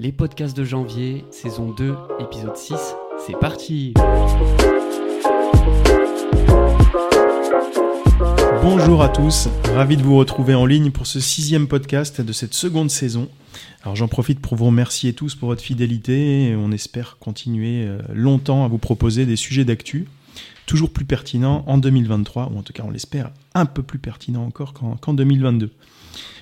Les 0.00 0.10
podcasts 0.10 0.56
de 0.56 0.64
janvier, 0.64 1.24
saison 1.30 1.70
2, 1.70 1.94
épisode 2.18 2.56
6, 2.56 2.74
c'est 3.24 3.38
parti 3.38 3.94
Bonjour 8.60 9.04
à 9.04 9.08
tous, 9.08 9.48
ravi 9.72 9.96
de 9.96 10.02
vous 10.02 10.16
retrouver 10.16 10.56
en 10.56 10.66
ligne 10.66 10.90
pour 10.90 11.06
ce 11.06 11.20
sixième 11.20 11.68
podcast 11.68 12.20
de 12.20 12.32
cette 12.32 12.54
seconde 12.54 12.90
saison. 12.90 13.28
Alors 13.84 13.94
j'en 13.94 14.08
profite 14.08 14.40
pour 14.40 14.56
vous 14.56 14.64
remercier 14.64 15.12
tous 15.12 15.36
pour 15.36 15.46
votre 15.46 15.62
fidélité 15.62 16.48
et 16.48 16.56
on 16.56 16.72
espère 16.72 17.16
continuer 17.20 17.84
euh, 17.86 18.00
longtemps 18.12 18.64
à 18.64 18.68
vous 18.68 18.78
proposer 18.78 19.26
des 19.26 19.36
sujets 19.36 19.64
d'actu, 19.64 20.08
toujours 20.66 20.90
plus 20.90 21.04
pertinents 21.04 21.62
en 21.68 21.78
2023, 21.78 22.50
ou 22.52 22.58
en 22.58 22.62
tout 22.64 22.72
cas 22.72 22.82
on 22.84 22.90
l'espère 22.90 23.30
un 23.54 23.64
peu 23.64 23.84
plus 23.84 24.00
pertinents 24.00 24.44
encore 24.44 24.72
qu'en 24.72 25.14
2022. 25.14 25.70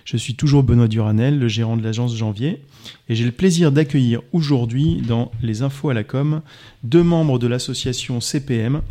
Je 0.04 0.16
suis 0.16 0.34
toujours 0.34 0.62
Benoît 0.62 0.88
Duranel, 0.88 1.38
le 1.38 1.48
gérant 1.48 1.76
de 1.76 1.82
l'agence 1.82 2.16
Janvier, 2.16 2.60
et 3.08 3.14
j'ai 3.14 3.24
le 3.24 3.32
plaisir 3.32 3.72
d'accueillir 3.72 4.20
aujourd'hui 4.32 5.02
dans 5.06 5.30
les 5.42 5.62
infos 5.62 5.90
à 5.90 5.94
la 5.94 6.04
com 6.04 6.42
deux 6.82 7.02
membres 7.02 7.38
de 7.38 7.46
l'association 7.46 8.20
CPM, 8.20 8.82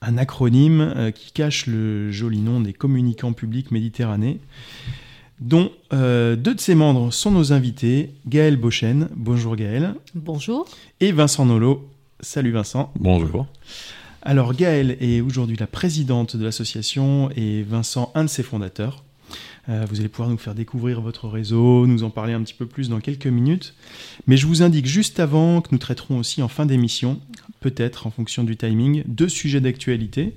un 0.00 0.18
acronyme 0.18 0.80
euh, 0.80 1.10
qui 1.10 1.32
cache 1.32 1.66
le 1.66 2.10
joli 2.10 2.38
nom 2.38 2.60
des 2.60 2.72
communicants 2.72 3.32
publics 3.32 3.70
méditerranéens, 3.70 4.36
dont 5.40 5.70
euh, 5.92 6.36
deux 6.36 6.54
de 6.54 6.60
ses 6.60 6.74
membres 6.74 7.12
sont 7.12 7.30
nos 7.30 7.52
invités, 7.52 8.10
Gaël 8.26 8.56
Bochen, 8.56 9.08
bonjour 9.14 9.56
Gaël. 9.56 9.94
Bonjour. 10.14 10.66
Et 11.00 11.12
Vincent 11.12 11.46
Nolo, 11.46 11.88
salut 12.20 12.52
Vincent. 12.52 12.92
Bonjour. 12.98 13.46
Alors 14.22 14.54
Gaël 14.54 14.96
est 15.00 15.20
aujourd'hui 15.20 15.56
la 15.56 15.66
présidente 15.66 16.36
de 16.36 16.44
l'association 16.44 17.30
et 17.36 17.62
Vincent 17.62 18.10
un 18.14 18.24
de 18.24 18.28
ses 18.28 18.42
fondateurs. 18.42 19.04
Euh, 19.68 19.84
vous 19.88 20.00
allez 20.00 20.08
pouvoir 20.08 20.30
nous 20.30 20.38
faire 20.38 20.54
découvrir 20.54 21.00
votre 21.00 21.28
réseau, 21.28 21.86
nous 21.86 22.02
en 22.02 22.10
parler 22.10 22.32
un 22.32 22.42
petit 22.42 22.54
peu 22.54 22.66
plus 22.66 22.88
dans 22.88 23.00
quelques 23.00 23.26
minutes. 23.26 23.74
Mais 24.26 24.36
je 24.36 24.46
vous 24.46 24.62
indique 24.62 24.86
juste 24.86 25.20
avant 25.20 25.60
que 25.60 25.68
nous 25.72 25.78
traiterons 25.78 26.18
aussi 26.18 26.42
en 26.42 26.48
fin 26.48 26.66
d'émission, 26.66 27.20
peut-être 27.60 28.06
en 28.06 28.10
fonction 28.10 28.44
du 28.44 28.56
timing, 28.56 29.02
deux 29.06 29.28
sujets 29.28 29.60
d'actualité. 29.60 30.34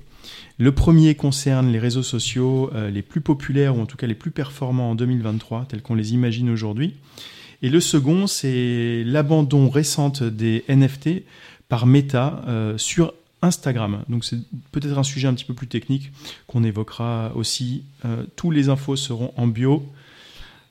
Le 0.58 0.72
premier 0.72 1.14
concerne 1.14 1.72
les 1.72 1.78
réseaux 1.78 2.02
sociaux 2.02 2.70
euh, 2.74 2.90
les 2.90 3.02
plus 3.02 3.20
populaires 3.20 3.76
ou 3.76 3.80
en 3.80 3.86
tout 3.86 3.96
cas 3.96 4.06
les 4.06 4.14
plus 4.14 4.30
performants 4.30 4.90
en 4.90 4.94
2023, 4.94 5.66
tels 5.68 5.82
qu'on 5.82 5.94
les 5.94 6.12
imagine 6.12 6.50
aujourd'hui. 6.50 6.94
Et 7.62 7.68
le 7.68 7.80
second, 7.80 8.26
c'est 8.26 9.04
l'abandon 9.04 9.68
récente 9.68 10.22
des 10.22 10.64
NFT 10.68 11.22
par 11.68 11.86
Meta 11.86 12.42
euh, 12.48 12.76
sur 12.76 13.14
Instagram. 13.42 14.04
Donc 14.08 14.24
c'est 14.24 14.38
peut-être 14.70 14.96
un 14.96 15.02
sujet 15.02 15.28
un 15.28 15.34
petit 15.34 15.44
peu 15.44 15.54
plus 15.54 15.66
technique 15.66 16.12
qu'on 16.46 16.64
évoquera 16.64 17.32
aussi. 17.34 17.84
Euh, 18.04 18.24
tous 18.36 18.50
les 18.50 18.68
infos 18.68 18.96
seront 18.96 19.32
en 19.36 19.46
bio 19.46 19.84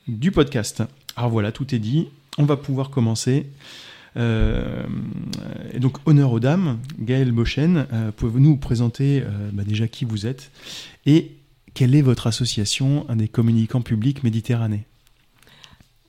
du 0.07 0.31
podcast. 0.31 0.83
Alors 1.15 1.29
voilà, 1.29 1.51
tout 1.51 1.75
est 1.75 1.79
dit. 1.79 2.07
On 2.37 2.45
va 2.45 2.57
pouvoir 2.57 2.89
commencer. 2.89 3.45
Euh, 4.17 4.83
et 5.73 5.79
donc 5.79 5.97
honneur 6.05 6.31
aux 6.31 6.39
dames. 6.39 6.79
Gaël 6.99 7.31
Bochen, 7.31 7.85
euh, 7.93 8.11
pouvez-vous 8.11 8.39
nous 8.39 8.57
présenter 8.57 9.23
bah, 9.53 9.63
déjà 9.63 9.87
qui 9.87 10.05
vous 10.05 10.25
êtes 10.25 10.51
et 11.05 11.33
quelle 11.73 11.95
est 11.95 12.01
votre 12.01 12.27
association, 12.27 13.05
des 13.15 13.29
communicants 13.29 13.81
publics 13.81 14.23
méditerranéens 14.23 14.81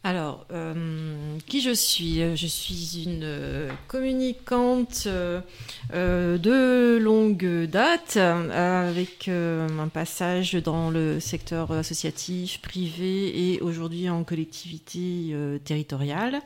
alors, 0.05 0.47
euh, 0.53 1.39
qui 1.47 1.61
je 1.61 1.71
suis? 1.71 2.37
Je 2.37 2.47
suis 2.49 3.05
une 3.05 3.23
euh, 3.23 3.71
communicante 3.87 5.07
euh, 5.07 6.39
de 6.39 6.99
longue 7.01 7.67
date, 7.71 8.17
avec 8.17 9.29
un 9.29 9.89
passage 9.89 10.55
dans 10.55 10.91
le 10.91 11.21
secteur 11.21 11.71
associatif, 11.71 12.61
privé 12.63 13.53
et 13.53 13.61
aujourd'hui 13.61 14.11
en 14.11 14.25
collectivité 14.25 15.37
territoriale. 15.65 16.41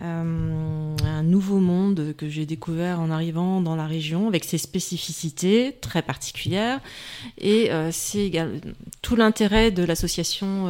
un 0.00 1.22
nouveau 1.22 1.58
monde 1.58 2.14
que 2.16 2.28
j'ai 2.28 2.46
découvert 2.46 3.00
en 3.00 3.10
arrivant 3.10 3.60
dans 3.60 3.76
la 3.76 3.86
région 3.86 4.28
avec 4.28 4.44
ses 4.44 4.58
spécificités 4.58 5.76
très 5.80 6.02
particulières 6.02 6.80
et 7.38 7.70
c'est 7.90 8.30
tout 9.02 9.16
l'intérêt 9.16 9.70
de 9.70 9.82
l'association 9.82 10.66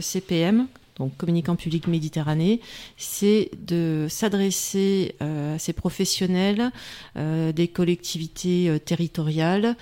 CPM 0.00 0.66
donc 0.98 1.16
communicant 1.16 1.56
public 1.56 1.86
Méditerranée, 1.86 2.60
c'est 2.96 3.50
de 3.66 4.06
s'adresser 4.08 5.14
euh, 5.22 5.54
à 5.54 5.58
ces 5.58 5.72
professionnels 5.72 6.70
euh, 7.16 7.52
des 7.52 7.68
collectivités 7.68 8.68
euh, 8.68 8.78
territoriales, 8.78 9.76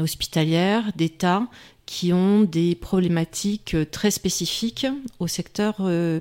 hospitalières, 0.00 0.90
d'État, 0.96 1.46
qui 1.84 2.14
ont 2.14 2.42
des 2.42 2.74
problématiques 2.74 3.76
très 3.90 4.10
spécifiques 4.10 4.86
au 5.18 5.26
secteur 5.26 5.76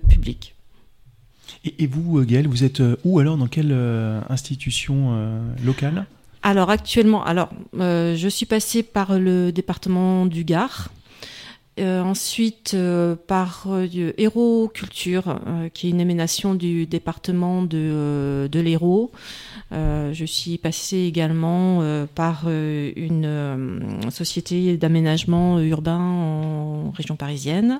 public. 0.09 0.55
Et, 1.63 1.87
vous, 1.87 2.21
Gaëlle, 2.25 2.47
vous 2.47 2.65
êtes 2.65 2.81
où 3.05 3.19
alors 3.19 3.37
Dans 3.37 3.47
quelle 3.47 3.71
institution 4.29 5.41
locale? 5.63 6.05
Alors 6.41 6.69
actuellement, 6.69 7.23
alors 7.23 7.49
je 7.73 8.27
suis 8.29 8.45
passée 8.45 8.83
par 8.83 9.17
le 9.19 9.51
département 9.51 10.25
du 10.25 10.43
Gard, 10.43 10.89
euh, 11.79 12.01
ensuite, 12.01 12.73
euh, 12.73 13.15
par 13.15 13.67
euh, 13.67 14.67
Culture, 14.73 15.39
qui 15.73 15.87
est 15.87 15.89
une 15.89 15.99
émanation 15.99 16.53
du 16.53 16.85
département 16.85 17.61
de, 17.61 18.49
de 18.51 18.59
l'Hérault. 18.59 19.11
je 19.71 20.25
suis 20.25 20.57
passée 20.57 20.99
également 20.99 21.83
par 22.15 22.49
une 22.49 24.09
société 24.11 24.77
d'aménagement 24.77 25.59
urbain 25.59 25.99
en 25.99 26.91
région 26.91 27.15
parisienne 27.15 27.79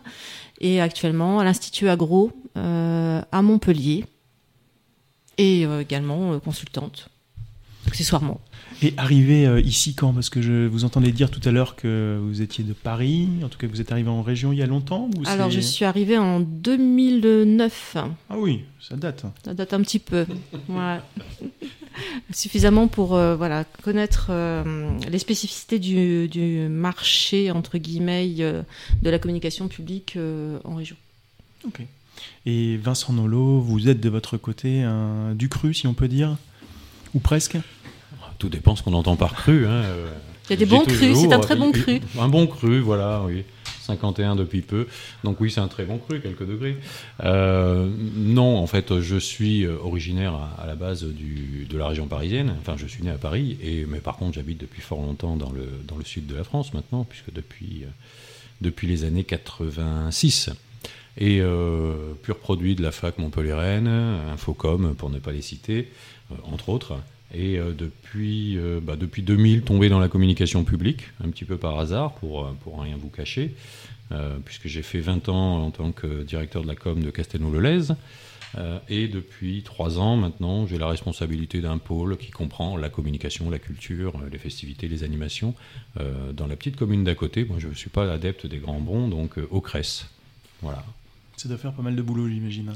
et 0.60 0.82
actuellement 0.82 1.40
à 1.40 1.44
l'Institut 1.44 1.90
Agro 1.90 2.32
à 2.56 3.42
Montpellier 3.42 4.06
et 5.38 5.64
également 5.64 6.40
consultante 6.40 7.10
accessoirement. 7.88 8.40
Et 8.82 8.94
arrivé 8.98 9.46
euh, 9.46 9.60
ici 9.60 9.94
quand? 9.94 10.14
Parce 10.14 10.30
que 10.30 10.42
je 10.42 10.68
vous 10.68 10.86
entendais 10.86 11.12
dire 11.12 11.30
tout 11.30 11.42
à 11.44 11.52
l'heure 11.52 11.76
que 11.76 12.20
vous 12.22 12.42
étiez 12.42 12.64
de 12.64 12.74
Paris, 12.74 13.28
en 13.44 13.50
tout 13.50 13.58
cas 13.58 13.68
vous 13.68 13.82
êtes 13.82 13.92
arrivé 13.92 14.10
en 14.10 14.22
région 14.22 14.52
il 14.52 14.60
y 14.60 14.62
a 14.62 14.68
longtemps 14.68 15.10
Alors 15.26 15.50
je 15.50 15.60
suis 15.60 15.86
arrivé 15.86 16.18
en 16.18 16.40
2009. 16.40 17.98
Ah 17.98 18.38
oui, 18.38 18.62
ça 18.80 18.96
date. 18.96 19.26
Ça 19.44 19.54
date 19.54 19.74
un 19.74 19.82
petit 19.82 20.00
peu. 20.00 20.26
Suffisamment 22.32 22.88
pour 22.88 23.16
euh, 23.16 23.36
voilà, 23.36 23.66
connaître 23.84 24.28
euh, 24.30 24.90
les 25.10 25.20
spécificités 25.20 25.80
du, 25.80 26.30
du, 26.30 26.70
marché, 26.70 27.52
entre 27.52 27.78
guillemets, 27.78 28.30
de 28.30 29.10
la 29.10 29.20
communication 29.20 29.68
publique 29.68 30.18
en 30.64 30.76
région. 30.76 30.96
Ok. 31.66 31.82
Et 32.46 32.78
Vincent 32.78 33.14
Nolo, 33.14 33.60
vous 33.60 33.90
êtes 33.90 34.00
de 34.00 34.10
votre 34.10 34.38
côté 34.38 34.84
un, 34.84 35.34
du 35.36 35.50
cru, 35.50 35.74
si 35.74 35.88
on 35.88 35.94
peut 35.94 36.08
dire? 36.08 36.38
Ou 37.14 37.20
presque? 37.20 37.58
Tout 38.40 38.50
dépend 38.50 38.76
ce 38.76 38.84
qu'on 38.84 38.94
entend 38.94 39.16
par 39.16 39.34
cru. 39.34 39.68
Hein. 39.68 39.84
Il 40.50 40.54
y 40.54 40.54
a 40.54 40.58
des 40.58 40.66
bons 40.66 40.84
crus, 40.84 41.16
c'est 41.16 41.32
un 41.32 41.40
très 41.40 41.56
bon 41.56 41.72
cru. 41.72 42.02
Un 42.18 42.28
bon 42.28 42.48
cru, 42.48 42.80
voilà, 42.80 43.22
oui. 43.24 43.44
51 43.96 44.36
depuis 44.36 44.62
peu. 44.62 44.88
Donc 45.24 45.40
oui, 45.40 45.52
c'est 45.52 45.62
un 45.62 45.68
très 45.68 45.86
bon 45.86 45.98
cru, 45.98 46.22
quelques 46.22 46.46
degrés. 46.46 46.78
Euh, 47.24 47.90
non, 48.16 48.58
en 48.58 48.68
fait, 48.68 49.00
je 49.00 49.18
suis 49.18 49.68
originaire 49.68 50.34
à, 50.34 50.66
la 50.68 50.76
base 50.76 51.04
du, 51.04 51.68
de 51.70 51.78
la 51.78 51.88
région 51.88 52.08
parisienne. 52.08 52.56
Enfin, 52.60 52.76
je 52.78 52.88
suis 52.88 53.04
né 53.04 53.10
à 53.10 53.18
Paris, 53.18 53.58
et, 53.62 53.86
mais 53.86 54.00
par 54.00 54.18
contre, 54.18 54.36
j'habite 54.36 54.60
depuis 54.60 54.82
fort 54.82 55.02
longtemps 55.02 55.36
dans 55.36 55.52
le, 55.52 55.68
dans 55.88 55.98
le 55.98 56.04
sud 56.04 56.28
de 56.28 56.36
la 56.36 56.44
France 56.44 56.74
maintenant, 56.74 57.04
puisque 57.04 57.32
depuis, 57.34 57.84
euh, 57.84 57.88
depuis 58.62 58.88
les 58.88 59.04
années 59.04 59.24
86. 59.24 60.52
Et 61.18 61.42
euh, 61.42 62.14
pur 62.22 62.38
produit 62.38 62.76
de 62.76 62.82
la 62.82 62.92
fac 62.92 63.18
Montpellier-Rennes, 63.18 63.88
Infocom, 64.32 64.96
pour 64.96 65.10
ne 65.10 65.20
pas 65.20 65.32
les 65.32 65.42
citer, 65.42 65.92
entre 66.44 66.70
autres. 66.70 66.98
Et 67.34 67.58
euh, 67.58 67.74
depuis, 67.74 68.58
euh, 68.58 68.80
bah, 68.82 68.96
depuis 68.96 69.22
2000, 69.22 69.62
tombé 69.62 69.90
dans 69.90 70.00
la 70.00 70.08
communication 70.08 70.64
publique, 70.64 71.04
un 71.24 71.30
petit 71.30 71.46
peu 71.46 71.58
par 71.58 71.80
hasard, 71.80 72.14
pour, 72.16 72.46
euh, 72.46 72.52
pour 72.64 72.82
rien 72.82 72.98
vous 72.98 73.10
cacher, 73.10 73.56
puisque 74.44 74.68
j'ai 74.68 74.82
fait 74.82 75.02
20 75.02 75.30
ans 75.30 75.64
en 75.66 75.70
tant 75.70 75.92
que 75.92 76.24
directeur 76.24 76.64
de 76.64 76.68
la 76.68 76.74
com 76.74 77.00
de 77.00 77.12
Castelnau-le-Lez. 77.12 77.94
et 78.90 79.08
depuis 79.08 79.62
3 79.62 80.00
ans 80.00 80.18
maintenant, 80.18 80.66
j'ai 80.66 80.80
la 80.80 80.88
responsabilité 80.88 81.62
d'un 81.62 81.78
pôle 81.78 82.18
qui 82.18 82.32
comprend 82.32 82.76
la 82.76 82.90
communication, 82.90 83.52
la 83.52 83.60
culture, 83.60 84.14
les 84.32 84.40
festivités, 84.40 84.88
les 84.88 85.04
animations, 85.04 85.54
dans 86.34 86.48
la 86.48 86.56
petite 86.56 86.76
commune 86.76 87.04
d'à 87.04 87.14
côté. 87.14 87.46
Moi, 87.46 87.60
je 87.60 87.68
ne 87.68 87.76
suis 87.76 87.92
pas 87.92 88.12
adepte 88.12 88.48
des 88.48 88.58
grands 88.58 88.80
bons, 88.80 89.10
donc 89.10 89.36
au 89.52 89.62
Cresse. 89.62 90.08
Voilà. 90.64 90.84
Ça 91.38 91.48
doit 91.48 91.60
faire 91.60 91.74
pas 91.74 91.84
mal 91.84 91.96
de 91.96 92.02
boulot, 92.02 92.28
j'imagine. 92.28 92.74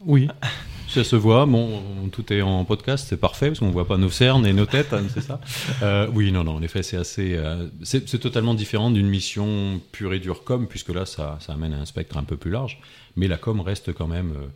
Oui, 0.00 0.28
ça 0.92 1.04
se 1.04 1.16
voit. 1.16 1.46
Bon, 1.46 1.82
tout 2.12 2.32
est 2.32 2.42
en 2.42 2.64
podcast, 2.64 3.06
c'est 3.08 3.16
parfait 3.16 3.48
parce 3.48 3.60
qu'on 3.60 3.68
ne 3.68 3.72
voit 3.72 3.86
pas 3.86 3.96
nos 3.96 4.10
cernes 4.10 4.46
et 4.46 4.52
nos 4.52 4.66
têtes, 4.66 4.92
hein, 4.92 5.02
c'est 5.12 5.22
ça 5.22 5.40
euh, 5.82 6.06
Oui, 6.12 6.32
non, 6.32 6.44
non. 6.44 6.56
En 6.56 6.62
effet, 6.62 6.82
c'est 6.82 6.96
assez, 6.96 7.34
euh, 7.36 7.68
c'est 7.82 8.18
totalement 8.18 8.54
différent 8.54 8.90
d'une 8.90 9.08
mission 9.08 9.80
pure 9.90 10.12
et 10.12 10.18
dure 10.18 10.44
com, 10.44 10.66
puisque 10.68 10.90
là, 10.90 11.06
ça, 11.06 11.38
ça, 11.40 11.54
amène 11.54 11.72
à 11.72 11.78
un 11.78 11.86
spectre 11.86 12.16
un 12.16 12.24
peu 12.24 12.36
plus 12.36 12.50
large. 12.50 12.80
Mais 13.16 13.28
la 13.28 13.38
com 13.38 13.60
reste 13.60 13.92
quand 13.92 14.06
même, 14.06 14.32
euh, 14.32 14.46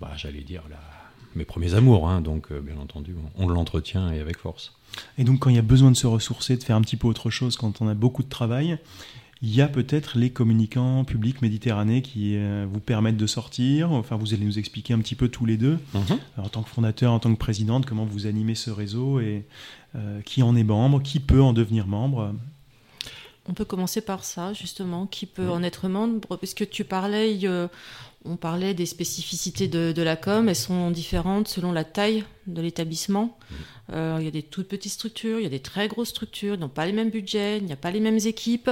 bah, 0.00 0.12
j'allais 0.16 0.42
dire, 0.42 0.62
mes 1.34 1.44
premiers 1.44 1.74
amours. 1.74 2.08
Hein, 2.08 2.20
donc, 2.20 2.52
bien 2.52 2.76
entendu, 2.76 3.14
on, 3.38 3.44
on 3.44 3.48
l'entretient 3.48 4.12
et 4.12 4.20
avec 4.20 4.38
force. 4.38 4.74
Et 5.16 5.24
donc, 5.24 5.40
quand 5.40 5.50
il 5.50 5.56
y 5.56 5.60
a 5.60 5.62
besoin 5.62 5.90
de 5.90 5.96
se 5.96 6.06
ressourcer, 6.06 6.56
de 6.56 6.62
faire 6.62 6.76
un 6.76 6.82
petit 6.82 6.96
peu 6.96 7.08
autre 7.08 7.30
chose, 7.30 7.56
quand 7.56 7.80
on 7.80 7.88
a 7.88 7.94
beaucoup 7.94 8.22
de 8.22 8.28
travail, 8.28 8.78
il 9.42 9.54
y 9.54 9.60
a 9.62 9.68
peut-être 9.68 10.18
les 10.18 10.30
communicants 10.30 11.04
publics 11.04 11.42
Méditerranée 11.42 12.02
qui 12.02 12.36
euh, 12.36 12.66
vous 12.70 12.80
permettent 12.80 13.16
de 13.16 13.26
sortir. 13.26 13.92
Enfin, 13.92 14.16
vous 14.16 14.34
allez 14.34 14.44
nous 14.44 14.58
expliquer 14.58 14.94
un 14.94 14.98
petit 14.98 15.14
peu 15.14 15.28
tous 15.28 15.46
les 15.46 15.56
deux, 15.56 15.78
Mhm. 15.94 16.18
en 16.38 16.48
tant 16.48 16.62
que 16.62 16.70
fondateur, 16.70 17.12
en 17.12 17.18
tant 17.20 17.32
que 17.32 17.38
présidente, 17.38 17.86
comment 17.86 18.04
vous 18.04 18.26
animez 18.26 18.54
ce 18.54 18.70
réseau 18.70 19.20
et 19.20 19.44
euh, 19.96 20.20
qui 20.22 20.42
en 20.42 20.56
est 20.56 20.64
membre, 20.64 21.00
qui 21.02 21.20
peut 21.20 21.40
en 21.42 21.52
devenir 21.52 21.86
membre. 21.86 22.34
On 23.48 23.54
peut 23.54 23.64
commencer 23.64 24.00
par 24.02 24.24
ça, 24.24 24.52
justement, 24.52 25.06
qui 25.06 25.24
peut 25.26 25.42
Mhm. 25.46 25.50
en 25.50 25.62
être 25.62 25.88
membre, 25.88 26.36
puisque 26.36 26.68
tu 26.68 26.84
parlais, 26.84 27.38
euh, 27.44 27.66
on 28.26 28.36
parlait 28.36 28.74
des 28.74 28.84
spécificités 28.84 29.68
de, 29.68 29.92
de 29.92 30.02
la 30.02 30.16
com, 30.16 30.48
elles 30.50 30.54
sont 30.56 30.90
différentes 30.90 31.48
selon 31.48 31.72
la 31.72 31.84
taille 31.84 32.24
de 32.46 32.60
l'établissement. 32.60 33.38
Euh, 33.94 34.16
il 34.20 34.24
y 34.26 34.28
a 34.28 34.30
des 34.30 34.42
toutes 34.42 34.68
petites 34.68 34.92
structures, 34.92 35.38
il 35.38 35.44
y 35.44 35.46
a 35.46 35.50
des 35.50 35.60
très 35.60 35.88
grosses 35.88 36.10
structures, 36.10 36.54
ils 36.56 36.60
n'ont 36.60 36.68
pas 36.68 36.84
les 36.84 36.92
mêmes 36.92 37.08
budgets, 37.08 37.56
il 37.56 37.64
n'y 37.64 37.72
a 37.72 37.76
pas 37.76 37.90
les 37.90 38.00
mêmes 38.00 38.18
équipes. 38.22 38.70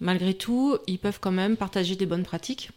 Malgré 0.00 0.34
tout, 0.34 0.76
ils 0.86 0.98
peuvent 0.98 1.18
quand 1.20 1.32
même 1.32 1.56
partager 1.56 1.96
des 1.96 2.04
bonnes 2.04 2.24
pratiques. 2.24 2.70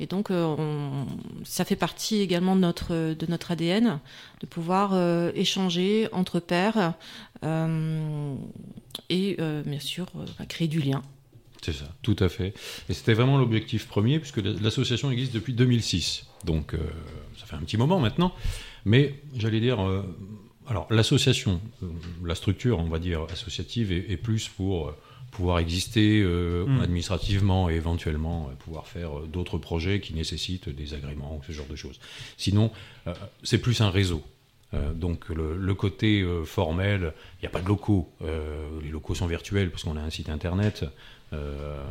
Et 0.00 0.06
donc, 0.06 0.32
euh, 0.32 0.44
on- 0.58 1.06
ça 1.44 1.64
fait 1.64 1.76
partie 1.76 2.20
également 2.20 2.56
de 2.56 2.60
notre, 2.60 3.14
de 3.14 3.26
notre 3.28 3.52
ADN, 3.52 4.00
de 4.40 4.46
pouvoir 4.46 4.96
échanger 5.36 6.08
entre 6.10 6.40
pairs 6.40 6.94
et 9.08 9.36
euh, 9.40 9.62
bien 9.64 9.80
sûr 9.80 10.06
euh, 10.16 10.24
bah, 10.38 10.46
créer 10.46 10.68
du 10.68 10.80
lien. 10.80 11.02
C'est 11.62 11.72
ça, 11.72 11.88
tout 12.02 12.16
à 12.20 12.28
fait. 12.28 12.54
Et 12.88 12.94
c'était 12.94 13.14
vraiment 13.14 13.36
l'objectif 13.36 13.88
premier, 13.88 14.20
puisque 14.20 14.38
l'association 14.38 15.10
existe 15.10 15.34
depuis 15.34 15.54
2006. 15.54 16.26
Donc, 16.44 16.72
euh, 16.74 16.78
ça 17.36 17.46
fait 17.46 17.56
un 17.56 17.60
petit 17.60 17.76
moment 17.76 17.98
maintenant. 17.98 18.32
Mais 18.84 19.14
j'allais 19.36 19.58
dire, 19.58 19.80
euh, 19.84 20.04
alors 20.68 20.86
l'association, 20.90 21.60
la 22.24 22.36
structure, 22.36 22.78
on 22.78 22.84
va 22.88 23.00
dire, 23.00 23.22
associative, 23.32 23.90
est, 23.90 24.06
est 24.08 24.16
plus 24.16 24.48
pour 24.48 24.94
pouvoir 25.32 25.58
exister 25.58 26.20
euh, 26.22 26.64
Mm. 26.66 26.80
administrativement 26.80 27.68
et 27.68 27.74
éventuellement 27.74 28.48
euh, 28.50 28.54
pouvoir 28.54 28.86
faire 28.86 29.18
euh, 29.18 29.26
d'autres 29.26 29.58
projets 29.58 30.00
qui 30.00 30.14
nécessitent 30.14 30.68
des 30.68 30.94
agréments 30.94 31.36
ou 31.36 31.42
ce 31.44 31.52
genre 31.52 31.66
de 31.66 31.76
choses. 31.76 31.98
Sinon, 32.36 32.70
euh, 33.08 33.14
c'est 33.42 33.58
plus 33.58 33.80
un 33.80 33.90
réseau. 33.90 34.22
Euh, 34.74 34.92
donc 34.92 35.28
le, 35.30 35.56
le 35.56 35.74
côté 35.74 36.20
euh, 36.20 36.44
formel, 36.44 37.12
il 37.40 37.42
n'y 37.44 37.46
a 37.46 37.50
pas 37.50 37.60
de 37.62 37.68
locaux. 37.68 38.10
Euh, 38.22 38.66
les 38.82 38.90
locaux 38.90 39.14
sont 39.14 39.26
virtuels 39.26 39.70
parce 39.70 39.84
qu'on 39.84 39.96
a 39.96 40.00
un 40.02 40.10
site 40.10 40.28
internet. 40.28 40.84
euh, 41.32 41.82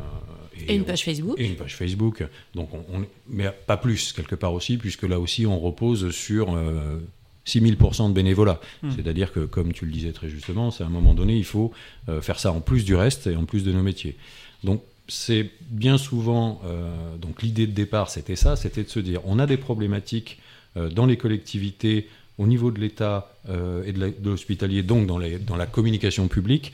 Et 0.68 0.74
une 0.74 0.84
page 0.84 1.04
Facebook. 1.04 1.38
et 1.40 1.46
une 1.46 1.56
page 1.56 1.74
Facebook. 1.76 2.24
Donc 2.54 2.72
on, 2.74 2.84
on- 2.92 3.04
mais 3.28 3.50
pas 3.66 3.76
plus 3.76 4.12
quelque 4.12 4.34
part 4.36 4.52
aussi, 4.52 4.76
puisque 4.78 5.02
là 5.02 5.18
aussi 5.18 5.46
on 5.46 5.58
repose 5.58 6.10
sur 6.10 6.54
euh, 6.54 6.98
6000% 7.46 8.08
de 8.10 8.12
bénévolat. 8.14 8.60
Hmm. 8.82 8.90
C'est-à-dire 8.94 9.32
que, 9.32 9.40
comme 9.40 9.72
tu 9.72 9.84
le 9.86 9.92
disais 9.92 10.12
très 10.12 10.28
justement, 10.28 10.70
c'est 10.70 10.84
à 10.84 10.86
un 10.86 10.90
moment 10.90 11.14
donné, 11.14 11.36
il 11.36 11.44
faut 11.44 11.72
euh, 12.08 12.20
faire 12.20 12.38
ça 12.38 12.52
en 12.52 12.60
plus 12.60 12.84
du 12.84 12.94
reste 12.94 13.26
et 13.26 13.36
en 13.36 13.44
plus 13.44 13.64
de 13.64 13.72
nos 13.72 13.82
métiers. 13.82 14.16
Donc 14.64 14.82
c'est 15.08 15.50
bien 15.70 15.96
souvent, 15.98 16.60
euh, 16.66 17.16
donc 17.16 17.42
l'idée 17.42 17.66
de 17.66 17.72
départ 17.72 18.10
c'était 18.10 18.36
ça, 18.36 18.54
c'était 18.56 18.82
de 18.84 18.88
se 18.90 19.00
dire, 19.00 19.20
on 19.24 19.38
a 19.38 19.46
des 19.46 19.56
problématiques 19.56 20.38
euh, 20.76 20.90
dans 20.90 21.06
les 21.06 21.16
collectivités, 21.16 22.08
au 22.38 22.46
niveau 22.46 22.70
de 22.70 22.80
l'État 22.80 23.30
euh, 23.48 23.82
et 23.84 23.92
de 23.92 24.14
l'hospitalier, 24.24 24.82
donc 24.82 25.06
dans, 25.06 25.18
les- 25.18 25.38
dans 25.38 25.56
la 25.56 25.66
communication 25.66 26.28
publique, 26.28 26.72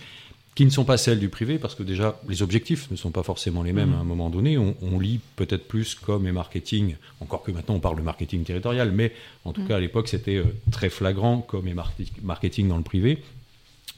qui 0.54 0.64
ne 0.64 0.70
sont 0.70 0.84
pas 0.84 0.96
celles 0.96 1.18
du 1.18 1.28
privé, 1.30 1.58
parce 1.58 1.74
que 1.74 1.82
déjà, 1.82 2.20
les 2.28 2.40
objectifs 2.42 2.88
ne 2.90 2.96
sont 2.96 3.10
pas 3.10 3.24
forcément 3.24 3.64
les 3.64 3.72
mêmes 3.72 3.88
Mhm. 3.88 3.94
à 3.96 3.98
un 3.98 4.04
moment 4.04 4.30
donné. 4.30 4.56
On, 4.56 4.76
on 4.82 5.00
lit 5.00 5.18
peut-être 5.34 5.66
plus 5.66 5.96
com 5.96 6.24
et 6.28 6.32
marketing, 6.32 6.94
encore 7.20 7.42
que 7.42 7.50
maintenant 7.50 7.74
on 7.74 7.80
parle 7.80 7.96
de 7.96 8.02
marketing 8.02 8.44
territorial, 8.44 8.92
mais 8.92 9.12
en 9.44 9.52
tout 9.52 9.62
Mhm. 9.62 9.68
cas 9.68 9.76
à 9.78 9.80
l'époque 9.80 10.06
c'était 10.06 10.36
euh, 10.36 10.44
très 10.70 10.90
flagrant, 10.90 11.38
com 11.40 11.66
et 11.66 11.74
marketing 12.22 12.68
dans 12.68 12.76
le 12.76 12.84
privé. 12.84 13.18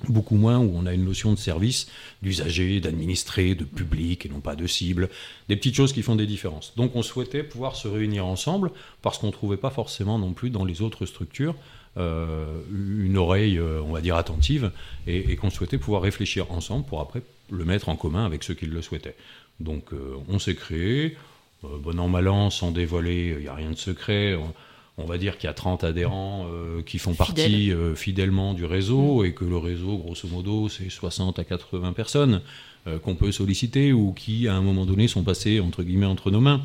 Beaucoup 0.08 0.36
moins 0.36 0.58
où 0.58 0.72
on 0.74 0.84
a 0.84 0.92
une 0.92 1.06
notion 1.06 1.32
de 1.32 1.38
service, 1.38 1.88
d'usager, 2.20 2.80
d'administré, 2.80 3.54
de 3.54 3.64
public 3.64 4.26
et 4.26 4.28
non 4.28 4.40
pas 4.40 4.54
de 4.54 4.66
cible, 4.66 5.08
des 5.48 5.56
petites 5.56 5.74
choses 5.74 5.94
qui 5.94 6.02
font 6.02 6.16
des 6.16 6.26
différences. 6.26 6.74
Donc 6.76 6.94
on 6.96 7.02
souhaitait 7.02 7.42
pouvoir 7.42 7.76
se 7.76 7.88
réunir 7.88 8.26
ensemble 8.26 8.72
parce 9.00 9.16
qu'on 9.18 9.28
ne 9.28 9.32
trouvait 9.32 9.56
pas 9.56 9.70
forcément 9.70 10.18
non 10.18 10.34
plus 10.34 10.50
dans 10.50 10.66
les 10.66 10.82
autres 10.82 11.06
structures 11.06 11.54
euh, 11.98 12.60
une 12.70 13.16
oreille, 13.16 13.58
euh, 13.58 13.80
on 13.82 13.92
va 13.92 14.02
dire, 14.02 14.16
attentive 14.16 14.70
et, 15.06 15.34
qu'on 15.36 15.48
souhaitait 15.48 15.78
pouvoir 15.78 16.02
réfléchir 16.02 16.52
ensemble 16.52 16.84
pour 16.84 17.00
après 17.00 17.22
le 17.50 17.64
mettre 17.64 17.88
en 17.88 17.96
commun 17.96 18.26
avec 18.26 18.42
ceux 18.42 18.52
qui 18.52 18.66
le 18.66 18.82
souhaitaient. 18.82 19.16
Donc 19.60 19.94
euh, 19.94 20.14
on 20.28 20.38
s'est 20.38 20.56
créé, 20.56 21.16
bon 21.62 21.98
an, 21.98 22.08
mal 22.08 22.28
an, 22.28 22.50
sans 22.50 22.70
dévoiler, 22.70 23.36
il 23.38 23.42
n'y 23.44 23.48
a 23.48 23.54
rien 23.54 23.70
de 23.70 23.76
secret. 23.76 24.34
On, 24.34 24.52
on 24.98 25.04
va 25.04 25.18
dire 25.18 25.36
qu'il 25.36 25.46
y 25.46 25.50
a 25.50 25.54
30 25.54 25.84
adhérents 25.84 26.46
euh, 26.50 26.82
qui 26.82 26.98
font 26.98 27.14
partie 27.14 27.70
euh, 27.72 27.94
fidèlement 27.94 28.54
du 28.54 28.64
réseau 28.64 29.24
et 29.24 29.32
que 29.32 29.44
le 29.44 29.58
réseau, 29.58 29.98
grosso 29.98 30.26
modo, 30.28 30.68
c'est 30.68 30.88
60 30.90 31.38
à 31.38 31.44
80 31.44 31.92
personnes 31.92 32.40
euh, 32.86 32.98
qu'on 32.98 33.14
peut 33.14 33.32
solliciter 33.32 33.92
ou 33.92 34.12
qui, 34.12 34.48
à 34.48 34.54
un 34.54 34.62
moment 34.62 34.86
donné, 34.86 35.06
sont 35.08 35.22
passées, 35.22 35.60
entre 35.60 35.82
guillemets, 35.82 36.06
entre 36.06 36.30
nos 36.30 36.40
mains. 36.40 36.62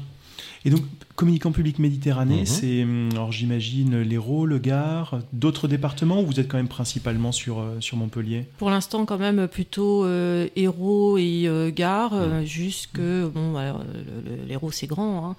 Et 0.63 0.69
donc, 0.69 0.81
communicant 1.15 1.51
public 1.51 1.79
Méditerranée, 1.79 2.41
Mhm. 2.41 2.45
c'est, 2.45 2.83
hum, 2.83 3.09
alors 3.13 3.31
j'imagine, 3.31 3.99
l'Hérault, 4.01 4.45
le 4.45 4.59
Gard, 4.59 5.19
d'autres 5.33 5.67
départements 5.67 6.21
ou 6.21 6.25
vous 6.27 6.39
êtes 6.39 6.47
quand 6.47 6.57
même 6.57 6.67
principalement 6.67 7.31
sur, 7.31 7.63
sur 7.79 7.97
Montpellier? 7.97 8.45
Pour 8.59 8.69
l'instant, 8.69 9.05
quand 9.05 9.17
même, 9.17 9.47
plutôt 9.47 10.05
euh, 10.05 10.47
héros 10.55 11.17
et 11.17 11.43
euh, 11.47 11.71
gare, 11.71 12.11
euh, 12.13 12.43
jusque. 12.45 12.99
Bon, 12.99 13.53
le- 13.55 14.47
l'héros, 14.47 14.71
c'est 14.71 14.87
grand, 14.87 15.31
hein, 15.31 15.35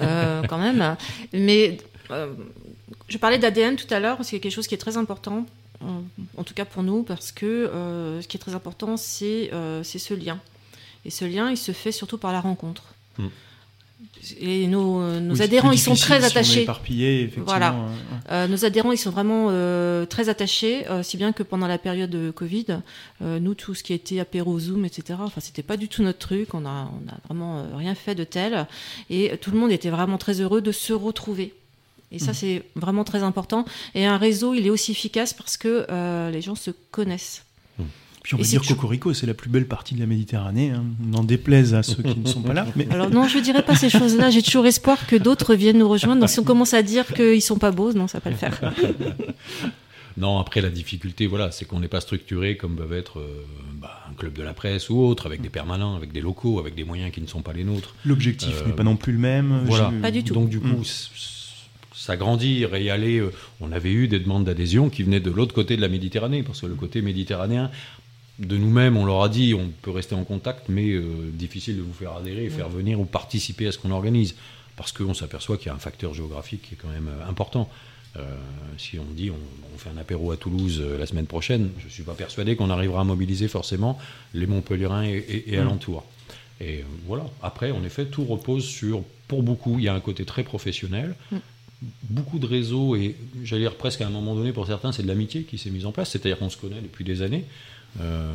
euh, 0.00 0.42
quand 0.48 0.58
même. 0.58 0.96
Mais 1.34 1.76
je 3.08 3.18
parlais 3.18 3.38
d'ADN 3.38 3.76
tout 3.76 3.92
à 3.92 4.00
l'heure, 4.00 4.16
parce 4.16 4.28
qu'il 4.28 4.38
y 4.38 4.40
a 4.40 4.42
quelque 4.42 4.52
chose 4.52 4.66
qui 4.66 4.74
est 4.74 4.78
très 4.78 4.96
important, 4.96 5.46
en, 5.80 6.02
en 6.36 6.44
tout 6.44 6.54
cas 6.54 6.64
pour 6.64 6.82
nous, 6.82 7.02
parce 7.02 7.32
que 7.32 7.46
euh, 7.46 8.20
ce 8.22 8.28
qui 8.28 8.36
est 8.36 8.40
très 8.40 8.54
important, 8.54 8.96
c'est 8.96 9.50
euh, 9.52 9.82
c'est 9.82 9.98
ce 9.98 10.14
lien. 10.14 10.40
Et 11.04 11.10
ce 11.10 11.24
lien, 11.24 11.50
il 11.50 11.56
se 11.56 11.72
fait 11.72 11.92
surtout 11.92 12.18
par 12.18 12.32
la 12.32 12.40
rencontre. 12.40 12.94
Mm. 13.18 13.26
Et 14.40 14.66
nos, 14.68 15.00
euh, 15.00 15.20
nos 15.20 15.30
Oui, 15.32 15.36
c'est 15.36 15.42
adhérents, 15.44 15.72
ils 15.72 15.78
sont 15.78 15.94
très 15.94 16.20
si 16.20 16.26
attachés. 16.26 16.62
éparpillé, 16.62 17.20
effectivement. 17.22 17.44
Voilà. 17.46 17.74
Euh, 18.30 18.46
nos 18.46 18.64
adhérents, 18.64 18.92
ils 18.92 18.98
sont 18.98 19.10
vraiment 19.10 19.48
euh, 19.50 20.06
très 20.06 20.28
attachés, 20.28 20.86
euh, 20.88 21.02
si 21.02 21.16
bien 21.16 21.32
que 21.32 21.42
pendant 21.42 21.66
la 21.66 21.78
période 21.78 22.10
de 22.10 22.30
Covid, 22.30 22.66
euh, 23.22 23.40
nous, 23.40 23.54
tout 23.54 23.74
ce 23.74 23.82
qui 23.82 23.92
était 23.92 24.20
apéro 24.20 24.58
Zoom, 24.60 24.84
etc., 24.84 25.18
enfin, 25.22 25.40
c'était 25.40 25.62
pas 25.62 25.76
du 25.76 25.88
tout 25.88 26.02
notre 26.02 26.18
truc. 26.18 26.54
On 26.54 26.64
a, 26.66 26.90
on 26.92 27.08
a 27.10 27.16
vraiment 27.26 27.58
euh, 27.60 27.76
rien 27.76 27.94
fait 27.96 28.14
de 28.14 28.24
tel, 28.24 28.66
et 29.10 29.36
tout 29.38 29.50
le 29.50 29.58
monde 29.58 29.72
était 29.72 29.90
vraiment 29.90 30.18
très 30.18 30.40
heureux 30.40 30.60
de 30.60 30.72
se 30.72 30.92
retrouver. 30.92 31.54
Et 32.12 32.18
ça, 32.18 32.34
c'est 32.34 32.62
vraiment 32.76 33.04
très 33.04 33.22
important. 33.22 33.64
Et 33.94 34.04
un 34.04 34.18
réseau, 34.18 34.54
il 34.54 34.66
est 34.66 34.70
aussi 34.70 34.92
efficace 34.92 35.32
parce 35.32 35.56
que 35.56 35.86
euh, 35.90 36.30
les 36.30 36.42
gens 36.42 36.54
se 36.54 36.70
connaissent. 36.90 37.44
Puis 38.22 38.36
on 38.36 38.38
va 38.38 38.44
dire 38.44 38.62
Cocorico, 38.62 39.12
c'est 39.14 39.26
la 39.26 39.34
plus 39.34 39.50
belle 39.50 39.66
partie 39.66 39.96
de 39.96 40.00
la 40.00 40.06
Méditerranée. 40.06 40.70
Hein. 40.70 40.84
N'en 41.00 41.24
déplaise 41.24 41.74
à 41.74 41.82
ceux 41.82 42.04
qui 42.04 42.16
ne 42.16 42.28
sont 42.28 42.42
pas 42.42 42.52
là. 42.54 42.66
Mais 42.76 42.86
Alors 42.92 43.10
non, 43.10 43.26
je 43.26 43.38
dirais 43.40 43.62
pas 43.64 43.74
ces 43.74 43.90
choses-là. 43.90 44.30
J'ai 44.30 44.42
toujours 44.42 44.64
espoir 44.64 45.08
que 45.08 45.16
d'autres 45.16 45.56
viennent 45.56 45.78
nous 45.78 45.88
rejoindre. 45.88 46.20
Donc 46.20 46.30
si 46.30 46.38
on 46.38 46.44
commence 46.44 46.72
à 46.72 46.82
dire 46.84 47.04
qu'ils 47.12 47.42
sont 47.42 47.58
pas 47.58 47.72
beaux, 47.72 47.92
non, 47.92 48.06
ça 48.06 48.18
va 48.18 48.22
pas 48.22 48.30
le 48.30 48.36
faire. 48.36 48.72
Non, 50.18 50.38
après 50.38 50.60
la 50.60 50.68
difficulté, 50.68 51.26
voilà, 51.26 51.50
c'est 51.50 51.64
qu'on 51.64 51.80
n'est 51.80 51.88
pas 51.88 52.02
structuré 52.02 52.58
comme 52.58 52.76
peuvent 52.76 52.92
être 52.92 53.18
euh, 53.18 53.46
bah, 53.80 54.04
un 54.10 54.12
club 54.12 54.34
de 54.34 54.42
la 54.42 54.52
presse 54.52 54.90
ou 54.90 54.98
autre, 55.00 55.24
avec 55.24 55.40
des 55.40 55.48
permanents, 55.48 55.96
avec 55.96 56.12
des 56.12 56.20
locaux, 56.20 56.58
avec 56.58 56.74
des 56.74 56.84
moyens 56.84 57.10
qui 57.12 57.22
ne 57.22 57.26
sont 57.26 57.40
pas 57.40 57.54
les 57.54 57.64
nôtres. 57.64 57.94
l'objectif 58.04 58.54
Euh, 58.62 58.66
n'est 58.66 58.74
pas 58.74 58.82
non 58.82 58.96
plus 58.96 59.14
le 59.14 59.18
même. 59.18 59.62
Voilà. 59.64 59.90
Pas 60.02 60.10
du 60.10 60.22
tout. 60.22 60.34
Donc 60.34 60.50
du 60.50 60.60
coup, 60.60 60.66
Mm. 60.68 60.84
S'agrandir 62.06 62.74
et 62.74 62.84
y 62.84 62.90
aller. 62.90 63.18
euh, 63.20 63.32
on 63.60 63.72
avait 63.72 63.92
eu 63.92 64.08
des 64.08 64.18
demandes 64.20 64.44
d'adhésion 64.44 64.90
qui 64.90 65.02
venaient 65.02 65.20
de 65.20 65.30
l'autre 65.30 65.54
côté 65.54 65.76
de 65.76 65.80
la 65.80 65.88
Méditerranée, 65.88 66.42
parce 66.42 66.60
que 66.60 66.66
le 66.66 66.74
côté 66.74 67.02
méditerranéen, 67.02 67.70
de 68.38 68.56
nous-mêmes, 68.56 68.96
on 68.96 69.04
leur 69.04 69.22
a 69.22 69.28
dit, 69.28 69.54
on 69.54 69.70
peut 69.82 69.90
rester 69.90 70.14
en 70.14 70.24
contact, 70.24 70.68
mais 70.68 70.88
euh, 70.90 71.02
difficile 71.32 71.76
de 71.76 71.82
vous 71.82 71.92
faire 71.92 72.12
adhérer, 72.16 72.48
faire 72.48 72.68
venir 72.68 72.98
ou 73.00 73.04
participer 73.04 73.66
à 73.68 73.72
ce 73.72 73.78
qu'on 73.78 73.90
organise, 73.92 74.34
parce 74.76 74.90
qu'on 74.92 75.14
s'aperçoit 75.14 75.56
qu'il 75.58 75.66
y 75.66 75.70
a 75.70 75.74
un 75.74 75.78
facteur 75.78 76.12
géographique 76.14 76.62
qui 76.62 76.74
est 76.74 76.78
quand 76.80 76.88
même 76.88 77.08
euh, 77.08 77.28
important. 77.28 77.68
Euh, 78.16 78.20
si 78.76 78.98
on 78.98 79.04
dit 79.14 79.30
on, 79.30 79.36
on 79.74 79.78
fait 79.78 79.88
un 79.90 79.96
apéro 79.96 80.32
à 80.32 80.36
Toulouse 80.36 80.80
euh, 80.82 80.98
la 80.98 81.06
semaine 81.06 81.26
prochaine, 81.26 81.70
je 81.78 81.84
ne 81.86 81.90
suis 81.90 82.02
pas 82.02 82.12
persuadé 82.14 82.56
qu'on 82.56 82.68
arrivera 82.68 83.00
à 83.00 83.04
mobiliser 83.04 83.48
forcément 83.48 83.98
les 84.34 84.46
Montpellierins 84.46 85.04
et, 85.04 85.16
et- 85.16 85.54
et 85.54 85.58
alentours. 85.58 86.04
Et 86.60 86.84
voilà. 87.06 87.24
Après, 87.42 87.70
en 87.70 87.82
effet, 87.84 88.04
tout 88.06 88.24
repose 88.24 88.64
sur, 88.64 89.02
pour 89.28 89.42
beaucoup, 89.42 89.78
il 89.78 89.84
y 89.84 89.88
a 89.88 89.94
un 89.94 90.00
côté 90.00 90.24
très 90.24 90.42
professionnel, 90.42 91.14
Mm. 91.30 91.36
Beaucoup 92.10 92.38
de 92.38 92.46
réseaux, 92.46 92.96
et 92.96 93.16
j'allais 93.42 93.62
dire 93.62 93.76
presque 93.76 94.00
à 94.00 94.06
un 94.06 94.10
moment 94.10 94.34
donné, 94.34 94.52
pour 94.52 94.66
certains, 94.66 94.92
c'est 94.92 95.02
de 95.02 95.08
l'amitié 95.08 95.42
qui 95.42 95.58
s'est 95.58 95.70
mise 95.70 95.86
en 95.86 95.92
place, 95.92 96.10
c'est-à-dire 96.10 96.38
qu'on 96.38 96.50
se 96.50 96.56
connaît 96.56 96.80
depuis 96.80 97.04
des 97.04 97.22
années. 97.22 97.44
Euh, 98.00 98.32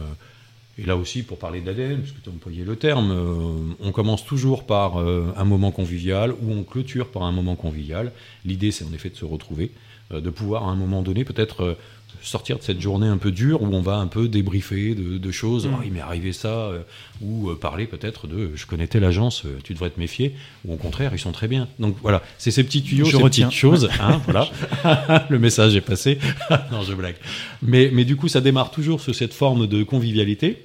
et 0.77 0.86
là 0.86 0.96
aussi, 0.96 1.24
pour 1.24 1.39
parler 1.39 1.62
d'ADN, 1.62 2.00
parce 2.00 2.12
que 2.12 2.22
tu 2.22 2.30
as 2.30 2.34
employé 2.34 2.63
le 2.63 2.75
terme, 2.75 3.12
euh, 3.12 3.74
on 3.80 3.92
commence 3.92 4.25
toujours 4.25 4.66
par 4.66 5.00
euh, 5.00 5.34
un 5.36 5.46
moment 5.46 5.72
convivial, 5.72 6.32
ou 6.32 6.51
on 6.51 6.63
clôture 6.63 7.08
par 7.10 7.24
un 7.24 7.32
moment 7.32 7.56
convivial. 7.56 8.12
L'idée, 8.46 8.72
c'est 8.72 8.86
en 8.86 8.94
effet 8.94 9.10
de 9.10 9.16
se 9.16 9.25
retrouver, 9.25 9.72
de 10.12 10.30
pouvoir 10.30 10.63
à 10.63 10.72
un 10.72 10.75
moment 10.75 11.01
donné 11.01 11.25
peut-être 11.25 11.77
sortir 12.21 12.57
de 12.57 12.63
cette 12.63 12.81
journée 12.81 13.07
un 13.07 13.17
peu 13.17 13.31
dure 13.31 13.62
où 13.62 13.67
on 13.74 13.81
va 13.81 13.95
un 13.97 14.07
peu 14.07 14.27
débriefer 14.27 14.95
de, 14.95 15.17
de 15.17 15.31
choses. 15.31 15.67
Mm. 15.67 15.71
Ah, 15.77 15.81
il 15.86 15.91
m'est 15.93 16.01
arrivé 16.01 16.33
ça, 16.33 16.47
euh, 16.50 16.79
ou 17.21 17.50
euh, 17.50 17.55
parler 17.55 17.86
peut-être 17.88 18.27
de 18.27 18.51
je 18.55 18.65
connais 18.65 18.88
telle 18.88 19.03
agence, 19.03 19.45
euh, 19.45 19.57
tu 19.63 19.74
devrais 19.74 19.89
te 19.89 20.00
méfier, 20.00 20.36
ou 20.65 20.74
au 20.74 20.77
contraire, 20.77 21.12
ils 21.13 21.19
sont 21.19 21.31
très 21.31 21.47
bien. 21.47 21.67
Donc 21.79 21.95
voilà, 22.01 22.21
c'est 22.38 22.51
ces 22.51 22.63
petits 22.63 22.81
tuyaux, 22.83 23.05
Je 23.05 23.17
ces 23.17 23.24
retiens. 23.24 23.47
petites 23.47 23.59
choses. 23.59 23.89
hein, 24.00 24.21
voilà. 24.27 24.50
Le 25.29 25.39
message 25.39 25.75
est 25.75 25.81
passé. 25.81 26.19
non, 26.71 26.83
je 26.83 26.93
blague. 26.93 27.15
Mais, 27.62 27.89
mais 27.93 28.05
du 28.05 28.15
coup, 28.15 28.27
ça 28.27 28.41
démarre 28.41 28.71
toujours 28.71 29.01
sur 29.01 29.13
cette 29.15 29.33
forme 29.33 29.67
de 29.67 29.83
convivialité. 29.83 30.63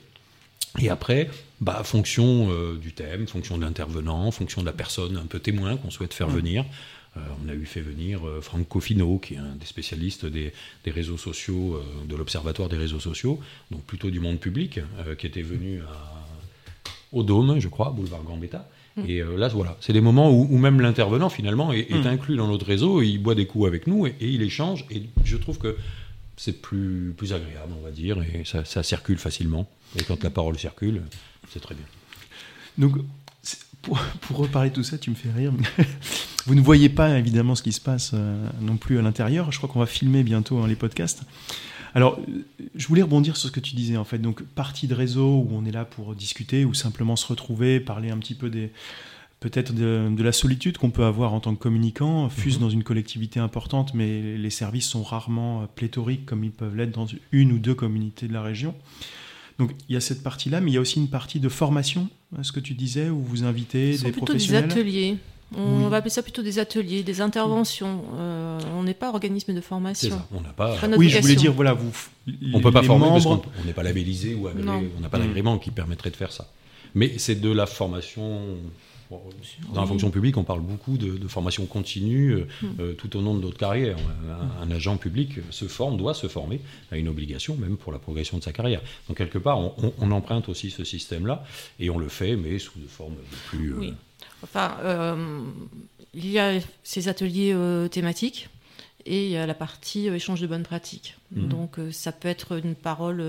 Et 0.80 0.88
après, 0.88 1.28
bah, 1.60 1.82
fonction 1.84 2.48
du 2.80 2.92
thème, 2.92 3.26
fonction 3.28 3.58
de 3.58 3.62
l'intervenant, 3.62 4.30
fonction 4.30 4.62
de 4.62 4.66
la 4.66 4.72
personne 4.72 5.16
un 5.18 5.26
peu 5.26 5.38
témoin 5.38 5.76
qu'on 5.76 5.90
souhaite 5.90 6.14
faire 6.14 6.28
Mm. 6.28 6.34
venir. 6.36 6.64
Euh, 7.16 7.20
on 7.44 7.48
a 7.48 7.54
eu 7.54 7.66
fait 7.66 7.82
venir 7.82 8.26
euh, 8.26 8.40
Franck 8.40 8.68
Cofino, 8.68 9.18
qui 9.18 9.34
est 9.34 9.38
un 9.38 9.54
des 9.56 9.66
spécialistes 9.66 10.24
des, 10.26 10.52
des 10.84 10.90
réseaux 10.90 11.18
sociaux, 11.18 11.76
euh, 11.76 12.06
de 12.06 12.16
l'Observatoire 12.16 12.68
des 12.68 12.78
réseaux 12.78 13.00
sociaux, 13.00 13.38
donc 13.70 13.82
plutôt 13.82 14.10
du 14.10 14.20
monde 14.20 14.38
public, 14.38 14.80
euh, 15.06 15.14
qui 15.14 15.26
était 15.26 15.42
venu 15.42 15.80
à, 15.80 16.28
au 17.12 17.22
Dôme, 17.22 17.58
je 17.60 17.68
crois, 17.68 17.90
boulevard 17.90 18.22
Gambetta. 18.22 18.68
Mm. 18.96 19.02
Et 19.08 19.20
euh, 19.20 19.36
là, 19.36 19.48
voilà, 19.48 19.76
c'est 19.80 19.92
des 19.92 20.00
moments 20.00 20.30
où, 20.30 20.46
où 20.50 20.58
même 20.58 20.80
l'intervenant, 20.80 21.28
finalement, 21.28 21.72
est, 21.72 21.90
est 21.90 22.04
Mm. 22.04 22.06
inclus 22.06 22.36
dans 22.36 22.48
notre 22.48 22.66
réseau, 22.66 23.02
et 23.02 23.06
il 23.06 23.18
boit 23.18 23.34
des 23.34 23.46
coups 23.46 23.66
avec 23.66 23.86
nous, 23.86 24.06
et, 24.06 24.14
et 24.20 24.28
il 24.28 24.42
échange, 24.42 24.86
et 24.90 25.02
je 25.24 25.36
trouve 25.36 25.58
que 25.58 25.76
c'est 26.38 26.62
plus, 26.62 27.12
plus 27.16 27.34
agréable, 27.34 27.72
on 27.78 27.82
va 27.82 27.90
dire, 27.90 28.22
et 28.22 28.44
ça, 28.44 28.64
ça 28.64 28.82
circule 28.82 29.18
facilement. 29.18 29.68
Et 29.98 30.02
quand 30.02 30.24
la 30.24 30.30
parole 30.30 30.58
circule, 30.58 31.02
c'est 31.52 31.60
très 31.60 31.74
bien. 31.74 31.84
Donc, 32.78 32.96
pour, 33.82 33.98
pour 34.22 34.38
reparler 34.38 34.70
de 34.70 34.74
tout 34.76 34.82
ça, 34.82 34.96
tu 34.96 35.10
me 35.10 35.14
fais 35.14 35.30
rire. 35.30 35.52
Vous 36.46 36.54
ne 36.54 36.60
voyez 36.60 36.88
pas 36.88 37.18
évidemment 37.18 37.54
ce 37.54 37.62
qui 37.62 37.72
se 37.72 37.80
passe 37.80 38.12
euh, 38.14 38.46
non 38.60 38.76
plus 38.76 38.98
à 38.98 39.02
l'intérieur. 39.02 39.52
Je 39.52 39.58
crois 39.58 39.68
qu'on 39.68 39.80
va 39.80 39.86
filmer 39.86 40.22
bientôt 40.22 40.58
hein, 40.58 40.66
les 40.68 40.76
podcasts. 40.76 41.22
Alors, 41.94 42.18
je 42.74 42.86
voulais 42.88 43.02
rebondir 43.02 43.36
sur 43.36 43.48
ce 43.48 43.52
que 43.52 43.60
tu 43.60 43.74
disais 43.76 43.96
en 43.96 44.04
fait. 44.04 44.18
Donc, 44.18 44.42
partie 44.42 44.86
de 44.86 44.94
réseau 44.94 45.46
où 45.46 45.48
on 45.52 45.64
est 45.66 45.70
là 45.72 45.84
pour 45.84 46.14
discuter 46.14 46.64
ou 46.64 46.72
simplement 46.74 47.16
se 47.16 47.26
retrouver, 47.26 47.80
parler 47.80 48.10
un 48.10 48.18
petit 48.18 48.34
peu 48.34 48.48
des 48.50 48.70
peut-être 49.40 49.74
de, 49.74 50.08
de 50.16 50.22
la 50.22 50.30
solitude 50.30 50.78
qu'on 50.78 50.90
peut 50.90 51.04
avoir 51.04 51.34
en 51.34 51.40
tant 51.40 51.54
que 51.56 51.60
communicant, 51.60 52.28
fût-ce 52.28 52.56
Mhm. 52.58 52.62
dans 52.62 52.70
une 52.70 52.84
collectivité 52.84 53.40
importante, 53.40 53.92
mais 53.92 54.36
les 54.38 54.50
services 54.50 54.86
sont 54.86 55.02
rarement 55.02 55.62
euh, 55.62 55.64
pléthoriques 55.74 56.24
comme 56.26 56.44
ils 56.44 56.52
peuvent 56.52 56.76
l'être 56.76 56.92
dans 56.92 57.08
une 57.32 57.50
ou 57.52 57.58
deux 57.58 57.74
communautés 57.74 58.28
de 58.28 58.32
la 58.32 58.40
région. 58.42 58.72
Donc 59.58 59.72
il 59.88 59.94
y 59.94 59.96
a 59.96 60.00
cette 60.00 60.22
partie-là, 60.22 60.60
mais 60.60 60.70
il 60.70 60.74
y 60.74 60.76
a 60.76 60.80
aussi 60.80 60.98
une 61.00 61.08
partie 61.10 61.40
de 61.40 61.48
formation, 61.48 62.08
ce 62.40 62.52
que 62.52 62.60
tu 62.60 62.74
disais, 62.74 63.10
où 63.10 63.20
vous 63.20 63.42
invitez 63.44 63.94
Ce 63.94 63.98
sont 63.98 64.04
des 64.06 64.12
plutôt 64.12 64.26
des 64.32 64.38
professionnels. 64.38 64.70
ateliers. 64.70 65.16
On 65.56 65.84
Oui. 65.84 65.90
va 65.90 65.96
appeler 65.98 66.10
ça 66.10 66.22
plutôt 66.22 66.42
des 66.42 66.58
ateliers, 66.58 67.02
des 67.02 67.20
interventions. 67.20 68.04
Euh, 68.18 68.58
on 68.76 68.82
n'est 68.82 68.94
pas 68.94 69.10
organisme 69.10 69.52
de 69.52 69.60
C'est 69.60 69.66
formation. 69.66 70.10
ça. 70.10 70.26
On 70.32 70.40
n'a 70.40 70.50
pas. 70.52 70.76
Oui, 70.96 71.08
je 71.08 71.20
voulais 71.20 71.34
dire, 71.36 71.52
voilà, 71.52 71.72
vous. 71.74 71.92
On 72.54 72.60
peut 72.60 72.70
pas 72.72 72.82
former 72.82 73.08
parce 73.08 73.24
membres- 73.24 73.42
qu'on 73.42 73.50
on 73.62 73.64
n'est 73.64 73.72
pas 73.72 73.82
labellisé 73.82 74.34
ou 74.34 74.46
agréé, 74.48 74.66
on 74.96 75.00
n'a 75.00 75.08
pas 75.08 75.18
Mm. 75.18 75.22
d'agrément 75.26 75.58
qui 75.58 75.70
permettrait 75.70 76.10
de 76.10 76.16
faire 76.16 76.32
ça. 76.32 76.48
Mais 76.94 77.14
c'est 77.18 77.40
de 77.40 77.50
la 77.50 77.66
formation. 77.66 78.40
Dans 79.74 79.82
la 79.82 79.86
fonction 79.86 80.10
publique, 80.10 80.38
on 80.38 80.44
parle 80.44 80.62
beaucoup 80.62 80.96
de, 80.96 81.18
de 81.18 81.28
formation 81.28 81.66
continue 81.66 82.30
euh, 82.32 82.46
Mm. 82.62 82.66
euh, 82.80 82.92
tout 82.94 83.14
au 83.14 83.20
long 83.20 83.34
de 83.34 83.42
notre 83.42 83.58
carrière. 83.58 83.96
Un, 84.62 84.66
un 84.66 84.70
agent 84.74 84.96
public 84.96 85.32
se 85.50 85.66
forme, 85.66 85.98
doit 85.98 86.14
se 86.14 86.28
former, 86.28 86.60
a 86.90 86.96
une 86.96 87.08
obligation 87.08 87.54
même 87.56 87.76
pour 87.76 87.92
la 87.92 87.98
progression 87.98 88.38
de 88.38 88.42
sa 88.42 88.52
carrière. 88.52 88.80
Donc 89.08 89.18
quelque 89.18 89.36
part, 89.36 89.58
on, 89.58 89.74
on- 89.82 89.92
on 90.00 90.10
emprunte 90.12 90.48
aussi 90.48 90.70
ce 90.70 90.82
système-là 90.84 91.44
et 91.78 91.90
on 91.90 91.98
le 91.98 92.08
fait, 92.08 92.36
mais 92.36 92.58
sous 92.58 92.78
une 92.80 92.88
forme 92.88 93.16
plus. 93.48 93.74
euh, 93.74 93.78
Oui. 93.80 93.94
Enfin, 94.42 94.76
euh, 94.82 95.44
il 96.14 96.28
y 96.28 96.38
a 96.38 96.58
ces 96.82 97.08
ateliers 97.08 97.52
euh, 97.54 97.88
thématiques 97.88 98.48
et 99.06 99.26
il 99.26 99.30
y 99.30 99.36
a 99.36 99.46
la 99.46 99.54
partie 99.54 100.08
euh, 100.08 100.16
échange 100.16 100.40
de 100.40 100.46
bonnes 100.46 100.62
pratiques. 100.62 101.16
Mhm. 101.32 101.48
Donc 101.48 101.76
ça 101.90 102.12
peut 102.12 102.28
être 102.28 102.58
une 102.58 102.74
parole 102.74 103.22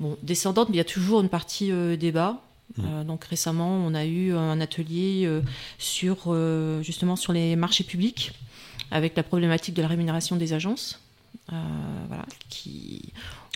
bon, 0.00 0.16
descendante, 0.22 0.68
mais 0.68 0.76
il 0.76 0.78
y 0.78 0.82
a 0.82 0.84
toujours 0.84 1.20
une 1.20 1.28
partie 1.28 1.72
débat. 1.96 2.40
Mhm. 2.76 2.84
Euh, 2.86 3.04
donc 3.04 3.24
récemment, 3.24 3.70
on 3.70 3.94
a 3.94 4.04
eu 4.04 4.32
un 4.34 4.60
atelier 4.60 5.24
euh, 5.24 5.40
sur 5.78 6.24
euh, 6.26 6.82
justement 6.82 7.16
sur 7.16 7.32
les 7.32 7.56
marchés 7.56 7.84
publics 7.84 8.32
avec 8.90 9.16
la 9.16 9.22
problématique 9.22 9.74
de 9.74 9.82
la 9.82 9.88
rémunération 9.88 10.36
des 10.36 10.52
agences. 10.52 11.00
Euh, 11.50 11.56
voilà, 12.08 12.26
qui 12.50 13.00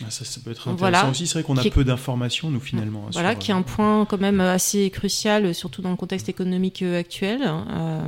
Ah, 0.01 0.09
ça, 0.09 0.25
ça 0.25 0.39
peut 0.43 0.49
être 0.49 0.67
intéressant 0.67 0.77
Voilà. 0.79 1.09
aussi. 1.11 1.27
C'est 1.27 1.33
vrai 1.33 1.43
qu'on 1.43 1.57
a 1.57 1.63
peu 1.69 1.83
d'informations, 1.83 2.49
nous, 2.49 2.59
finalement. 2.59 3.05
Voilà, 3.11 3.31
sur, 3.31 3.39
qui 3.39 3.51
est 3.51 3.53
un 3.53 3.61
point 3.61 4.05
quand 4.05 4.19
même 4.19 4.39
assez 4.41 4.89
crucial, 4.89 5.45
euh, 5.45 5.53
surtout 5.53 5.83
dans 5.83 5.91
le 5.91 5.95
contexte 5.95 6.27
économique 6.27 6.81
euh, 6.81 6.99
actuel. 6.99 7.41
Euh. 7.43 8.07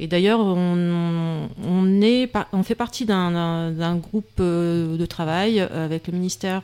Et 0.00 0.06
d'ailleurs, 0.06 0.40
on, 0.40 1.48
on, 1.62 2.00
est, 2.00 2.26
par- 2.26 2.48
on 2.52 2.62
fait 2.62 2.74
partie 2.74 3.04
d'un- 3.04 3.96
groupe 3.96 4.26
euh, 4.40 4.96
de 4.96 5.06
travail 5.06 5.60
euh, 5.60 5.84
avec 5.84 6.06
le 6.08 6.14
ministère 6.14 6.62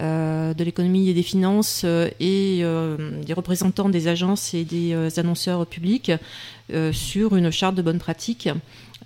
euh, 0.00 0.54
de 0.54 0.64
l'économie 0.64 1.08
et 1.10 1.14
des 1.14 1.22
finances 1.22 1.82
euh, 1.84 2.08
et 2.18 2.60
euh, 2.62 2.96
des 3.22 3.32
représentants 3.34 3.88
des 3.90 4.08
agences 4.08 4.54
et 4.54 4.64
des 4.64 4.92
euh, 4.92 5.08
annonceurs 5.18 5.66
publics 5.66 6.10
euh, 6.72 6.92
sur 6.92 7.36
une 7.36 7.50
charte 7.50 7.74
de 7.76 7.82
bonne 7.82 7.98
pratique 7.98 8.48
euh, 8.48 8.54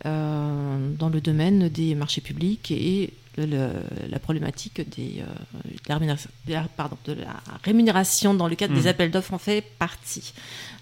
dans 0.04 1.08
le 1.08 1.20
domaine 1.20 1.68
des 1.68 1.94
marchés 1.94 2.20
publics 2.20 2.70
et 2.70 3.12
le- 3.38 3.46
le- 3.46 3.70
la 4.10 4.18
problématique 4.18 4.80
des, 4.96 5.20
euh, 5.20 5.24
de, 5.64 5.88
la 5.88 5.94
rémunération, 5.94 6.28
de 6.46 6.52
la- 6.52 6.66
pardon, 6.76 6.96
de 7.06 7.12
la 7.14 7.34
rémunération 7.64 8.34
dans 8.34 8.46
le 8.48 8.56
cadre 8.56 8.74
des 8.74 8.86
appels 8.88 9.10
d'offres 9.10 9.32
en 9.32 9.38
fait 9.38 9.62
partie. 9.78 10.34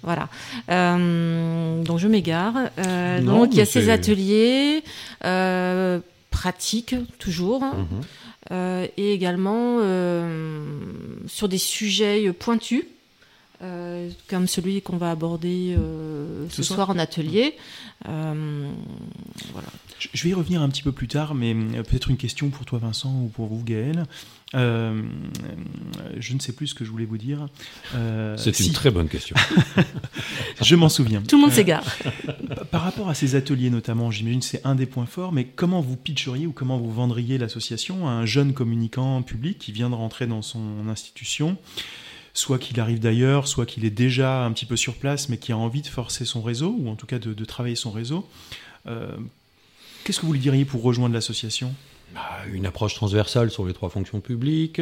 Voilà. 0.03 0.29
Euh, 0.69 1.83
donc 1.85 1.99
je 1.99 2.09
m'égare. 2.09 2.55
Euh, 2.79 3.21
donc 3.21 3.49
il 3.53 3.59
y 3.59 3.61
a 3.61 3.67
ces 3.67 3.89
ateliers 3.91 4.83
euh, 5.25 6.01
pratiques 6.31 6.95
toujours. 7.19 7.63
mhm. 7.63 7.87
Euh, 8.53 8.87
et 8.97 9.13
également 9.13 9.77
euh, 9.81 10.65
sur 11.29 11.47
des 11.49 11.59
sujets 11.59 12.33
pointus, 12.33 12.83
euh, 13.63 14.09
comme 14.29 14.47
celui 14.47 14.81
qu'on 14.83 14.97
va 14.97 15.11
aborder 15.11 15.75
euh, 15.79 16.47
ce, 16.49 16.57
Ce 16.57 16.63
soir. 16.63 16.77
soir 16.79 16.91
en 16.91 16.99
atelier. 16.99 17.55
Euh, 18.09 18.71
voilà. 19.53 19.69
Je 19.99 20.09
je 20.15 20.25
vais 20.25 20.31
y 20.31 20.35
revenir 20.35 20.63
un 20.63 20.69
petit 20.71 20.83
peu 20.83 20.93
plus 20.93 21.09
tard, 21.09 21.35
mais 21.35 21.55
euh, 21.55 21.83
peut-être 21.83 22.09
une 22.11 22.17
question 22.17 22.49
pour 22.49 22.65
toi, 22.65 22.79
Vincent, 22.79 23.13
ou 23.23 23.29
pour 23.29 23.47
vous, 23.49 23.63
Gaël. 23.63 24.05
Euh, 24.55 25.03
je 26.19 26.35
ne 26.35 26.41
sais 26.41 26.53
plus 26.53 26.69
ce 26.69 26.75
que 26.75 26.85
je 26.85 26.91
voulais 26.91 27.05
vous 27.05 27.19
dire. 27.19 27.49
Euh, 27.95 28.37
C'est 28.37 28.55
si, 28.55 28.67
une 28.69 28.73
très 28.73 28.91
bonne 28.91 29.09
question. 29.09 29.37
Je 30.63 30.75
m'en 30.75 30.89
souviens. 30.89 31.23
Tout 31.23 31.37
le 31.37 31.43
monde 31.43 31.53
s'égare. 31.53 31.85
Par- 32.49 32.67
Par 32.67 32.83
rapport 32.83 33.09
à 33.11 33.15
ces 33.15 33.35
ateliers 33.37 33.71
notamment, 33.71 34.11
j'imagine 34.11 34.41
que 34.41 34.47
c'est 34.47 34.65
un 34.67 34.75
des 34.75 34.87
points 34.87 35.07
forts, 35.07 35.33
mais 35.33 35.45
comment 35.45 35.81
vous 35.81 35.97
pitcheriez 35.97 36.47
ou 36.47 36.53
comment 36.53 36.79
vous 36.79 36.91
vendriez 36.93 37.39
l'association 37.39 38.09
à 38.09 38.13
un 38.13 38.27
jeune 38.27 38.53
communicant 38.53 39.23
public 39.23 39.59
qui 39.59 39.71
vient 39.71 39.89
de 39.91 39.95
rentrer 39.95 40.27
dans 40.27 40.43
son 40.43 40.89
institution? 40.89 41.57
Soit 42.41 42.59
qu'il 42.59 42.81
arrive 42.81 43.01
d'ailleurs, 43.01 43.47
soit 43.47 43.67
qu'il 43.67 43.85
est 43.85 43.91
déjà 44.07 44.45
un 44.47 44.53
petit 44.53 44.65
peu 44.67 44.77
sur 44.77 44.95
place, 44.95 45.29
mais 45.29 45.37
qui 45.37 45.53
a 45.53 45.57
envie 45.59 45.83
de 45.83 45.87
forcer 45.89 46.25
son 46.25 46.41
réseau, 46.43 46.75
ou 46.79 46.89
en 46.89 46.97
tout 46.97 47.07
cas 47.07 47.19
de, 47.19 47.35
de 47.35 47.45
travailler 47.45 47.77
son 47.77 47.91
réseau. 47.91 48.27
Euh, 48.87 49.15
Qu'est-ce 50.05 50.21
que 50.21 50.27
vous 50.27 50.33
lui 50.33 50.41
diriez 50.41 50.65
pour 50.65 50.83
rejoindre 50.83 51.15
l'association? 51.15 51.75
Bah, 52.15 52.23
Une 52.51 52.65
approche 52.65 52.95
transversale 52.95 53.51
sur 53.51 53.67
les 53.67 53.75
trois 53.75 53.91
fonctions 53.91 54.21
publiques, 54.21 54.81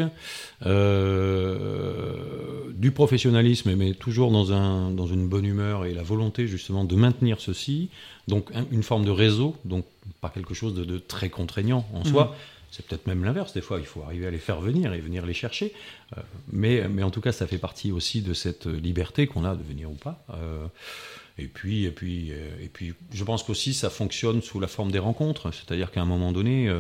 euh, 0.65 2.71
du 2.75 2.91
professionnalisme, 2.93 3.75
mais 3.75 3.93
toujours 3.95 4.31
dans, 4.31 4.53
un, 4.53 4.91
dans 4.91 5.07
une 5.07 5.29
bonne 5.29 5.45
humeur 5.45 5.85
et 5.85 5.95
la 5.95 6.03
volonté 6.03 6.47
justement 6.47 6.85
de 6.85 6.95
maintenir 6.95 7.41
ceci. 7.41 7.89
Donc 8.29 8.51
un- 8.55 8.65
une 8.71 8.83
forme 8.83 9.05
de 9.05 9.11
réseau, 9.11 9.57
donc 9.65 9.85
pas 10.21 10.31
quelque 10.31 10.55
chose 10.55 10.75
de, 10.75 10.85
de 10.85 10.99
très 10.99 11.29
contraignant 11.29 11.87
en 11.95 12.05
soi. 12.05 12.37
C'est 12.71 12.87
peut-être 12.87 13.07
même 13.07 13.25
l'inverse, 13.25 13.55
des 13.55 13.61
fois 13.61 13.81
il 13.81 13.87
faut 13.87 14.03
arriver 14.03 14.27
à 14.27 14.31
les 14.31 14.39
faire 14.39 14.61
venir 14.61 14.93
et 14.93 15.01
venir 15.01 15.25
les 15.25 15.35
chercher. 15.35 15.73
Euh, 16.17 16.21
mais, 16.53 16.89
mais 16.89 17.03
en 17.03 17.11
tout 17.11 17.21
cas, 17.21 17.33
ça 17.33 17.47
fait 17.47 17.59
partie 17.59 17.93
aussi 17.93 18.23
de 18.23 18.35
cette 18.35 18.67
liberté 18.67 19.27
qu'on 19.27 19.45
a 19.45 19.55
de 19.55 19.63
venir 19.63 19.91
ou 19.91 19.95
pas. 19.95 20.25
Euh, 20.35 20.67
et 21.39 21.47
puis, 21.47 21.85
et 21.85 21.91
puis, 21.91 22.33
euh, 22.33 22.51
et 22.63 22.69
puis, 22.69 22.95
je 23.13 23.25
pense 23.25 23.43
qu'aussi 23.43 23.73
ça 23.73 23.91
fonctionne 23.91 24.43
sous 24.43 24.61
la 24.61 24.69
forme 24.69 24.91
des 24.91 24.99
rencontres, 24.99 25.53
c'est-à-dire 25.53 25.91
qu'à 25.91 26.03
un 26.03 26.07
moment 26.07 26.33
donné, 26.33 26.71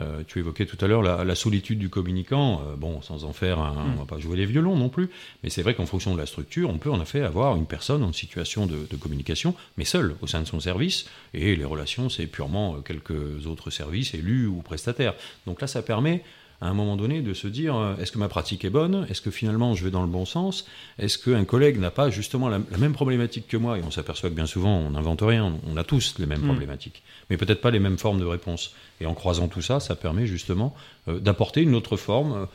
euh, 0.00 0.22
tu 0.26 0.38
évoquais 0.38 0.66
tout 0.66 0.82
à 0.84 0.88
l'heure 0.88 1.02
la, 1.02 1.24
la 1.24 1.34
solitude 1.34 1.78
du 1.78 1.88
communicant. 1.88 2.62
euh, 2.68 2.76
bon, 2.76 3.02
sans 3.02 3.24
en 3.24 3.32
faire, 3.32 3.58
un, 3.58 3.72
Mm. 3.72 3.92
on 3.96 3.98
va 4.00 4.04
pas 4.06 4.18
jouer 4.18 4.36
les 4.36 4.46
violons 4.46 4.76
non 4.76 4.88
plus, 4.88 5.08
mais 5.42 5.50
c'est 5.50 5.62
vrai 5.62 5.74
qu'en 5.74 5.86
fonction 5.86 6.14
de 6.14 6.18
la 6.20 6.26
structure, 6.26 6.70
on 6.70 6.78
peut 6.78 6.90
en 6.90 7.00
effet 7.00 7.22
avoir 7.22 7.56
une 7.56 7.66
personne 7.66 8.02
en 8.02 8.12
situation 8.12 8.66
de, 8.66 8.86
de 8.90 8.96
communication, 8.96 9.54
mais 9.76 9.84
seule 9.84 10.14
au 10.22 10.26
sein 10.26 10.40
de 10.40 10.46
son 10.46 10.60
service, 10.60 11.06
et 11.34 11.56
les 11.56 11.64
relations, 11.64 12.08
c'est 12.08 12.26
purement 12.26 12.76
euh, 12.76 12.80
quelques 12.80 13.46
autres 13.46 13.70
services, 13.70 14.14
élus 14.14 14.46
ou 14.46 14.62
prestataires. 14.62 15.14
Donc 15.46 15.60
là, 15.60 15.66
ça 15.66 15.82
permet 15.82 16.22
à 16.60 16.68
un 16.68 16.74
moment 16.74 16.96
donné 16.96 17.20
de 17.22 17.34
se 17.34 17.46
dire 17.46 17.76
euh, 17.76 17.94
est-ce 18.00 18.10
que 18.12 18.18
ma 18.18 18.28
pratique 18.28 18.64
est 18.64 18.70
bonne? 18.70 19.06
Est-ce 19.08 19.20
que 19.22 19.30
finalement 19.30 19.74
je 19.74 19.84
vais 19.84 19.90
dans 19.90 20.02
le 20.02 20.08
bon 20.08 20.24
sens? 20.24 20.66
Est-ce 20.98 21.16
qu'un 21.18 21.44
collègue 21.44 21.78
n'a 21.78 21.90
pas 21.90 22.10
justement 22.10 22.48
la, 22.48 22.58
la 22.70 22.78
même 22.78 22.92
problématique 22.92 23.46
que 23.48 23.56
moi? 23.56 23.78
Et 23.78 23.82
on 23.86 23.90
s'aperçoit 23.90 24.28
que 24.30 24.34
bien 24.34 24.46
souvent 24.46 24.76
on 24.78 24.90
n'invente 24.90 25.22
rien, 25.22 25.52
on 25.70 25.76
a 25.76 25.84
tous 25.84 26.14
les 26.18 26.26
mêmes 26.26 26.40
Mm. 26.42 26.48
problématiques, 26.48 27.02
mais 27.30 27.36
peut-être 27.36 27.60
pas 27.60 27.70
les 27.70 27.78
mêmes 27.80 27.98
formes 27.98 28.18
de 28.20 28.24
réponse. 28.24 28.72
Et 29.00 29.06
en 29.06 29.14
croisant 29.14 29.48
tout 29.48 29.62
ça, 29.62 29.78
ça 29.80 29.94
permet 29.94 30.26
justement 30.26 30.74
euh, 31.08 31.18
d'apporter 31.20 31.62
une 31.62 31.74
autre 31.74 31.96
forme. 31.96 32.32
Euh, 32.32 32.46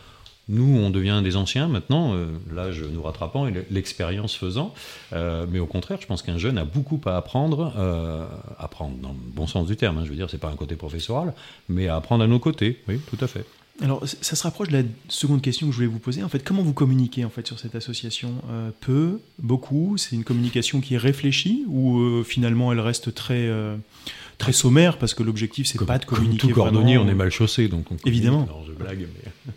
Nous, 0.49 0.77
on 0.77 0.89
devient 0.89 1.21
des 1.23 1.37
anciens 1.37 1.69
maintenant, 1.69 2.15
euh, 2.15 2.25
l'âge 2.53 2.83
nous 2.83 3.01
rattrapant 3.01 3.47
et 3.47 3.53
l'expérience 3.71 4.35
faisant. 4.35 4.73
Euh, 5.13 5.45
mais 5.49 5.59
au 5.59 5.65
contraire, 5.67 5.99
je 6.01 6.05
pense 6.05 6.21
qu'un 6.21 6.37
jeune 6.37 6.57
a 6.57 6.65
beaucoup 6.65 6.99
à 7.05 7.15
apprendre, 7.15 7.71
euh, 7.77 8.25
apprendre 8.59 8.97
dans 9.01 9.13
le 9.13 9.15
bon 9.33 9.47
sens 9.47 9.65
du 9.67 9.77
terme. 9.77 9.99
hein, 9.99 10.03
je 10.03 10.09
veux 10.09 10.17
dire, 10.17 10.29
c'est 10.29 10.37
pas 10.41 10.49
un 10.49 10.57
côté 10.57 10.75
professoral, 10.75 11.33
mais 11.69 11.87
à 11.87 11.95
apprendre 11.95 12.25
à 12.25 12.27
nos 12.27 12.39
côtés. 12.39 12.83
Oui, 12.89 12.99
tout 13.09 13.23
à 13.23 13.27
fait. 13.27 13.45
Alors, 13.81 14.03
ça 14.07 14.35
se 14.35 14.43
rapproche 14.43 14.67
de 14.69 14.77
la 14.77 14.83
seconde 15.09 15.41
question 15.41 15.65
que 15.67 15.71
je 15.71 15.77
voulais 15.77 15.87
vous 15.87 15.99
poser. 15.99 16.23
En 16.23 16.29
fait, 16.29 16.43
comment 16.43 16.61
vous 16.61 16.73
communiquez 16.73 17.25
en 17.25 17.29
fait 17.29 17.47
sur 17.47 17.59
cette 17.59 17.73
association? 17.75 18.35
Euh, 18.51 18.69
Peu, 18.81 19.19
beaucoup? 19.39 19.97
C'est 19.97 20.15
une 20.15 20.23
communication 20.23 20.79
qui 20.79 20.93
est 20.93 20.97
réfléchie 20.99 21.65
ou 21.67 21.99
euh, 21.99 22.23
finalement 22.23 22.71
elle 22.71 22.79
reste 22.79 23.13
très 23.15 23.47
euh, 23.47 23.75
très 24.37 24.53
sommaire 24.53 24.97
parce 24.99 25.13
que 25.15 25.23
l'objectif 25.23 25.65
c'est 25.67 25.77
Comme- 25.79 25.87
pas 25.87 25.97
de 25.97 26.05
comme 26.05 26.19
communiquer 26.19 26.47
tout 26.49 26.53
cordonnier, 26.53 26.95
vraiment. 26.97 27.09
on 27.09 27.11
est 27.11 27.17
mal 27.17 27.31
chaussé, 27.31 27.67
donc 27.67 27.91
on. 27.91 27.97
Évidemment. 28.05 28.43
Alors 28.43 28.63
je 28.67 28.73
blague, 28.73 29.07
mais 29.45 29.53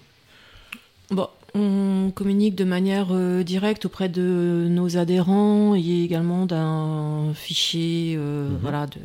Bon, 1.10 1.28
On 1.58 2.10
communique 2.10 2.54
de 2.54 2.64
manière 2.64 3.08
euh, 3.12 3.42
directe 3.42 3.86
auprès 3.86 4.08
de 4.10 4.66
nos 4.68 4.98
adhérents 4.98 5.74
et 5.74 6.04
également 6.04 6.44
d'un 6.44 7.32
fichier 7.34 8.14
euh, 8.18 8.50
Mhm. 8.50 8.58
voilà, 8.60 8.86
de, 8.86 8.98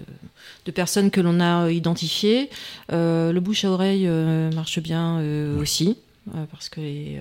de 0.65 0.71
personnes 0.71 1.11
que 1.11 1.21
l'on 1.21 1.39
a 1.39 1.71
identifiées. 1.71 2.49
Euh, 2.91 3.31
le 3.31 3.39
bouche 3.39 3.63
à 3.63 3.71
oreille 3.71 4.05
marche 4.53 4.79
bien 4.79 5.19
Oui. 5.21 5.61
aussi. 5.61 5.97
Parce 6.51 6.69
que 6.69 6.79
les, 6.81 7.19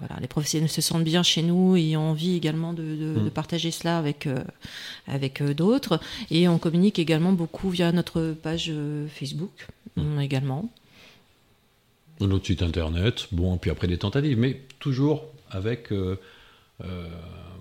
voilà, 0.00 0.20
les 0.20 0.26
professionnels 0.28 0.68
se 0.68 0.82
sentent 0.82 1.04
bien 1.04 1.22
chez 1.22 1.42
nous 1.42 1.76
et 1.76 1.96
ont 1.96 2.10
envie 2.10 2.36
également 2.36 2.74
de, 2.74 2.82
de- 2.82 3.20
de 3.24 3.28
partager 3.30 3.70
cela 3.70 3.96
avec, 3.98 4.28
avec 5.08 5.42
d'autres. 5.42 5.98
Et 6.30 6.46
on 6.46 6.58
communique 6.58 6.98
également 6.98 7.32
beaucoup 7.32 7.70
via 7.70 7.90
notre 7.92 8.32
page 8.42 8.70
Facebook 9.08 9.66
Mm. 9.96 10.18
euh, 10.18 10.60
également. 12.18 12.34
notre 12.34 12.46
site 12.46 12.62
internet, 12.62 13.28
bon, 13.32 13.56
puis 13.58 13.70
après 13.70 13.86
des 13.86 13.98
tentatives, 13.98 14.38
mais 14.38 14.60
toujours 14.78 15.24
avec 15.50 15.92
euh, 15.92 16.16
euh, 16.84 17.08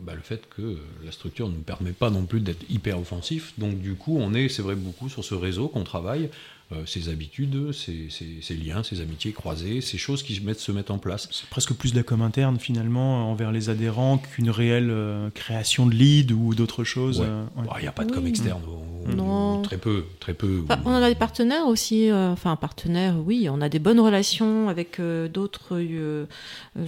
bah, 0.01 0.13
le 0.15 0.21
fait 0.21 0.47
que 0.49 0.77
la 1.03 1.11
structure 1.11 1.47
ne 1.47 1.53
nous 1.53 1.61
permet 1.61 1.91
pas 1.91 2.09
non 2.09 2.25
plus 2.25 2.39
d'être 2.39 2.63
hyper 2.69 2.99
offensif. 2.99 3.53
Donc 3.57 3.79
du 3.79 3.95
coup, 3.95 4.17
on 4.19 4.33
est, 4.33 4.49
c'est 4.49 4.61
vrai, 4.61 4.75
beaucoup 4.75 5.09
sur 5.09 5.23
ce 5.23 5.35
réseau 5.35 5.67
qu'on 5.67 5.83
travaille, 5.83 6.29
euh, 6.71 6.85
ces 6.85 7.09
habitudes, 7.09 7.71
ces 7.73 8.55
liens, 8.55 8.83
ces 8.83 9.01
amitiés 9.01 9.31
croisées, 9.31 9.81
ces 9.81 9.97
choses 9.97 10.23
qui 10.23 10.35
se 10.35 10.41
mettent, 10.41 10.59
se 10.59 10.71
mettent 10.71 10.91
en 10.91 10.97
place. 10.97 11.27
C'est 11.31 11.49
presque 11.49 11.73
plus 11.73 11.91
de 11.91 11.97
la 11.97 12.03
com 12.03 12.21
interne 12.21 12.57
finalement 12.57 13.29
envers 13.29 13.51
les 13.51 13.69
adhérents 13.69 14.17
qu'une 14.17 14.49
réelle 14.49 14.89
euh, 14.89 15.29
création 15.31 15.85
de 15.85 15.93
lead 15.93 16.31
ou 16.31 16.55
d'autres 16.55 16.83
choses. 16.83 17.19
Ouais. 17.19 17.27
euh, 17.27 17.43
ouais. 17.57 17.67
Il 17.79 17.81
n'y 17.81 17.87
a 17.87 17.91
pas 17.91 18.05
de 18.05 18.11
com 18.11 18.25
externe, 18.25 18.61
Non. 19.15 19.52
Très 19.63 19.77
peu, 19.77 20.03
très 20.19 20.33
peu. 20.33 20.61
Enfin, 20.69 20.79
on 20.85 20.93
a 20.93 21.09
des 21.09 21.15
partenaires 21.15 21.65
aussi, 21.67 22.09
euh, 22.11 22.31
enfin 22.31 22.55
partenaires, 22.55 23.15
oui, 23.25 23.47
on 23.51 23.59
a 23.61 23.69
des 23.69 23.79
bonnes 23.79 23.99
relations 23.99 24.69
avec 24.69 24.99
euh, 24.99 25.27
d'autres 25.27 25.71
euh, 25.79 26.25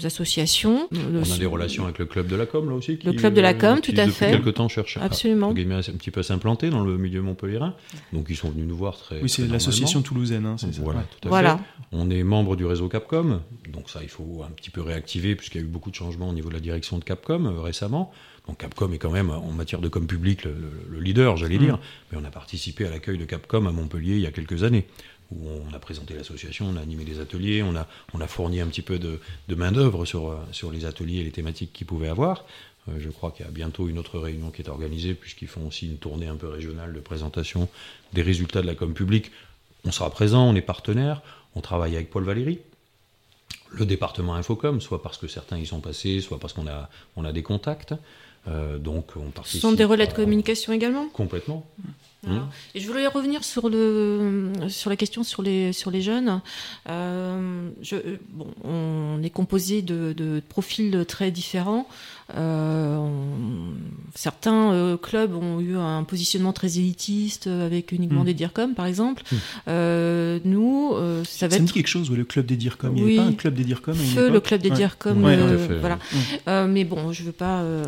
associations. 0.04 0.88
Le- 0.92 1.22
On 1.28 1.34
a 1.34 1.38
des 1.38 1.46
relations 1.46 1.84
avec 1.86 2.00
le 2.00 2.06
club 2.06 2.28
de 2.28 2.36
la 2.36 2.46
com 2.46 2.70
là 2.70 2.76
aussi. 2.76 3.00
Le 3.04 3.14
club 3.14 3.34
de 3.34 3.42
la 3.42 3.54
com, 3.54 3.80
qui, 3.82 3.94
tout 3.94 4.00
à 4.00 4.06
depuis 4.06 4.16
fait. 4.18 4.32
quelques 4.32 4.54
temps 4.56 4.68
cherche 4.70 4.98
à- 4.98 5.04
Absolument. 5.04 5.48
entre 5.48 5.56
guillemets, 5.56 5.76
un 5.76 5.82
petit 5.82 6.12
peu 6.12 6.20
à 6.22 6.24
s'implanter 6.24 6.70
dans 6.70 6.84
le 6.84 6.98
milieu 6.98 7.22
montpellierin. 7.22 7.74
Donc 8.14 8.28
ils 8.30 8.36
sont 8.36 8.50
venus 8.50 8.68
nous 8.68 8.78
voir 8.78 8.98
très. 8.98 9.22
Oui, 9.22 9.30
c'est 9.30 9.48
l'association 9.48 10.02
toulousaine, 10.02 10.46
hein, 10.46 10.56
c'est 10.58 10.74
ça. 10.74 10.82
Voilà, 10.82 11.02
tout 11.22 11.28
à 11.28 11.30
Voilà. 11.30 11.58
fait. 11.58 11.64
On 11.92 12.10
est 12.10 12.24
membre 12.24 12.56
du 12.56 12.66
réseau 12.66 12.90
Capcom, 12.90 13.42
donc 13.72 13.90
ça 13.90 14.00
il 14.04 14.10
faut 14.10 14.44
un 14.46 14.52
petit 14.52 14.70
peu 14.70 14.82
réactiver 14.82 15.36
puisqu'il 15.36 15.62
y 15.62 15.64
a 15.64 15.68
eu 15.68 15.70
beaucoup 15.70 15.90
de 15.90 15.96
changements 15.96 16.30
au 16.30 16.34
niveau 16.34 16.50
de 16.50 16.54
la 16.54 16.60
direction 16.60 16.98
de 16.98 17.04
Capcom 17.04 17.46
euh, 17.46 17.62
récemment. 17.62 18.12
Capcom 18.54 18.92
est 18.92 18.98
quand 19.00 19.10
même 19.12 19.32
en 19.32 19.52
matière 19.52 19.82
de 19.82 19.88
com 19.90 20.06
public 20.06 20.44
le, 20.44 20.52
le- 20.52 20.72
le 20.90 21.00
leader, 21.00 21.36
j'allais 21.38 21.56
Mm. 21.58 21.66
dire. 21.66 21.80
Mais 22.12 22.20
on 22.22 22.26
a 22.26 22.30
participé 22.32 22.86
à 22.86 22.90
l'accueil 22.92 23.18
de 23.18 23.26
Capcom 23.26 23.66
à 23.66 23.72
Montpellier 23.72 24.14
il 24.16 24.22
y 24.22 24.28
a 24.28 24.32
quelques 24.32 24.64
années 24.64 24.86
où 25.32 25.50
on 25.68 25.74
a 25.74 25.80
présenté 25.80 26.14
l'association, 26.14 26.68
on 26.68 26.76
a 26.78 26.82
animé 26.82 27.04
des 27.04 27.20
ateliers, 27.20 27.64
on 27.64 27.76
a, 27.76 27.88
on 28.14 28.22
a 28.22 28.28
fourni 28.28 28.62
un 28.62 28.68
petit 28.68 28.84
peu 28.84 29.00
de, 29.00 29.20
de 29.48 29.56
main-d'œuvre 29.56 30.06
sur, 30.06 30.38
sur 30.52 30.70
les 30.72 30.86
ateliers 30.86 31.22
et 31.22 31.24
les 31.24 31.32
thématiques 31.32 31.74
qu'ils 31.74 31.88
pouvaient 31.88 32.10
avoir. 32.10 32.46
Euh, 32.88 32.92
je 33.00 33.10
crois 33.10 33.32
qu'il 33.32 33.44
y 33.44 33.50
a 33.50 33.52
bientôt 33.52 33.88
une 33.90 33.98
autre 33.98 34.20
réunion 34.20 34.52
qui 34.52 34.62
est 34.62 34.70
organisée, 34.70 35.16
puisqu'ils 35.16 35.48
font 35.48 35.66
aussi 35.68 35.88
une 35.88 35.98
tournée 35.98 36.28
un 36.28 36.36
peu 36.36 36.48
régionale 36.48 36.94
de 36.94 37.00
présentation 37.00 37.68
des 38.14 38.22
résultats 38.22 38.62
de 38.62 38.68
la 38.68 38.76
com 38.76 38.94
publique. 38.94 39.32
On 39.84 39.92
sera 39.92 40.12
présent, 40.12 40.44
on 40.48 40.54
est 40.56 40.62
partenaire, 40.62 41.24
on 41.56 41.62
travaille 41.62 41.96
avec 41.96 42.12
Paul 42.12 42.24
Valéry, 42.24 42.60
le 43.72 43.88
département 43.88 44.36
Infocom, 44.36 44.80
soit 44.80 45.02
parce 45.02 45.18
que 45.18 45.28
certains 45.28 45.58
y 45.58 45.66
sont 45.66 45.80
passés, 45.82 46.22
soit 46.22 46.38
parce 46.40 46.54
qu'on 46.54 46.68
a, 46.68 46.90
on 47.16 47.26
a 47.26 47.32
des 47.32 47.42
contacts. 47.44 47.96
Euh, 48.48 48.78
donc 48.78 49.12
on 49.16 49.28
Ce 49.30 49.32
participe. 49.34 49.62
sont 49.62 49.72
des 49.72 49.84
relais 49.86 50.08
de 50.08 50.14
communication 50.14 50.72
également? 50.74 51.08
Complètement. 51.10 51.66
Voilà. 52.26 52.42
Mmh. 52.42 52.50
Et 52.76 52.80
je 52.80 52.88
voulais 52.88 53.08
revenir 53.08 53.44
sur 53.44 53.70
le 53.70 54.52
sur 54.68 54.90
la 54.90 54.96
question 54.96 55.24
sur 55.24 55.42
les 55.44 55.74
sur 55.74 55.92
les 55.92 56.02
jeunes. 56.02 56.42
Euh, 56.90 57.70
je, 57.82 57.96
bon, 58.32 58.48
on 58.64 59.22
est 59.24 59.30
composé 59.30 59.82
de, 59.82 60.14
de 60.14 60.42
profils 60.50 61.06
très 61.08 61.32
différents. 61.32 61.88
Euh, 62.36 62.98
on- 62.98 63.76
certains 64.16 64.72
euh, 64.74 64.98
clubs 64.98 65.36
ont 65.36 65.60
eu 65.60 65.76
un 65.78 66.04
positionnement 66.04 66.54
très 66.54 66.80
élitiste 66.80 67.46
avec 67.48 67.92
uniquement 67.92 68.22
Mm. 68.24 68.26
des 68.26 68.34
DIRCOM, 68.34 68.74
par 68.74 68.88
exemple. 68.88 69.22
Mm. 69.32 69.36
Euh, 69.68 70.40
nous, 70.44 70.92
euh, 70.96 71.24
ça 71.24 71.48
va 71.48 71.52
Ça 71.52 71.60
me 71.60 71.64
être 71.64 71.68
dit 71.68 71.74
quelque 71.74 71.88
chose, 71.88 72.10
le 72.10 72.24
club 72.24 72.48
des 72.48 72.56
DIRCOM. 72.56 72.98
Il 72.98 73.04
n'y 73.04 73.06
Oui. 73.10 73.18
avait 73.20 73.28
pas 73.28 73.34
un 73.34 73.36
club 73.36 73.54
des 73.54 73.64
DIRCOM 73.64 73.94
à 73.94 74.02
une 74.02 74.10
Feu, 74.10 74.30
le 74.32 74.40
club 74.40 74.62
des 74.62 74.70
Ouais. 74.72 74.76
DIRCOM. 74.76 75.24
Ouais, 75.24 75.36
euh, 75.38 75.68
fait. 75.68 75.78
voilà. 75.80 75.96
Mm. 75.96 76.18
Euh, 76.48 76.68
mais 76.68 76.84
bon, 76.84 77.12
je 77.12 77.24
veux 77.24 77.32
pas 77.32 77.60
euh, 77.60 77.86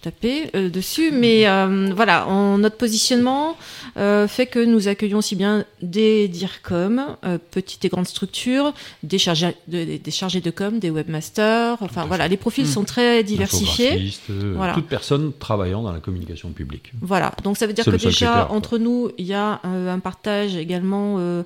taper 0.00 0.50
euh, 0.54 0.70
dessus, 0.70 1.10
mais 1.12 1.46
euh, 1.46 1.92
voilà, 1.94 2.26
en, 2.28 2.56
notre 2.58 2.76
positionnement 2.78 3.56
euh, 3.96 4.26
fait 4.28 4.46
que 4.46 4.58
nous 4.64 4.88
accueillons 4.88 5.18
aussi 5.18 5.36
bien 5.36 5.64
des 5.82 6.28
DIRCOM, 6.28 7.16
euh, 7.24 7.38
petites 7.50 7.84
et 7.84 7.88
grandes 7.88 8.06
structures, 8.06 8.72
des 9.02 9.18
chargés 9.18 9.54
de, 9.68 9.84
des- 9.84 9.98
des 9.98 10.10
chargés 10.10 10.40
de 10.40 10.50
com, 10.50 10.78
des 10.78 10.90
webmasters, 10.90 11.76
enfin 11.80 12.04
voilà, 12.06 12.28
les 12.28 12.36
profils 12.36 12.64
Mm. 12.64 12.68
sont 12.68 12.84
très 12.84 13.22
diversifiés. 13.24 14.12
Euh, 14.30 14.54
Voilà. 14.56 14.74
Toute 14.74 14.86
personne 14.88 15.32
travaillant 15.38 15.82
dans 15.82 15.92
la 15.92 16.00
communication 16.00 16.50
publique. 16.50 16.92
Voilà, 17.00 17.32
donc 17.44 17.56
ça 17.56 17.66
veut 17.66 17.72
dire 17.72 17.84
que 17.84 17.90
déjà 17.90 18.08
critère, 18.10 18.52
entre 18.52 18.78
nous, 18.78 19.10
il 19.18 19.26
y 19.26 19.34
a 19.34 19.60
euh, 19.64 19.92
un 19.92 19.98
partage 19.98 20.56
également 20.56 21.16
euh, 21.18 21.42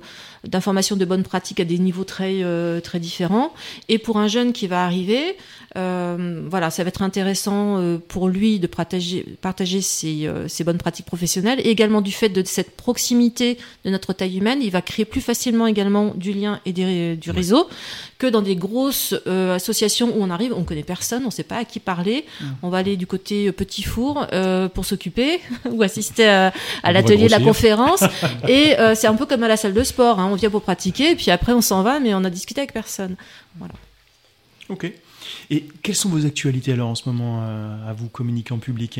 d'informations 0.47 0.95
de 0.95 1.05
bonnes 1.05 1.23
pratiques 1.23 1.59
à 1.59 1.65
des 1.65 1.77
niveaux 1.79 2.03
très 2.03 2.43
euh, 2.43 2.79
très 2.81 2.99
différents. 2.99 3.53
Et 3.89 3.97
pour 3.97 4.17
un 4.17 4.27
jeune 4.27 4.53
qui 4.53 4.67
va 4.67 4.83
arriver, 4.85 5.37
euh, 5.77 6.45
voilà, 6.49 6.69
ça 6.69 6.83
va 6.83 6.89
être 6.89 7.01
intéressant 7.01 7.77
euh, 7.79 7.97
pour 7.97 8.27
lui 8.27 8.59
de 8.59 8.67
partager 8.67 9.25
partager 9.41 9.81
ses, 9.81 10.27
euh, 10.27 10.47
ses 10.47 10.63
bonnes 10.63 10.77
pratiques 10.77 11.05
professionnelles. 11.05 11.59
Et 11.63 11.69
également 11.69 12.01
du 12.01 12.10
fait 12.11 12.29
de 12.29 12.43
cette 12.45 12.75
proximité 12.75 13.57
de 13.85 13.89
notre 13.89 14.13
taille 14.13 14.37
humaine, 14.37 14.59
il 14.61 14.71
va 14.71 14.81
créer 14.81 15.05
plus 15.05 15.21
facilement 15.21 15.67
également 15.67 16.13
du 16.15 16.33
lien 16.33 16.59
et 16.65 16.73
des- 16.73 17.15
du 17.15 17.31
réseau 17.31 17.67
que 18.17 18.27
dans 18.27 18.41
des 18.41 18.55
grosses 18.55 19.15
euh, 19.27 19.55
associations 19.55 20.15
où 20.15 20.21
on 20.21 20.29
arrive, 20.29 20.53
on 20.55 20.63
connaît 20.63 20.83
personne, 20.83 21.23
on 21.23 21.27
ne 21.27 21.31
sait 21.31 21.43
pas 21.43 21.57
à 21.57 21.65
qui 21.65 21.79
parler. 21.79 22.25
Mm. 22.39 22.45
On 22.63 22.69
va 22.69 22.77
aller 22.79 22.95
du 22.97 23.07
côté 23.07 23.47
euh, 23.47 23.51
petit 23.51 23.83
four 23.83 24.27
euh, 24.33 24.67
pour 24.69 24.85
s'occuper 24.85 25.39
ou 25.71 25.81
assister 25.83 26.27
à, 26.27 26.53
l'atelier 26.91 27.25
de 27.25 27.31
la 27.31 27.39
conférence. 27.39 28.03
et 28.47 28.79
euh, 28.79 28.93
c'est 28.95 29.07
un 29.07 29.15
peu 29.15 29.25
comme 29.25 29.43
à 29.43 29.47
la 29.47 29.57
salle 29.57 29.73
de 29.73 29.83
sport. 29.83 30.19
hein. 30.19 30.29
On 30.31 30.35
vient 30.35 30.49
pour 30.49 30.61
pratiquer, 30.61 31.11
et 31.11 31.15
puis 31.15 31.31
après 31.31 31.53
on 31.53 31.61
s'en 31.61 31.83
va, 31.83 31.99
mais 31.99 32.13
on 32.13 32.23
a 32.23 32.29
discuté 32.29 32.61
avec 32.61 32.73
personne. 32.73 33.15
Ok. 34.69 34.91
Et 35.49 35.65
quelles 35.83 35.95
sont 35.95 36.09
vos 36.09 36.25
actualités 36.25 36.71
alors 36.73 36.89
en 36.89 36.95
ce 36.95 37.07
moment 37.09 37.41
euh, 37.43 37.89
à 37.89 37.93
vous, 37.93 38.07
communicants 38.07 38.57
publics 38.57 38.99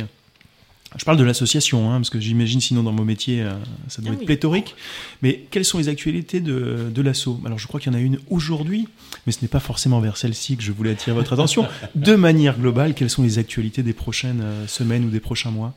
Je 0.97 1.05
parle 1.05 1.17
de 1.17 1.23
l'association, 1.23 1.89
hein, 1.89 1.97
parce 1.99 2.09
que 2.09 2.19
j'imagine 2.19 2.59
sinon 2.59 2.83
dans 2.83 2.91
vos 2.93 3.05
métiers, 3.05 3.41
euh, 3.41 3.51
ça 3.87 4.01
doit 4.01 4.11
Ah 4.11 4.13
être 4.15 4.19
oui. 4.19 4.25
pléthorique. 4.25 4.75
Mais 5.21 5.45
quelles 5.49 5.63
sont 5.63 5.77
les 5.77 5.87
actualités 5.87 6.41
de, 6.41 6.91
de 6.93 7.01
l'asso? 7.01 7.39
Alors 7.45 7.57
je 7.59 7.67
crois 7.67 7.79
qu'il 7.79 7.93
y 7.93 7.95
en 7.95 7.97
a 7.97 8.01
une 8.01 8.19
aujourd'hui, 8.29 8.87
mais 9.25 9.31
ce 9.31 9.39
n'est 9.41 9.47
pas 9.47 9.61
forcément 9.61 10.01
vers 10.01 10.17
celle-ci 10.17 10.57
que 10.57 10.63
je 10.63 10.71
voulais 10.73 10.91
attirer 10.91 11.15
votre 11.15 11.31
attention. 11.33 11.65
De 11.95 12.15
manière 12.15 12.57
globale, 12.59 12.93
quelles 12.93 13.09
sont 13.09 13.23
les 13.23 13.37
actualités 13.39 13.83
des 13.83 13.93
prochaines 13.93 14.41
euh, 14.43 14.67
semaines 14.67 15.05
ou 15.05 15.09
des 15.09 15.21
prochains 15.21 15.51
mois? 15.51 15.73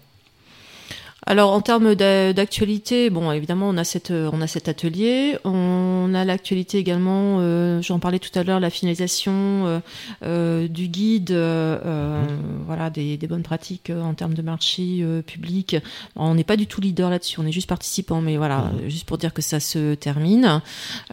Alors 1.26 1.52
en 1.52 1.62
termes 1.62 1.94
d'a- 1.94 2.34
d'actualité, 2.34 3.08
bon 3.08 3.32
évidemment 3.32 3.70
on 3.70 3.78
a 3.78 3.84
cette 3.84 4.10
euh, 4.10 4.28
on 4.34 4.42
a 4.42 4.46
cet 4.46 4.68
atelier, 4.68 5.38
on 5.44 6.12
a 6.14 6.22
l'actualité 6.22 6.76
également. 6.76 7.38
euh, 7.40 7.80
J'en 7.80 7.98
parlais 7.98 8.18
tout 8.18 8.38
à 8.38 8.42
l'heure, 8.44 8.60
la 8.60 8.68
finalisation 8.68 9.80
euh, 10.22 10.68
du 10.68 10.88
guide, 10.88 11.30
euh, 11.30 11.78
euh, 11.82 12.22
voilà 12.66 12.90
des, 12.90 13.16
des 13.16 13.26
bonnes 13.26 13.42
pratiques 13.42 13.90
en 13.90 14.12
termes 14.12 14.34
de 14.34 14.42
marché 14.42 14.98
euh, 15.00 15.22
public. 15.22 15.76
On 16.14 16.34
n'est 16.34 16.44
pas 16.44 16.56
du 16.56 16.66
tout 16.66 16.82
leader 16.82 17.08
là-dessus, 17.08 17.40
on 17.40 17.46
est 17.46 17.52
juste 17.52 17.70
participant, 17.70 18.20
mais 18.20 18.36
voilà 18.36 18.64
euh, 18.74 18.90
juste 18.90 19.06
pour 19.08 19.16
dire 19.16 19.32
que 19.32 19.40
ça 19.40 19.60
se 19.60 19.94
termine. 19.94 20.60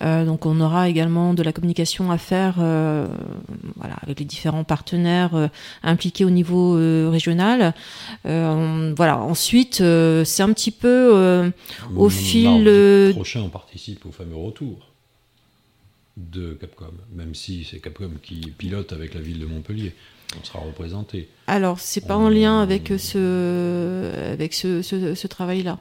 Euh, 0.02 0.26
donc 0.26 0.46
on 0.46 0.60
aura 0.60 0.90
également 0.90 1.34
de 1.34 1.42
la 1.42 1.54
communication 1.54 2.12
à 2.12 2.18
faire, 2.18 2.56
euh, 2.60 3.08
voilà 3.78 3.96
avec 4.04 4.20
les 4.20 4.26
différents 4.26 4.66
partenaires 4.66 5.36
euh, 5.36 5.48
impliqués 5.84 6.26
au 6.26 6.30
niveau 6.32 6.76
euh, 6.76 7.08
régional. 7.10 7.74
Euh, 8.26 8.94
voilà 8.98 9.18
ensuite. 9.18 9.82
Euh, 10.02 10.26
c'est 10.26 10.44
un 10.44 10.52
petit 10.54 10.72
peu 10.72 11.12
euh, 11.16 11.50
Au 11.96 12.10
fil, 12.10 12.50
Mardi 12.50 12.66
euh, 12.68 13.14
prochain, 13.14 13.42
on 13.42 13.50
participe 13.50 14.06
au 14.06 14.12
fameux 14.12 14.36
retour 14.36 14.92
de 16.18 16.54
Capcom, 16.54 16.92
même 17.14 17.34
si 17.36 17.64
c'est 17.64 17.80
Capcom 17.80 18.12
qui 18.22 18.40
pilote 18.58 18.92
avec 18.94 19.14
la 19.14 19.22
ville 19.22 19.40
de 19.40 19.46
Montpellier. 19.46 19.94
On 20.42 20.46
sera 20.46 20.60
représenté. 20.60 21.28
alors 21.48 21.82
c'est 21.82 22.08
pas 22.08 22.16
en 22.16 22.30
lien 22.30 22.62
avec 22.62 22.94
ce 22.98 24.32
avec 24.32 24.54
ce, 24.54 24.82
ce, 24.82 25.14
ce 25.14 25.28
travail-là. 25.28 25.78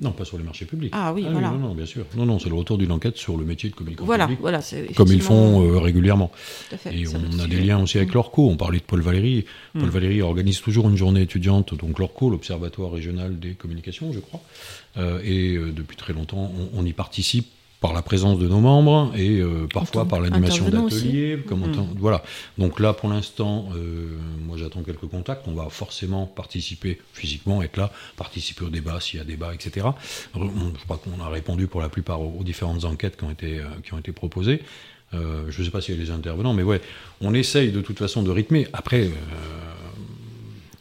Non, 0.00 0.10
pas 0.12 0.24
sur 0.24 0.36
les 0.36 0.42
marchés 0.44 0.64
publics. 0.66 0.90
Ah 0.94 1.12
oui, 1.14 1.24
voilà. 1.30 1.50
non, 1.50 1.58
non, 1.58 1.74
bien 1.74 1.86
sûr. 1.86 2.04
Non, 2.16 2.26
non, 2.26 2.38
c'est 2.40 2.48
le 2.48 2.54
retour 2.56 2.76
d'une 2.76 2.90
enquête 2.92 3.16
sur 3.16 3.36
le 3.36 3.44
métier 3.44 3.70
de 3.70 3.74
communicant 3.74 4.04
Voilà, 4.04 4.24
public, 4.26 4.40
voilà, 4.40 4.60
comme 4.96 5.12
ils 5.12 5.22
font 5.22 5.64
euh, 5.64 5.78
régulièrement. 5.78 6.30
tout 6.68 6.74
à 6.74 6.78
fait, 6.78 6.94
Et 6.96 7.06
on 7.08 7.38
a 7.38 7.46
des 7.46 7.60
liens 7.60 7.80
aussi 7.82 7.96
avec 7.98 8.12
l'ORCO. 8.14 8.48
On 8.50 8.56
parlait 8.56 8.78
de 8.78 8.84
Paul 8.84 9.00
Valéry. 9.00 9.44
Paul 9.72 9.84
Mm. 9.84 9.88
Valéry 9.90 10.22
organise 10.22 10.60
toujours 10.60 10.88
une 10.88 10.96
journée 10.96 11.22
étudiante, 11.22 11.74
donc 11.74 11.98
l'ORCO, 11.98 12.30
l'Observatoire 12.30 12.90
régional 12.90 13.38
des 13.38 13.52
communications, 13.54 14.12
je 14.12 14.18
crois. 14.20 14.40
Euh, 14.96 15.20
et 15.24 15.54
euh, 15.56 15.70
depuis 15.72 15.96
très 15.96 16.12
longtemps, 16.12 16.52
on, 16.74 16.80
on 16.80 16.84
y 16.84 16.92
participe 16.92 17.46
par 17.86 17.94
la 17.94 18.02
présence 18.02 18.38
de 18.38 18.48
nos 18.48 18.60
membres 18.60 19.12
et 19.16 19.38
euh, 19.40 19.66
parfois 19.72 20.04
par 20.08 20.18
l'animation 20.20 20.64
d'ateliers. 21.04 21.36
Mm. 21.36 21.62
entend- 21.70 21.88
Voilà. 21.98 22.22
Donc 22.58 22.80
là, 22.80 22.92
pour 22.92 23.08
l'instant, 23.08 23.68
euh, 23.76 24.06
moi 24.46 24.56
j'attends 24.58 24.82
quelques 24.82 25.06
contacts. 25.06 25.46
On 25.46 25.54
va 25.54 25.68
forcément 25.70 26.26
participer 26.26 26.98
physiquement, 27.12 27.62
être 27.62 27.76
là, 27.76 27.90
participer 28.16 28.64
au 28.64 28.68
débat 28.70 29.00
s'il 29.00 29.18
y 29.18 29.22
a 29.22 29.24
débat, 29.24 29.54
etc. 29.54 29.86
On- 30.34 30.40
Je 30.78 30.84
crois 30.84 30.98
qu'on 31.02 31.22
a 31.24 31.28
répondu 31.28 31.66
pour 31.68 31.80
la 31.80 31.88
plupart 31.88 32.20
aux, 32.20 32.36
aux 32.40 32.44
différentes 32.44 32.84
enquêtes 32.84 33.16
qui 33.16 33.24
ont 33.24 33.30
été, 33.30 33.58
euh, 33.58 33.64
qui 33.84 33.94
ont 33.94 33.98
été 33.98 34.12
proposées. 34.12 34.62
Euh, 35.14 35.44
je 35.50 35.60
ne 35.60 35.64
sais 35.64 35.70
pas 35.70 35.80
s'il 35.80 35.94
y 35.94 35.98
a 35.98 36.00
les 36.02 36.10
intervenants, 36.10 36.52
mais 36.52 36.64
ouais, 36.64 36.80
on 37.20 37.32
essaye 37.32 37.70
de 37.70 37.80
toute 37.80 37.98
façon 37.98 38.22
de 38.24 38.30
rythmer. 38.30 38.66
Après, 38.72 39.08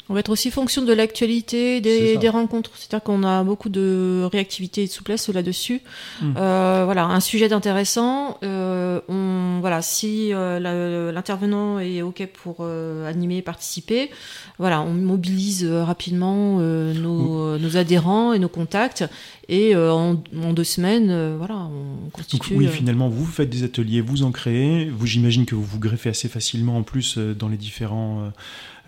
On 0.08 0.14
va 0.14 0.20
être 0.20 0.30
aussi 0.30 0.52
fonction 0.52 0.84
de 0.84 0.94
l'actualité, 0.94 1.82
des, 1.82 2.30
rencontres. 2.30 2.72
C'est-à-dire 2.76 3.04
qu'on 3.04 3.24
a 3.24 3.44
beaucoup 3.44 3.70
de 3.70 4.28
réactivité 4.32 4.84
et 4.84 4.86
de 4.88 4.92
souplesse 4.92 5.30
là-dessus. 5.30 5.82
Mm. 6.22 6.34
Euh, 6.38 6.82
voilà, 6.86 7.06
un 7.06 7.20
sujet 7.20 7.52
intéressant. 7.54 8.38
Euh, 8.44 9.02
on, 9.08 9.60
voilà, 9.62 9.82
si 9.82 10.32
euh, 10.32 11.12
l'intervenant 11.12 11.80
est 11.80 12.04
ok 12.04 12.28
pour 12.34 12.58
euh, 12.60 13.10
animer, 13.10 13.42
participer, 13.42 14.12
voilà, 14.60 14.82
on 14.82 14.94
mobilise 14.94 15.66
rapidement 15.66 16.58
euh, 16.60 16.94
nos, 16.94 17.58
nos 17.58 17.78
adhérents 17.78 18.34
et 18.34 18.40
nos 18.40 18.50
contacts. 18.50 19.06
Et 19.48 19.76
en, 19.76 20.24
en 20.44 20.54
deux 20.54 20.64
semaines, 20.64 21.36
voilà, 21.38 21.56
on 21.56 22.06
Donc 22.06 22.12
constitue. 22.14 22.56
oui, 22.56 22.66
euh, 22.66 22.72
finalement, 22.72 23.10
vous 23.10 23.26
faites 23.26 23.50
des 23.50 23.64
ateliers, 23.64 24.02
vous 24.02 24.24
en 24.24 24.32
créez. 24.32 24.90
Vous, 24.90 25.06
j'imagine 25.06 25.46
que 25.46 25.54
vous 25.54 25.64
vous 25.64 25.80
greffez 25.80 26.10
assez 26.10 26.28
facilement 26.28 26.78
en 26.78 26.84
plus 26.84 27.18
dans 27.18 27.48
les 27.48 27.58
différents 27.58 28.32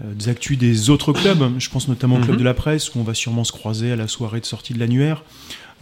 des 0.04 0.30
actus 0.30 0.58
des 0.58 0.90
autres 0.90 1.12
clubs. 1.14 1.44
Je 1.60 1.70
pense 1.70 1.88
notamment 1.88 2.16
au 2.18 2.20
club 2.20 2.34
Mhm. 2.34 2.40
de 2.40 2.44
la 2.44 2.54
presse 2.54 2.94
où 2.94 3.00
on 3.00 3.04
va 3.04 3.14
sûrement 3.14 3.44
se 3.44 3.52
croiser 3.52 3.92
à 3.92 3.96
la 3.96 4.08
soirée 4.08 4.40
de 4.40 4.46
sortie 4.46 4.74
de 4.74 4.80
l'annuaire. 4.80 5.24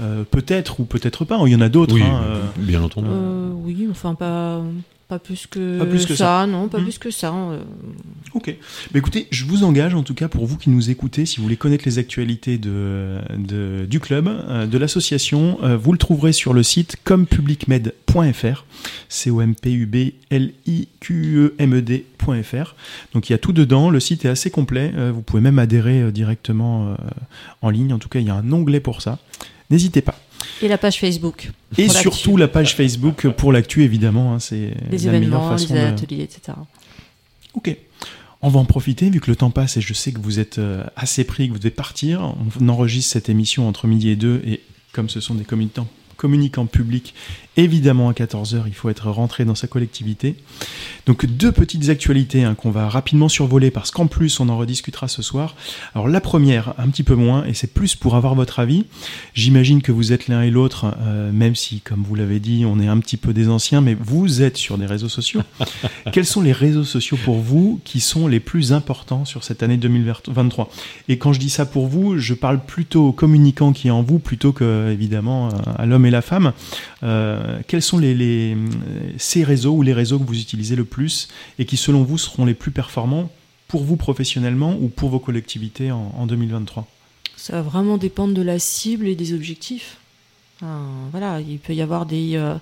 Euh, 0.02 0.24
peut-être 0.30 0.80
ou 0.80 0.86
peut-être 0.86 1.24
pas. 1.26 1.40
Il 1.46 1.54
y 1.54 1.56
en 1.56 1.62
a 1.62 1.70
d'autres. 1.70 1.96
oui, 1.96 2.02
hein, 2.04 2.22
euh. 2.26 2.42
bien 2.58 2.82
entendu. 2.84 3.08
euh, 3.10 3.50
oui, 3.54 3.88
enfin 3.90 4.14
pas. 4.14 4.62
Pas 5.08 5.20
plus 5.20 5.46
que, 5.46 5.78
Pas 5.78 5.86
plus 5.86 6.08
que 6.08 6.16
ça, 6.16 6.48
non, 6.48 6.68
pas 6.68 6.80
Mm. 6.80 6.84
plus 6.84 6.98
que 6.98 7.12
ça. 7.12 7.32
euh, 7.32 7.60
Ok. 8.34 8.56
Bah, 8.92 8.98
écoutez, 9.00 9.28
je 9.30 9.46
vous 9.46 9.64
engage 9.64 9.94
en 9.94 10.02
tout 10.02 10.16
cas 10.16 10.28
pour 10.28 10.48
vous 10.48 10.58
qui 10.58 10.72
nous 10.72 10.90
écoutez, 10.90 11.28
si 11.28 11.38
vous 11.38 11.44
voulez 11.44 11.58
connaître 11.58 11.84
les 11.86 12.00
actualités 12.00 12.58
de, 12.58 13.20
de- 13.38 13.86
du 13.88 14.00
club, 14.00 14.28
euh, 14.28 14.66
de 14.66 14.78
l'association, 14.80 15.60
euh, 15.64 15.78
vous 15.78 15.92
le 15.92 16.00
trouverez 16.00 16.32
sur 16.34 16.54
le 16.54 16.64
site 16.64 16.98
compublicmed.fr. 17.04 18.66
C-O-M-P-U-B-L-I-Q-E-M-E-D.fr. 21.46 22.76
Donc 23.14 23.30
il 23.30 23.34
y 23.34 23.36
a 23.36 23.38
tout 23.38 23.54
dedans, 23.54 23.90
le 23.90 24.00
site 24.00 24.26
est 24.26 24.30
assez 24.30 24.50
complet, 24.50 24.92
vous 25.14 25.22
pouvez 25.22 25.42
même 25.42 25.60
adhérer 25.60 26.12
directement 26.12 26.96
en 27.62 27.70
ligne, 27.70 27.94
en 27.94 28.00
tout 28.00 28.10
cas 28.10 28.20
il 28.20 28.26
y 28.26 28.30
a 28.30 28.36
un 28.36 28.52
onglet 28.52 28.80
pour 28.80 29.02
ça. 29.02 29.20
N'hésitez 29.70 30.02
pas. 30.02 30.16
Et 30.62 30.68
la 30.68 30.78
page 30.78 31.00
Facebook. 31.00 31.52
Et 31.78 31.90
surtout 31.90 32.38
la 32.38 32.48
page 32.48 32.76
Facebook 32.76 33.28
pour 33.30 33.52
l'actu 33.52 33.84
évidemment, 33.84 34.34
hein, 34.34 34.40
c'est 34.40 34.74
Les 34.92 34.98
la 35.00 35.14
événements, 35.16 35.50
façon 35.50 35.74
les 35.74 35.82
de- 35.82 35.86
ateliers, 35.86 36.24
etc. 36.24 36.58
Ok. 37.54 37.76
On 38.42 38.50
va 38.50 38.60
en 38.60 38.66
profiter 38.66 39.10
vu 39.10 39.20
que 39.20 39.30
le 39.32 39.36
temps 39.36 39.50
passe 39.50 39.78
et 39.78 39.82
je 39.82 39.94
sais 39.94 40.12
que 40.12 40.20
vous 40.20 40.40
êtes 40.40 40.60
euh, 40.60 40.84
assez 40.96 41.24
pris, 41.24 41.48
que 41.48 41.54
vous 41.54 41.60
devez 41.60 41.72
partir. 41.72 42.36
On 42.60 42.70
enregistre 42.70 43.14
cette 43.14 43.30
émission 43.30 43.68
entre 43.68 43.88
midi 43.88 44.10
et 44.10 44.16
deux 44.16 44.42
et 44.46 44.62
comme 44.92 45.10
ce 45.10 45.20
sont 45.20 45.34
des 45.36 45.46
communicants, 45.46 45.88
communicants 46.18 46.66
publics, 46.68 47.14
évidemment 47.58 48.10
à 48.10 48.14
14h, 48.14 48.64
il 48.68 48.74
faut 48.74 48.90
être 48.90 49.10
rentré 49.10 49.46
dans 49.46 49.56
sa 49.56 49.68
collectivité. 49.68 50.36
Donc 51.06 51.26
deux 51.26 51.52
petites 51.52 51.90
actualités 51.90 52.44
hein, 52.44 52.56
qu'on 52.56 52.72
va 52.72 52.90
rapidement 52.90 53.30
survoler 53.30 53.72
parce 53.72 53.92
qu'en 53.92 54.08
plus 54.08 54.40
on 54.40 54.50
en 54.50 54.58
rediscutera 54.58 55.08
ce 55.08 55.22
soir. 55.22 55.56
Alors 55.94 56.08
la 56.08 56.22
première, 56.22 56.74
un 56.78 56.90
petit 56.90 57.04
peu 57.04 57.16
moins, 57.16 57.46
et 57.46 57.54
c'est 57.54 57.74
plus 57.74 57.96
pour 57.96 58.16
avoir 58.16 58.36
votre 58.36 58.60
avis. 58.60 58.86
J'imagine 59.34 59.82
que 59.82 59.92
vous 59.92 60.14
êtes 60.14 60.28
l'un 60.28 60.42
et 60.42 60.50
l'autre, 60.50 60.96
euh, 61.02 61.32
même 61.32 61.56
si, 61.56 61.82
comme 61.82 62.04
vous 62.04 62.16
l'avez 62.16 62.40
dit, 62.40 62.66
on 62.66 62.80
est 62.80 62.88
un 62.88 63.00
petit 63.00 63.18
peu 63.18 63.34
des 63.34 63.50
anciens, 63.50 63.82
mais 63.82 63.96
vous 64.00 64.42
êtes 64.42 64.58
sur 64.58 64.78
des 64.78 64.86
réseaux 64.86 65.10
sociaux. 65.10 65.42
Quels 66.12 66.26
sont 66.26 66.42
les 66.42 66.52
réseaux 66.52 66.84
sociaux 66.84 67.18
pour 67.24 67.40
vous 67.40 67.80
qui 67.84 68.00
sont 68.00 68.28
les 68.28 68.40
plus 68.40 68.74
importants 68.74 69.26
sur 69.26 69.44
cette 69.44 69.64
année 69.64 69.78
2023 69.78 70.70
Et 71.08 71.18
quand 71.18 71.34
je 71.34 71.40
dis 71.40 71.50
ça 71.50 71.66
pour 71.66 71.88
vous, 71.88 72.18
je 72.18 72.34
parle 72.34 72.60
plutôt 72.66 73.08
au 73.08 73.12
communicant 73.12 73.74
qui 73.74 73.88
est 73.88 73.92
en 73.92 74.02
vous 74.02 74.20
plutôt 74.20 74.52
que 74.52 74.90
évidemment 74.92 75.48
euh, 75.48 75.52
à 75.78 75.86
l'homme 75.86 76.06
et 76.06 76.12
la 76.12 76.22
femme. 76.22 76.54
Euh, 77.04 77.45
quels 77.68 77.82
sont 77.82 77.98
les- 77.98 78.56
ces 79.18 79.44
réseaux 79.44 79.74
ou 79.74 79.82
les 79.82 79.94
réseaux 79.94 80.20
que 80.20 80.26
vous 80.26 80.40
utilisez 80.40 80.76
le 80.76 80.86
plus 80.86 81.28
et 81.60 81.66
qui 81.66 81.78
selon 81.78 82.04
vous 82.04 82.18
seront 82.18 82.46
les 82.46 82.54
plus 82.54 82.72
performants 82.72 83.30
pour 83.68 83.84
vous 83.84 83.96
professionnellement 83.98 84.78
ou 84.80 84.88
pour 84.90 85.10
vos 85.10 85.20
collectivités 85.20 85.92
en, 85.92 86.14
en 86.18 86.26
2023 86.28 86.88
Ça 87.38 87.54
va 87.54 87.62
vraiment 87.62 87.98
dépendre 87.98 88.34
de 88.34 88.42
la 88.42 88.60
cible 88.60 89.08
et 89.08 89.16
des 89.16 89.34
objectifs. 89.34 89.98
Voilà, 91.12 91.42
il 91.42 91.60
peut 91.60 91.74
y 91.74 91.82
avoir 91.82 92.06
des, 92.06 92.32
euh, 92.36 92.56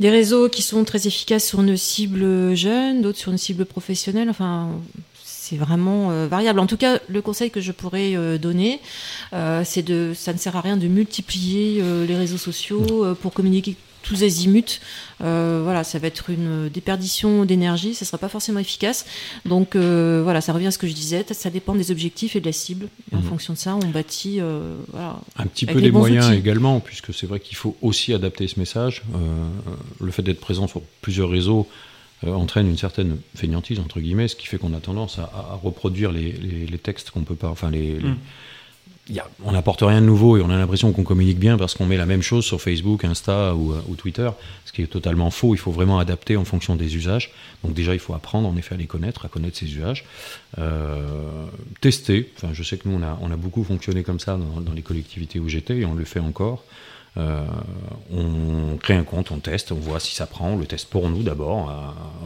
des 0.00 0.10
réseaux 0.10 0.48
qui 0.48 0.62
sont 0.62 0.84
très 0.84 1.06
efficaces 1.06 1.46
sur 1.48 1.60
une 1.60 1.76
cible 1.76 2.54
jeune, 2.54 3.02
d'autres 3.02 3.18
sur 3.18 3.32
une 3.32 3.38
cible 3.38 3.64
professionnelle. 3.64 4.28
Enfin, 4.30 4.68
c'est 5.24 5.56
vraiment 5.56 6.10
euh, 6.10 6.28
variable. 6.28 6.60
En 6.60 6.66
tout 6.66 6.76
cas, 6.76 7.00
le 7.08 7.20
conseil 7.22 7.50
que 7.50 7.60
je 7.60 7.72
pourrais 7.72 8.14
euh, 8.16 8.38
donner, 8.38 8.80
euh, 9.32 9.62
c'est 9.64 9.82
de, 9.82 10.12
ça 10.14 10.32
ne 10.32 10.38
sert 10.38 10.54
à 10.56 10.60
rien 10.60 10.76
de 10.76 10.86
multiplier 10.86 11.78
euh, 11.80 12.06
les 12.06 12.16
réseaux 12.16 12.38
sociaux 12.38 13.04
euh, 13.04 13.14
pour 13.14 13.32
communiquer 13.32 13.76
tous 14.02 14.22
azimuts. 14.22 14.80
Euh, 15.22 15.60
voilà, 15.62 15.84
ça 15.84 15.98
va 15.98 16.08
être 16.08 16.30
une 16.30 16.68
déperdition 16.68 17.44
d'énergie, 17.44 17.94
ça 17.94 18.04
sera 18.04 18.18
pas 18.18 18.28
forcément 18.28 18.58
efficace. 18.60 19.06
Donc 19.46 19.76
euh, 19.76 20.20
voilà, 20.24 20.40
ça 20.40 20.52
revient 20.52 20.66
à 20.66 20.70
ce 20.70 20.78
que 20.78 20.86
je 20.88 20.92
disais, 20.92 21.24
ça 21.30 21.50
dépend 21.50 21.74
des 21.74 21.90
objectifs 21.90 22.36
et 22.36 22.40
de 22.40 22.46
la 22.46 22.52
cible. 22.52 22.88
Et 23.12 23.16
En 23.16 23.18
Mhm. 23.20 23.24
fonction 23.24 23.52
de 23.54 23.58
ça, 23.58 23.76
on 23.76 23.86
bâtit. 23.88 24.40
euh, 24.40 24.74
voilà. 24.92 25.18
Un 25.36 25.46
petit 25.46 25.64
Avec 25.66 25.74
peu 25.76 25.80
les 25.80 25.86
des 25.90 25.96
moyens 25.96 26.26
outils. 26.28 26.38
également, 26.38 26.80
puisque 26.80 27.14
c'est 27.14 27.26
vrai 27.26 27.40
qu'il 27.40 27.56
faut 27.56 27.76
aussi 27.82 28.12
adapter 28.12 28.48
ce 28.48 28.58
message. 28.58 29.02
Euh, 29.14 29.18
le 30.00 30.10
fait 30.10 30.22
d'être 30.22 30.40
présent 30.40 30.66
sur 30.66 30.82
plusieurs 31.00 31.30
réseaux 31.30 31.68
euh, 32.24 32.32
entraîne 32.34 32.68
une 32.68 32.78
certaine 32.78 33.16
fainéantise, 33.34 33.80
entre 33.80 33.98
guillemets, 34.00 34.28
ce 34.28 34.36
qui 34.36 34.46
fait 34.46 34.56
qu'on 34.58 34.74
a 34.74 34.80
tendance 34.80 35.18
à, 35.18 35.22
à 35.24 35.58
reproduire 35.60 36.12
les, 36.12 36.30
les- 36.32 36.66
les 36.66 36.78
textes 36.78 37.10
qu'on 37.10 37.22
peut 37.24 37.34
pas. 37.34 37.48
Enfin, 37.48 37.70
les, 37.70 37.94
les- 37.98 38.08
Mm. 38.10 38.16
On 39.44 39.52
n'apporte 39.52 39.80
rien 39.80 40.00
de 40.00 40.06
nouveau 40.06 40.36
et 40.36 40.42
on 40.42 40.50
a 40.50 40.56
l'impression 40.56 40.92
qu'on 40.92 41.02
communique 41.02 41.38
bien 41.38 41.58
parce 41.58 41.74
qu'on 41.74 41.86
met 41.86 41.96
la 41.96 42.06
même 42.06 42.22
chose 42.22 42.44
sur 42.44 42.60
Facebook, 42.60 43.04
Insta 43.04 43.54
ou, 43.54 43.72
euh, 43.72 43.82
ou 43.88 43.96
Twitter, 43.96 44.30
ce 44.64 44.72
qui 44.72 44.82
est 44.82 44.86
totalement 44.86 45.30
faux. 45.30 45.54
Il 45.54 45.58
faut 45.58 45.72
vraiment 45.72 45.98
adapter 45.98 46.36
en 46.36 46.44
fonction 46.44 46.76
des 46.76 46.94
usages. 46.94 47.32
Donc 47.64 47.74
déjà, 47.74 47.94
il 47.94 47.98
faut 47.98 48.14
apprendre 48.14 48.48
en 48.48 48.56
effet 48.56 48.74
à 48.74 48.78
les 48.78 48.86
connaître, 48.86 49.24
à 49.24 49.28
connaître 49.28 49.58
ces 49.58 49.66
usages. 49.66 50.04
Euh, 50.58 51.46
tester. 51.80 52.32
Enfin, 52.36 52.50
je 52.52 52.62
sais 52.62 52.78
que 52.78 52.88
nous, 52.88 52.96
on 52.96 53.02
a, 53.02 53.18
on 53.20 53.30
a 53.30 53.36
beaucoup 53.36 53.64
fonctionné 53.64 54.04
comme 54.04 54.20
ça 54.20 54.36
dans, 54.36 54.60
dans 54.60 54.72
les 54.72 54.82
collectivités 54.82 55.40
où 55.40 55.48
j'étais 55.48 55.78
et 55.78 55.84
on 55.84 55.94
le 55.94 56.04
fait 56.04 56.20
encore. 56.20 56.64
Euh, 57.18 57.44
on 58.10 58.76
crée 58.78 58.94
un 58.94 59.04
compte, 59.04 59.30
on 59.30 59.38
teste, 59.38 59.72
on 59.72 59.76
voit 59.76 60.00
si 60.00 60.14
ça 60.14 60.26
prend, 60.26 60.50
on 60.50 60.56
le 60.56 60.66
teste 60.66 60.88
pour 60.88 61.08
nous 61.10 61.22
d'abord, 61.22 61.70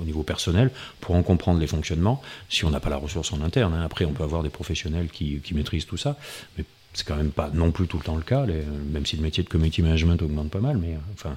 au 0.01 0.05
niveau 0.05 0.22
personnel, 0.22 0.70
pour 1.01 1.14
en 1.16 1.22
comprendre 1.22 1.59
les 1.59 1.66
fonctionnements, 1.66 2.22
si 2.49 2.64
on 2.64 2.70
n'a 2.70 2.81
pas 2.81 2.90
la 2.90 2.96
ressource 2.96 3.33
en 3.33 3.40
interne. 3.42 3.75
hein. 3.75 3.83
Après, 3.85 4.05
on 4.05 4.12
peut 4.12 4.22
avoir 4.25 4.42
des 4.42 4.49
professionnels 4.49 5.09
qui, 5.12 5.40
qui 5.42 5.55
maîtrisent 5.55 5.87
tout 5.87 5.96
ça, 5.96 6.16
mais 6.57 6.64
c'est 6.94 7.07
quand 7.07 7.16
même 7.16 7.31
pas 7.31 7.51
non 7.53 7.72
plus 7.72 7.87
tout 7.88 7.99
le 7.99 8.05
temps 8.05 8.16
le 8.16 8.22
cas, 8.22 8.46
les- 8.46 8.62
même 8.92 9.05
si 9.07 9.16
le 9.16 9.22
métier 9.22 9.42
de 9.42 9.49
community 9.49 9.83
management 9.83 10.22
augmente 10.22 10.51
pas 10.51 10.61
mal, 10.61 10.79
mais 10.79 10.94
euh, 10.94 10.99
enfin. 11.14 11.37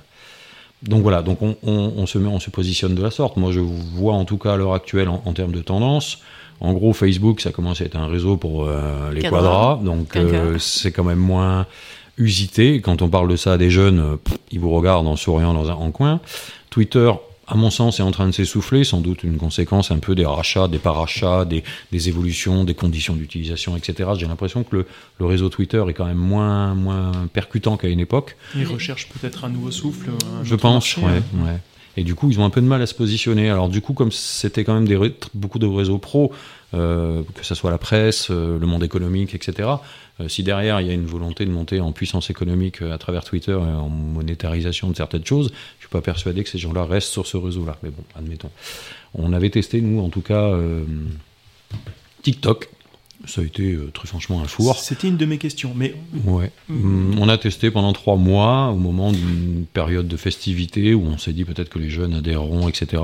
Donc 0.84 1.02
voilà, 1.02 1.22
donc 1.22 1.42
on, 1.42 1.58
on- 1.64 1.94
on 1.98 2.06
se 2.06 2.18
met, 2.18 2.30
on 2.30 2.40
se 2.40 2.50
positionne 2.50 2.96
de 2.96 3.02
la 3.02 3.12
sorte. 3.12 3.36
Moi, 3.36 3.52
je 3.52 3.60
vois 3.60 4.14
en 4.14 4.24
tout 4.26 4.38
cas 4.38 4.54
à 4.54 4.58
l'heure 4.58 4.74
actuelle 4.74 5.10
en, 5.10 5.22
en 5.26 5.34
termes 5.34 5.52
de 5.52 5.62
tendance. 5.62 6.20
En 6.62 6.72
gros, 6.74 6.94
Facebook, 6.94 7.42
ça 7.42 7.52
commence 7.52 7.82
à 7.82 7.86
être 7.86 7.96
un 7.98 8.08
réseau 8.08 8.38
pour 8.38 8.66
euh, 8.68 9.12
les 9.12 9.22
Quadra. 9.22 9.40
quadras, 9.40 9.80
donc 9.84 10.16
euh, 10.16 10.58
c'est 10.60 10.92
quand 10.92 11.04
même 11.04 11.20
moins 11.20 11.66
usité. 12.20 12.82
Quand 12.82 13.02
on 13.02 13.10
parle 13.10 13.30
de 13.30 13.36
ça 13.36 13.54
à 13.54 13.58
des 13.58 13.72
jeunes, 13.72 14.00
euh, 14.00 14.16
pff, 14.18 14.38
ils 14.52 14.60
vous 14.60 14.70
regardent 14.70 15.08
en 15.08 15.16
souriant 15.16 15.54
dans 15.54 15.70
un 15.70 15.74
en 15.74 15.90
coin. 15.92 16.20
Twitter, 16.70 17.12
à 17.48 17.56
mon 17.56 17.72
sens, 17.72 18.00
est 18.00 18.04
en 18.04 18.12
train 18.12 18.28
de 18.28 18.32
s'essouffler, 18.32 18.84
sans 18.84 19.02
doute 19.02 19.24
une 19.24 19.38
conséquence 19.38 19.90
un 19.90 19.98
peu 19.98 20.14
des 20.14 20.26
rachats, 20.26 20.68
des 20.68 20.78
parachats, 20.78 21.46
des, 21.46 21.64
des 21.92 22.10
évolutions, 22.10 22.64
des 22.64 22.76
conditions 22.76 23.16
d'utilisation, 23.16 23.76
etc. 23.76 24.12
J'ai 24.18 24.28
l'impression 24.28 24.64
que 24.64 24.76
le, 24.76 24.86
le 25.20 25.26
réseau 25.26 25.50
Twitter 25.50 25.84
est 25.90 25.94
quand 25.94 26.06
même 26.06 26.18
moins, 26.18 26.76
moins 26.76 27.12
percutant 27.34 27.78
qu'à 27.78 27.88
une 27.88 28.00
époque. 28.00 28.38
Ils 28.56 28.68
recherchent 28.68 29.10
peut-être 29.10 29.46
un 29.46 29.50
nouveau 29.50 29.72
souffle. 29.72 30.10
un 30.10 30.44
Je 30.44 30.56
pense, 30.56 30.98
marché, 30.98 31.02
ouais, 31.02 31.22
hein. 31.42 31.46
ouais. 31.46 31.60
Et 31.98 32.04
du 32.04 32.16
coup, 32.16 32.30
ils 32.30 32.40
ont 32.40 32.46
un 32.46 32.50
peu 32.50 32.62
de 32.62 32.66
mal 32.66 32.82
à 32.82 32.86
se 32.86 32.94
positionner. 32.94 33.50
Alors 33.50 33.68
du 33.68 33.82
coup, 33.82 33.94
comme 33.94 34.12
c'était 34.12 34.64
quand 34.64 34.74
même 34.74 34.88
des 34.88 34.98
beaucoup 35.34 35.60
de 35.60 35.66
réseaux 35.66 35.98
pro, 35.98 36.32
euh, 36.76 37.24
que 37.34 37.44
ce 37.44 37.56
soit 37.56 37.72
la 37.72 37.80
presse, 37.80 38.28
euh, 38.30 38.60
le 38.60 38.68
monde 38.68 38.84
économique, 38.84 39.34
etc. 39.34 39.70
euh, 40.20 40.28
si 40.28 40.44
derrière 40.44 40.80
il 40.82 40.88
y 40.88 40.92
a 40.92 40.94
une 40.94 41.08
volonté 41.08 41.46
de 41.46 41.50
monter 41.50 41.80
en 41.80 41.92
puissance 41.92 42.30
économique 42.30 42.84
à 42.84 42.98
travers 43.00 43.24
Twitter 43.24 43.54
et 43.54 43.56
en 43.56 43.90
monétarisation 43.90 44.90
de 44.90 44.96
certaines 44.96 45.26
choses, 45.26 45.52
je 45.78 45.86
suis 45.86 45.90
pas 45.90 46.02
persuadé 46.02 46.44
que 46.44 46.50
ces 46.50 46.60
gens-là 46.60 46.86
restent 46.86 47.12
sur 47.12 47.26
ce 47.26 47.38
réseau-là. 47.38 47.78
Mais 47.82 47.90
bon, 47.90 48.04
admettons. 48.16 48.52
On 49.16 49.34
avait 49.34 49.50
testé 49.50 49.82
nous, 49.82 50.00
en 50.00 50.10
tout 50.10 50.22
cas, 50.22 50.56
TikTok. 52.22 52.70
Ça 53.28 53.42
a 53.42 53.44
été 53.44 53.74
euh, 53.74 53.92
très 53.94 54.08
franchement 54.08 54.42
un 54.42 54.46
four. 54.48 54.78
C'était 54.78 55.10
une 55.10 55.18
de 55.18 55.26
mes 55.26 55.38
questions, 55.38 55.74
mais 55.76 55.94
Ouais. 56.26 56.52
Mhm. 56.70 57.16
Mm, 57.16 57.20
On 57.20 57.28
a 57.30 57.38
testé 57.38 57.70
pendant 57.70 57.92
trois 57.92 58.16
mois, 58.16 58.68
au 58.70 58.78
moment 58.78 59.12
d'une 59.12 59.66
période 59.74 60.08
de 60.08 60.16
festivité, 60.18 60.94
où 60.94 61.06
on 61.06 61.18
s'est 61.18 61.34
dit 61.34 61.44
peut-être 61.44 61.70
que 61.70 61.80
les 61.80 61.90
jeunes 61.90 62.14
adhéreront, 62.14 62.70
etc. 62.70 63.04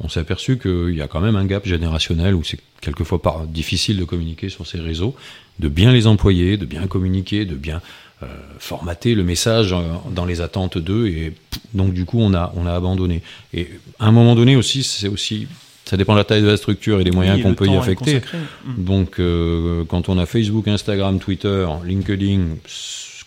On 0.00 0.08
s'est 0.08 0.20
aperçu 0.20 0.58
qu'il 0.58 0.94
y 0.94 1.02
a 1.02 1.08
quand 1.08 1.20
même 1.20 1.36
un 1.36 1.44
gap 1.44 1.66
générationnel 1.66 2.34
où 2.34 2.42
c'est 2.42 2.58
quelquefois 2.80 3.20
pas 3.20 3.44
difficile 3.48 3.98
de 3.98 4.04
communiquer 4.04 4.48
sur 4.48 4.66
ces 4.66 4.80
réseaux, 4.80 5.14
de 5.58 5.68
bien 5.68 5.92
les 5.92 6.06
employer, 6.06 6.56
de 6.56 6.64
bien 6.64 6.86
communiquer, 6.86 7.44
de 7.44 7.54
bien 7.54 7.82
euh, 8.22 8.26
formater 8.58 9.14
le 9.14 9.24
message 9.24 9.72
euh, 9.74 9.80
dans 10.14 10.24
les 10.24 10.40
attentes 10.40 10.78
d'eux. 10.78 11.08
Et 11.08 11.34
donc 11.74 11.92
du 11.92 12.06
coup, 12.06 12.18
on 12.20 12.32
a, 12.32 12.50
on 12.56 12.64
a 12.66 12.72
abandonné. 12.72 13.20
Et 13.52 13.68
à 13.98 14.06
un 14.06 14.12
moment 14.12 14.34
donné 14.34 14.56
aussi, 14.56 14.82
c'est 14.82 15.08
aussi... 15.08 15.48
Ça 15.90 15.96
dépend 15.96 16.12
de 16.12 16.18
la 16.18 16.24
taille 16.24 16.42
de 16.42 16.46
la 16.46 16.56
structure 16.56 17.00
et 17.00 17.04
des 17.04 17.10
moyens 17.10 17.38
oui, 17.38 17.42
qu'on 17.42 17.54
peut 17.54 17.66
y 17.66 17.76
affecter. 17.76 18.22
Mm. 18.62 18.84
Donc, 18.84 19.18
euh, 19.18 19.84
quand 19.88 20.08
on 20.08 20.18
a 20.18 20.24
Facebook, 20.24 20.68
Instagram, 20.68 21.18
Twitter, 21.18 21.66
LinkedIn, 21.84 22.42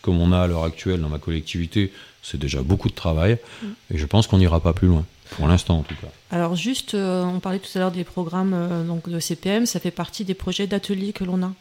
comme 0.01 0.21
on 0.21 0.31
a 0.31 0.39
à 0.39 0.47
l'heure 0.47 0.63
actuelle 0.63 1.01
dans 1.01 1.09
ma 1.09 1.17
collectivité, 1.17 1.91
c'est 2.21 2.39
déjà 2.39 2.61
beaucoup 2.61 2.87
de 2.87 2.93
travail. 2.93 3.37
Et 3.93 3.97
je 3.97 4.05
pense 4.05 4.27
qu'on 4.27 4.37
n'ira 4.37 4.61
pas 4.61 4.71
plus 4.71 4.87
loin. 4.87 5.03
Pour 5.31 5.49
l'instant, 5.49 5.79
en 5.79 5.81
tout 5.81 5.95
cas. 5.95 6.07
Alors 6.31 6.55
juste, 6.55 6.93
euh, 6.93 7.25
on 7.25 7.41
parlait 7.41 7.59
tout 7.59 7.67
à 7.75 7.79
l'heure 7.79 7.91
des 7.91 8.05
programmes 8.05 8.53
euh, 8.53 8.85
donc 8.85 9.09
de 9.09 9.19
CPM, 9.19 9.65
ça 9.65 9.81
fait 9.81 9.91
partie 9.91 10.23
des 10.23 10.33
projets 10.33 10.65
d'atelier 10.65 11.11
que 11.11 11.25
l'on 11.25 11.43
a. 11.43 11.51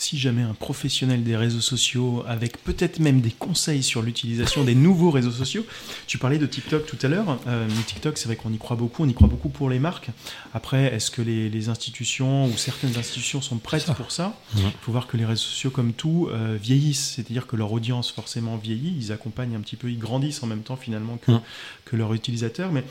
si 0.00 0.18
jamais 0.18 0.42
un 0.42 0.54
professionnel 0.54 1.22
des 1.22 1.36
réseaux 1.36 1.60
sociaux, 1.60 2.24
avec 2.26 2.62
peut-être 2.64 3.00
même 3.00 3.20
des 3.20 3.30
conseils 3.30 3.82
sur 3.82 4.00
l'utilisation 4.00 4.64
des 4.64 4.74
nouveaux 4.74 5.10
réseaux 5.10 5.30
sociaux, 5.30 5.66
tu 6.06 6.16
parlais 6.16 6.38
de 6.38 6.46
TikTok 6.46 6.86
tout 6.86 6.96
à 7.02 7.08
l'heure. 7.08 7.38
Euh, 7.46 7.68
TikTok, 7.86 8.16
c'est 8.16 8.26
vrai 8.26 8.36
qu'on 8.36 8.52
y 8.52 8.58
croit 8.58 8.76
beaucoup, 8.76 9.04
on 9.04 9.08
y 9.08 9.14
croit 9.14 9.28
beaucoup 9.28 9.50
pour 9.50 9.68
les 9.68 9.78
marques. 9.78 10.08
Après, 10.54 10.94
est-ce 10.94 11.10
que 11.10 11.20
les, 11.20 11.50
les 11.50 11.68
institutions 11.68 12.46
ou 12.46 12.56
certaines 12.56 12.96
institutions 12.96 13.42
sont 13.42 13.58
prêtes 13.58 13.82
Ça. 13.82 13.94
pour 13.94 14.10
ça? 14.10 14.38
Il 14.56 14.62
faut 14.80 14.92
voir 14.92 15.06
que 15.06 15.18
les 15.18 15.26
réseaux 15.26 15.42
sociaux, 15.42 15.70
comme 15.70 15.92
tout, 15.92 16.28
euh, 16.30 16.56
vieillissent, 16.60 17.14
c'est-à-dire 17.16 17.46
que 17.46 17.56
leur 17.56 17.70
audience 17.70 18.10
forcément 18.10 18.56
vieillit, 18.56 18.96
ils 18.98 19.12
accompagnent 19.12 19.54
un 19.54 19.60
petit 19.60 19.76
peu, 19.76 19.90
ils 19.90 19.98
grandissent 19.98 20.42
en 20.42 20.46
même 20.46 20.62
temps 20.62 20.76
finalement 20.76 21.18
que, 21.18 21.32
que 21.84 21.96
leurs 21.96 22.14
utilisateurs. 22.14 22.72
Mais 22.72 22.84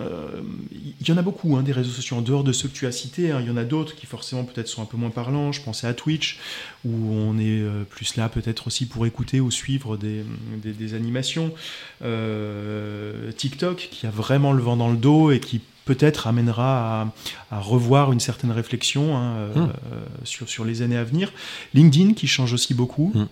il 0.00 1.08
y 1.08 1.12
en 1.12 1.16
a 1.16 1.22
beaucoup, 1.22 1.56
hein, 1.56 1.62
des 1.62 1.72
réseaux 1.72 1.90
sociaux 1.90 2.16
en 2.16 2.22
dehors 2.22 2.44
de 2.44 2.52
ceux 2.52 2.68
que 2.68 2.74
tu 2.74 2.86
as 2.86 2.92
cités. 2.92 3.30
hein. 3.32 3.38
Il 3.40 3.46
y 3.46 3.50
en 3.50 3.56
a 3.56 3.64
d'autres 3.64 3.94
qui 3.94 4.06
forcément 4.06 4.44
peut-être 4.44 4.68
sont 4.68 4.82
un 4.82 4.86
peu 4.86 4.96
moins 4.96 5.10
parlants. 5.10 5.52
Je 5.52 5.60
pensais 5.62 5.86
à 5.86 5.94
Twitch, 5.94 6.38
où 6.84 6.90
on 7.12 7.38
est 7.38 7.60
euh, 7.60 7.84
plus 7.88 8.16
là 8.16 8.28
peut-être 8.28 8.66
aussi 8.66 8.86
pour 8.86 9.06
écouter 9.06 9.40
ou 9.40 9.50
suivre 9.50 9.96
des, 9.96 10.24
des- 10.62 10.72
des 10.72 10.94
animations. 10.94 11.52
Euh, 12.02 13.32
TikTok, 13.32 13.88
qui 13.90 14.06
a 14.06 14.10
vraiment 14.10 14.52
le 14.52 14.62
vent 14.62 14.76
dans 14.76 14.90
le 14.90 14.96
dos 14.96 15.30
et 15.30 15.40
qui 15.40 15.60
peut-être 15.84 16.26
amènera 16.28 17.02
à, 17.02 17.12
à 17.56 17.58
revoir 17.60 18.12
une 18.12 18.20
certaine 18.20 18.52
réflexion 18.52 19.16
hein, 19.16 19.34
euh, 19.36 19.50
euh, 19.56 19.66
sur, 20.24 20.48
sur 20.48 20.64
les 20.64 20.82
années 20.82 20.96
à 20.96 21.04
venir. 21.04 21.32
LinkedIn, 21.74 22.14
qui 22.14 22.26
change 22.28 22.52
aussi 22.52 22.74
beaucoup. 22.74 23.12
Hum. 23.14 23.28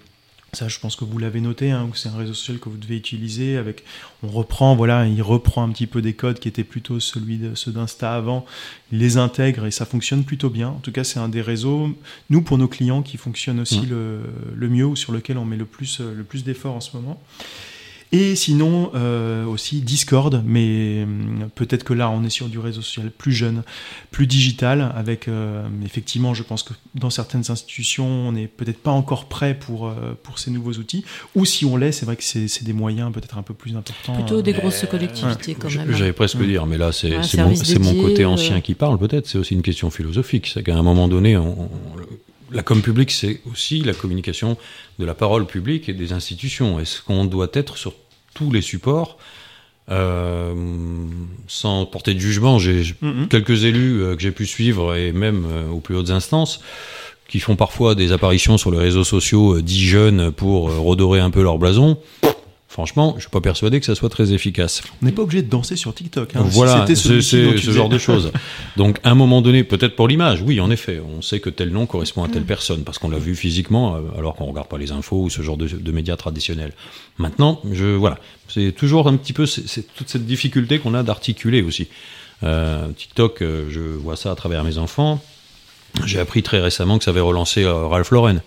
Ça, 0.52 0.66
je 0.66 0.80
pense 0.80 0.96
que 0.96 1.04
vous 1.04 1.18
l'avez 1.18 1.40
noté, 1.40 1.70
hein, 1.70 1.88
c'est 1.94 2.08
un 2.08 2.16
réseau 2.16 2.34
social 2.34 2.58
que 2.58 2.68
vous 2.68 2.76
devez 2.76 2.96
utiliser. 2.96 3.56
Avec, 3.56 3.84
on 4.24 4.28
reprend, 4.28 4.74
voilà, 4.74 5.06
il 5.06 5.22
reprend 5.22 5.62
un 5.62 5.68
petit 5.70 5.86
peu 5.86 6.02
des 6.02 6.14
codes 6.14 6.40
qui 6.40 6.48
étaient 6.48 6.64
plutôt 6.64 6.98
celui 6.98 7.38
de, 7.38 7.54
ceux 7.54 7.70
d'Insta 7.70 8.12
avant. 8.14 8.44
Il 8.90 8.98
les 8.98 9.16
intègre 9.16 9.66
et 9.66 9.70
ça 9.70 9.86
fonctionne 9.86 10.24
plutôt 10.24 10.50
bien. 10.50 10.70
En 10.70 10.80
tout 10.80 10.90
cas, 10.90 11.04
c'est 11.04 11.20
un 11.20 11.28
des 11.28 11.40
réseaux, 11.42 11.96
nous 12.30 12.42
pour 12.42 12.58
nos 12.58 12.66
clients, 12.66 13.02
qui 13.02 13.16
fonctionne 13.16 13.60
aussi 13.60 13.82
Mm. 13.82 13.90
le, 13.90 14.20
le 14.56 14.68
mieux 14.68 14.86
ou 14.86 14.96
sur 14.96 15.12
lequel 15.12 15.38
on 15.38 15.44
met 15.44 15.56
le 15.56 15.66
plus, 15.66 16.00
euh, 16.00 16.14
le 16.14 16.24
plus 16.24 16.42
d'efforts 16.42 16.74
en 16.74 16.80
ce 16.80 16.96
moment. 16.96 17.22
Et 18.12 18.34
sinon, 18.34 18.90
euh, 18.96 19.44
aussi 19.44 19.82
Discord, 19.82 20.42
mais 20.44 21.04
hum, 21.04 21.48
peut-être 21.54 21.84
que 21.84 21.92
là, 21.94 22.10
on 22.10 22.24
est 22.24 22.30
sur 22.30 22.48
du 22.48 22.58
réseau 22.58 22.82
social 22.82 23.10
plus 23.16 23.30
jeune, 23.32 23.62
plus 24.10 24.26
digital, 24.26 24.92
avec 24.96 25.28
euh, 25.28 25.62
effectivement, 25.84 26.34
je 26.34 26.42
pense 26.42 26.64
que 26.64 26.72
dans 26.96 27.10
certaines 27.10 27.44
institutions, 27.52 28.08
on 28.08 28.32
n'est 28.32 28.48
peut-être 28.48 28.82
pas 28.82 28.90
encore 28.90 29.26
prêt 29.26 29.54
pour, 29.56 29.86
euh, 29.86 30.18
pour 30.24 30.40
ces 30.40 30.50
nouveaux 30.50 30.72
outils. 30.72 31.04
Ou 31.36 31.44
si 31.44 31.64
on 31.64 31.76
l'est, 31.76 31.92
c'est 31.92 32.04
vrai 32.04 32.16
que 32.16 32.24
c'est 32.24 32.48
c'est 32.48 32.64
des 32.64 32.72
moyens 32.72 33.12
peut-être 33.12 33.38
un 33.38 33.42
peu 33.42 33.54
plus 33.54 33.76
importants. 33.76 34.14
Plutôt 34.14 34.42
des 34.42 34.54
euh, 34.54 34.58
grosses 34.58 34.84
collectivités 34.90 35.54
quand 35.54 35.68
Je- 35.68 35.78
même. 35.78 35.90
hein. 35.90 35.96
J'allais 35.96 36.12
presque 36.12 36.36
Mm. 36.40 36.46
dire, 36.46 36.66
mais 36.66 36.78
là, 36.78 36.90
c'est 36.90 37.10
mon, 37.38 37.84
mon 37.94 38.02
côté 38.02 38.22
euh. 38.24 38.28
ancien 38.28 38.60
qui 38.60 38.74
parle, 38.74 38.98
peut-être. 38.98 39.28
C'est 39.28 39.38
aussi 39.38 39.54
une 39.54 39.62
question 39.62 39.88
philosophique. 39.90 40.48
C'est 40.52 40.64
qu'à 40.64 40.76
un 40.76 40.82
moment 40.82 41.06
donné, 41.06 41.36
on- 41.36 41.62
on- 41.62 41.70
la 42.52 42.62
com 42.62 42.82
publique, 42.82 43.10
c'est 43.10 43.40
aussi 43.50 43.80
la 43.80 43.92
communication 43.94 44.56
de 44.98 45.04
la 45.04 45.14
parole 45.14 45.46
publique 45.46 45.88
et 45.88 45.92
des 45.92 46.12
institutions. 46.12 46.80
Est-ce 46.80 47.02
qu'on 47.02 47.24
doit 47.24 47.48
être 47.52 47.76
sur 47.76 47.94
tous 48.34 48.50
les 48.50 48.62
supports 48.62 49.18
euh, 49.90 50.54
sans 51.48 51.86
porter 51.86 52.14
de 52.14 52.20
jugement? 52.20 52.58
J'ai 52.58 52.94
Mhm. 53.02 53.28
quelques 53.28 53.64
élus 53.64 54.02
euh, 54.02 54.16
que 54.16 54.22
j'ai 54.22 54.30
pu 54.30 54.46
suivre 54.46 54.94
et 54.94 55.12
même 55.12 55.46
euh, 55.50 55.68
aux 55.68 55.80
plus 55.80 55.96
hautes 55.96 56.10
instances 56.10 56.60
qui 57.28 57.38
font 57.40 57.54
parfois 57.56 57.94
des 57.94 58.10
apparitions 58.12 58.58
sur 58.58 58.72
les 58.72 58.78
réseaux 58.78 59.04
sociaux 59.04 59.60
dits 59.60 59.86
jeunes 59.86 60.32
pour 60.32 60.72
redorer 60.74 61.20
un 61.20 61.30
peu 61.30 61.42
leur 61.42 61.58
blason. 61.58 61.96
Franchement, 62.80 63.12
je 63.16 63.20
suis 63.24 63.30
pas 63.30 63.42
persuadé 63.42 63.78
que 63.78 63.84
ça 63.84 63.94
soit 63.94 64.08
très 64.08 64.32
efficace. 64.32 64.80
On 65.02 65.04
n'est 65.06 65.12
pas 65.12 65.20
obligé 65.20 65.42
de 65.42 65.50
danser 65.50 65.76
sur 65.76 65.94
TikTok. 65.94 66.34
hein, 66.34 66.42
voilà, 66.46 66.86
c'est 66.86 66.94
ce 66.94 67.20
faisais. 67.20 67.58
genre 67.58 67.90
de 67.90 67.98
choses. 67.98 68.32
Donc, 68.78 68.98
à 69.02 69.10
un 69.10 69.14
moment 69.14 69.42
donné, 69.42 69.64
peut-être 69.64 69.96
pour 69.96 70.08
l'image, 70.08 70.40
oui, 70.40 70.62
en 70.62 70.70
effet, 70.70 70.98
on 71.06 71.20
sait 71.20 71.40
que 71.40 71.50
tel 71.50 71.68
nom 71.72 71.84
correspond 71.84 72.24
à 72.24 72.28
Mm. 72.28 72.30
telle 72.30 72.44
personne 72.44 72.82
parce 72.84 72.98
qu'on 72.98 73.10
l'a 73.10 73.18
vu 73.18 73.34
physiquement, 73.36 73.96
euh, 73.96 74.00
alors 74.18 74.34
qu'on 74.34 74.46
regarde 74.46 74.68
pas 74.68 74.78
les 74.78 74.92
infos 74.92 75.24
ou 75.24 75.28
ce 75.28 75.42
genre 75.42 75.58
de, 75.58 75.68
de 75.68 75.92
médias 75.92 76.16
traditionnels. 76.16 76.72
Maintenant, 77.18 77.60
je 77.70 77.84
voilà, 77.84 78.18
c'est 78.48 78.72
toujours 78.72 79.08
un 79.08 79.16
petit 79.16 79.34
peu 79.34 79.44
c'est 79.44 79.82
toute 79.94 80.08
cette 80.08 80.24
difficulté 80.24 80.78
qu'on 80.78 80.94
a 80.94 81.02
d'articuler 81.02 81.60
aussi. 81.60 81.88
Euh, 82.44 82.88
TikTok, 82.96 83.42
euh, 83.42 83.66
je 83.70 83.80
vois 83.80 84.16
ça 84.16 84.30
à 84.30 84.34
travers 84.36 84.64
mes 84.64 84.78
enfants. 84.78 85.22
J'ai 86.06 86.18
appris 86.18 86.42
très 86.42 86.60
récemment 86.60 86.96
que 86.96 87.04
ça 87.04 87.10
avait 87.10 87.20
relancé 87.20 87.66
Ralph 87.66 88.10
Lauren. 88.10 88.40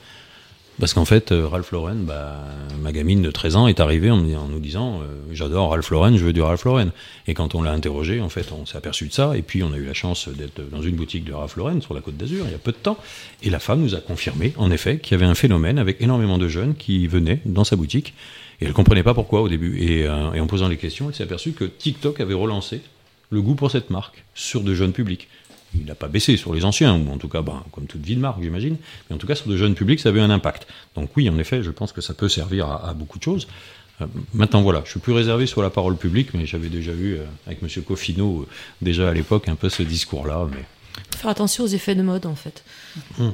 Parce 0.79 0.93
qu'en 0.93 1.05
fait, 1.05 1.31
euh, 1.31 1.47
Ralph 1.47 1.71
Lauren, 1.71 1.95
bah, 1.95 2.39
ma 2.81 2.91
gamine 2.91 3.21
de 3.21 3.29
13 3.29 3.55
ans 3.55 3.67
est 3.67 3.79
arrivée 3.79 4.09
en, 4.09 4.17
nous 4.17 4.59
disant 4.59 5.01
euh, 5.01 5.05
J'adore 5.31 5.69
Ralph 5.69 5.89
Lauren, 5.91 6.17
je 6.17 6.25
veux 6.25 6.33
du 6.33 6.41
Ralph 6.41 6.63
Lauren. 6.65 6.89
Et 7.27 7.35
quand 7.35 7.53
on 7.53 7.61
l'a 7.61 7.71
interrogé, 7.71 8.21
en 8.21 8.29
fait, 8.29 8.51
on 8.51 8.65
s'est 8.65 8.77
aperçu 8.77 9.07
de 9.07 9.13
ça. 9.13 9.37
Et 9.37 9.43
puis, 9.43 9.61
on 9.61 9.71
a 9.71 9.77
eu 9.77 9.85
la 9.85 9.93
chance 9.93 10.29
d'être 10.29 10.67
dans 10.71 10.81
une 10.81 10.95
boutique 10.95 11.25
de 11.25 11.33
Ralph 11.33 11.55
Lauren 11.57 11.79
sur 11.81 11.93
la 11.93 12.01
côte 12.01 12.17
d'Azur 12.17 12.45
il 12.47 12.51
y 12.51 12.55
a 12.55 12.59
peu 12.59 12.71
de 12.71 12.77
temps. 12.77 12.97
Et 13.43 13.51
la 13.51 13.59
femme 13.59 13.81
nous 13.81 13.93
a 13.93 13.99
confirmé, 13.99 14.53
en 14.57 14.71
effet, 14.71 14.97
qu'il 14.97 15.11
y 15.11 15.15
avait 15.15 15.29
un 15.29 15.35
phénomène 15.35 15.77
avec 15.77 16.01
énormément 16.01 16.39
de 16.39 16.47
jeunes 16.47 16.73
qui 16.75 17.05
venaient 17.07 17.41
dans 17.45 17.63
sa 17.63 17.75
boutique. 17.75 18.15
Et 18.59 18.65
elle 18.65 18.73
comprenait 18.73 19.03
pas 19.03 19.13
pourquoi 19.13 19.41
au 19.41 19.49
début. 19.49 19.79
Euh, 20.07 20.33
et 20.33 20.39
en 20.39 20.47
posant 20.47 20.69
les 20.69 20.77
questions, 20.77 21.09
elle 21.09 21.15
s'est 21.15 21.23
aperçue 21.23 21.51
que 21.51 21.65
TikTok 21.65 22.19
avait 22.19 22.33
relancé 22.33 22.81
le 23.29 23.41
goût 23.41 23.55
pour 23.55 23.69
cette 23.69 23.89
marque 23.89 24.23
sur 24.33 24.61
de 24.61 24.73
jeunes 24.73 24.93
publics. 24.93 25.27
Il 25.75 25.85
n'a 25.85 25.95
pas 25.95 26.07
baissé 26.07 26.37
sur 26.37 26.53
les 26.53 26.65
anciens, 26.65 26.95
ou 26.95 27.11
en 27.11 27.17
tout 27.17 27.27
cas, 27.27 27.41
ben, 27.41 27.63
comme 27.71 27.85
toute 27.87 28.01
vie 28.01 28.15
de 28.15 28.21
marque, 28.21 28.41
j'imagine. 28.41 28.77
Mais 29.09 29.15
en 29.15 29.17
tout 29.17 29.27
cas, 29.27 29.35
sur 29.35 29.47
de 29.47 29.57
jeunes 29.57 29.75
publics, 29.75 29.99
ça 29.99 30.09
avait 30.09 30.21
un 30.21 30.29
impact. 30.29 30.67
Donc 30.95 31.09
oui, 31.17 31.29
en 31.29 31.37
effet, 31.39 31.63
je 31.63 31.71
pense 31.71 31.91
que 31.91 32.01
ça 32.01 32.13
peut 32.13 32.29
servir 32.29 32.67
à, 32.67 32.89
à 32.89 32.93
beaucoup 32.93 33.17
de 33.17 33.23
choses. 33.23 33.47
Euh, 34.01 34.05
maintenant, 34.33 34.61
voilà, 34.61 34.81
je 34.85 34.91
suis 34.91 34.99
plus 34.99 35.13
réservé 35.13 35.45
sur 35.45 35.61
la 35.61 35.69
parole 35.69 35.95
publique, 35.97 36.33
mais 36.33 36.45
j'avais 36.45 36.69
déjà 36.69 36.91
eu, 36.91 37.15
euh, 37.15 37.25
avec 37.47 37.61
M. 37.61 37.83
Coffino, 37.83 38.41
euh, 38.41 38.47
déjà 38.81 39.09
à 39.09 39.13
l'époque, 39.13 39.47
un 39.47 39.55
peu 39.55 39.69
ce 39.69 39.83
discours-là. 39.83 40.47
Mais 40.51 40.63
Faut 41.11 41.19
faire 41.19 41.31
attention 41.31 41.63
aux 41.63 41.67
effets 41.67 41.95
de 41.95 42.03
mode 42.03 42.25
en 42.25 42.35
fait. 42.35 42.63
Hum. 43.19 43.33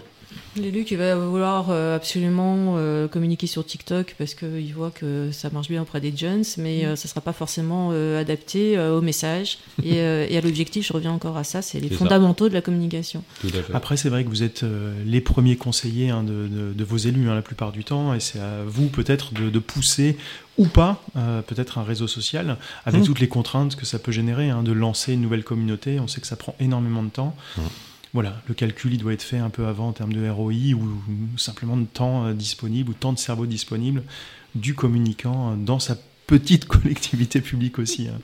L'élu 0.61 0.83
qui 0.83 0.95
va 0.95 1.15
vouloir 1.15 1.67
euh, 1.69 1.95
absolument 1.95 2.75
euh, 2.77 3.07
communiquer 3.07 3.47
sur 3.47 3.65
TikTok 3.65 4.15
parce 4.17 4.33
qu'il 4.35 4.73
voit 4.73 4.91
que 4.91 5.29
ça 5.31 5.49
marche 5.49 5.69
bien 5.69 5.81
auprès 5.81 6.01
des 6.01 6.15
jeunes, 6.15 6.43
mais 6.57 6.85
euh, 6.85 6.95
ça 6.95 7.07
ne 7.07 7.09
sera 7.09 7.21
pas 7.21 7.33
forcément 7.33 7.91
adapté 8.19 8.77
au 8.79 9.01
message 9.01 9.59
et, 9.83 9.95
et 9.97 10.37
à 10.37 10.41
l'objectif. 10.41 10.85
Je 10.87 10.93
reviens 10.93 11.11
encore 11.11 11.37
à 11.37 11.43
ça, 11.43 11.61
c'est 11.61 11.79
les 11.79 11.89
ça. 11.89 11.95
fondamentaux 11.95 12.49
de 12.49 12.53
la 12.53 12.61
communication. 12.61 13.23
tout 13.41 13.47
à 13.47 13.61
fait. 13.63 13.73
Après, 13.73 13.97
c'est 13.97 14.09
vrai 14.09 14.23
que 14.23 14.29
vous 14.29 14.43
êtes 14.43 14.63
les 15.05 15.21
premiers 15.21 15.55
conseillers 15.55 16.09
hein, 16.09 16.23
de, 16.23 16.47
de- 16.47 16.73
de 16.73 16.83
vos 16.83 16.97
élus 16.97 17.29
hein, 17.29 17.35
la 17.35 17.41
plupart 17.41 17.71
du 17.71 17.83
temps, 17.83 18.13
et 18.13 18.19
c'est 18.19 18.39
à 18.39 18.63
vous 18.65 18.87
peut-être 18.89 19.33
de, 19.33 19.49
de 19.49 19.59
pousser 19.59 20.17
ou 20.57 20.65
pas 20.67 21.01
euh, 21.15 21.41
peut-être 21.41 21.77
un 21.77 21.83
réseau 21.83 22.07
social 22.07 22.57
avec 22.85 23.01
Mmh. 23.01 23.05
toutes 23.05 23.19
les 23.21 23.27
contraintes 23.29 23.75
que 23.77 23.85
ça 23.85 23.97
peut 23.99 24.11
générer, 24.11 24.49
hein, 24.49 24.61
de 24.63 24.73
lancer 24.73 25.13
une 25.13 25.21
nouvelle 25.21 25.43
communauté. 25.45 25.99
On 26.01 26.07
sait 26.07 26.19
que 26.19 26.27
ça 26.27 26.35
prend 26.35 26.53
énormément 26.59 27.01
de 27.03 27.09
temps. 27.09 27.33
Mmh. 27.57 27.61
Voilà, 28.13 28.41
le 28.47 28.53
calcul 28.55 28.93
il 28.93 28.97
doit 28.99 29.13
être 29.13 29.21
fait 29.23 29.37
un 29.37 29.49
peu 29.51 29.67
avant 29.67 29.89
en 29.89 29.93
termes 29.93 30.13
de 30.13 30.27
ROI 30.27 30.73
ou, 30.73 30.81
ou 31.33 31.37
simplement 31.37 31.77
de 31.77 31.85
temps 31.85 32.25
euh, 32.25 32.33
disponible 32.33 32.89
ou 32.91 32.93
temps 32.93 33.13
de 33.13 33.19
cerveau 33.19 33.45
disponible 33.45 34.03
du 34.55 34.73
communicant 34.73 35.51
euh, 35.51 35.55
dans 35.55 35.77
sa 35.79 35.95
petite 36.25 36.65
collectivité 36.67 37.39
publique 37.41 37.77
aussi. 37.77 38.07
hein. 38.07 38.19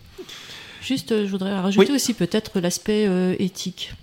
Juste, 0.82 1.12
euh, 1.12 1.26
je 1.26 1.32
voudrais 1.32 1.54
rajouter 1.60 1.90
Oui. 1.90 1.96
aussi 1.96 2.14
peut-être 2.16 2.60
l'aspect 2.60 3.06
euh, 3.08 3.36
éthique. 3.40 3.94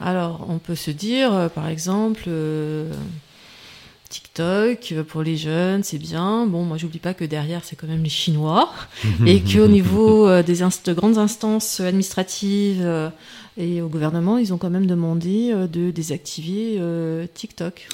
Alors, 0.00 0.46
on 0.50 0.58
peut 0.58 0.74
se 0.74 0.90
dire, 0.90 1.50
par 1.54 1.68
exemple, 1.68 2.24
euh, 2.28 2.92
TikTok 4.08 4.92
euh, 4.92 5.02
pour 5.04 5.22
les 5.22 5.36
jeunes, 5.36 5.82
c'est 5.82 5.98
bien. 5.98 6.46
Bon, 6.46 6.62
moi, 6.64 6.76
j'oublie 6.76 6.98
pas 6.98 7.14
que 7.14 7.24
derrière, 7.24 7.62
c'est 7.64 7.76
quand 7.76 7.86
même 7.86 8.02
les 8.02 8.08
Chinois, 8.10 8.70
et 9.26 9.40
qu'au 9.40 9.66
niveau 9.66 10.28
euh, 10.28 10.42
des 10.42 10.62
inst- 10.62 10.92
grandes 10.94 11.18
instances 11.18 11.80
administratives 11.80 12.82
euh, 12.84 13.08
et 13.58 13.80
au 13.82 13.88
gouvernement, 13.88 14.38
ils 14.38 14.52
ont 14.52 14.58
quand 14.58 14.70
même 14.70 14.86
demandé 14.86 15.50
euh, 15.52 15.66
de 15.66 15.90
désactiver 15.90 16.80
TikTok 17.34 17.88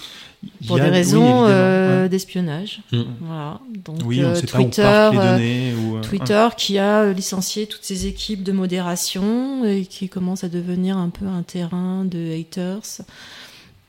pour 0.66 0.76
a- 0.76 0.80
des 0.80 0.88
raisons 0.90 1.44
ouais. 1.46 2.08
d'espionnage. 2.08 2.80
Mm. 2.90 3.02
Voilà. 3.20 3.60
Donc, 3.84 3.98
Oui, 4.04 4.24
on 4.24 4.30
ne 4.30 4.34
sait 4.34 4.46
pas 4.46 4.58
où 4.58 4.62
Twitter, 4.64 4.82
partent 4.82 5.14
les 5.14 5.18
données. 5.20 5.74
ou, 5.74 6.00
Twitter 6.00 6.48
qui 6.56 6.78
a 6.78 7.12
licencié 7.12 7.66
toutes 7.66 7.84
ses 7.84 8.06
équipes 8.06 8.42
de 8.42 8.50
modération 8.52 9.64
et 9.64 9.86
qui 9.86 10.08
commence 10.08 10.42
à 10.44 10.48
devenir 10.48 10.96
un 10.96 11.10
peu 11.10 11.26
un 11.26 11.42
terrain 11.42 12.04
de 12.04 12.32
haters. 12.38 13.02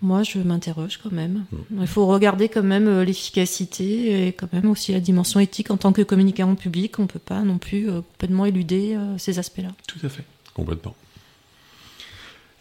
Moi, 0.04 0.24
je 0.24 0.39
m'interroge 0.39 1.00
quand 1.02 1.13
même. 1.13 1.46
Il 1.80 1.88
faut 1.88 2.06
regarder 2.06 2.50
quand 2.50 2.62
même 2.62 2.89
euh, 2.89 3.06
l'efficacité 3.06 4.28
et 4.28 4.34
quand 4.34 4.52
même 4.52 4.70
aussi 4.70 4.92
la 4.92 5.00
dimension 5.00 5.39
éthique 5.39 5.72
en 5.72 5.78
tant 5.78 5.94
que 5.94 6.02
communicant 6.02 6.54
public. 6.56 7.00
On 7.00 7.04
ne 7.04 7.08
peut 7.08 7.20
pas 7.20 7.39
non 7.44 7.58
plus 7.58 7.89
euh, 7.89 8.02
complètement 8.02 8.46
éluder 8.46 8.96
euh, 8.98 9.18
ces 9.18 9.39
aspects-là. 9.39 9.70
Tout 9.88 10.06
à 10.06 10.10
fait. 10.10 10.26
Complètement. 10.54 10.94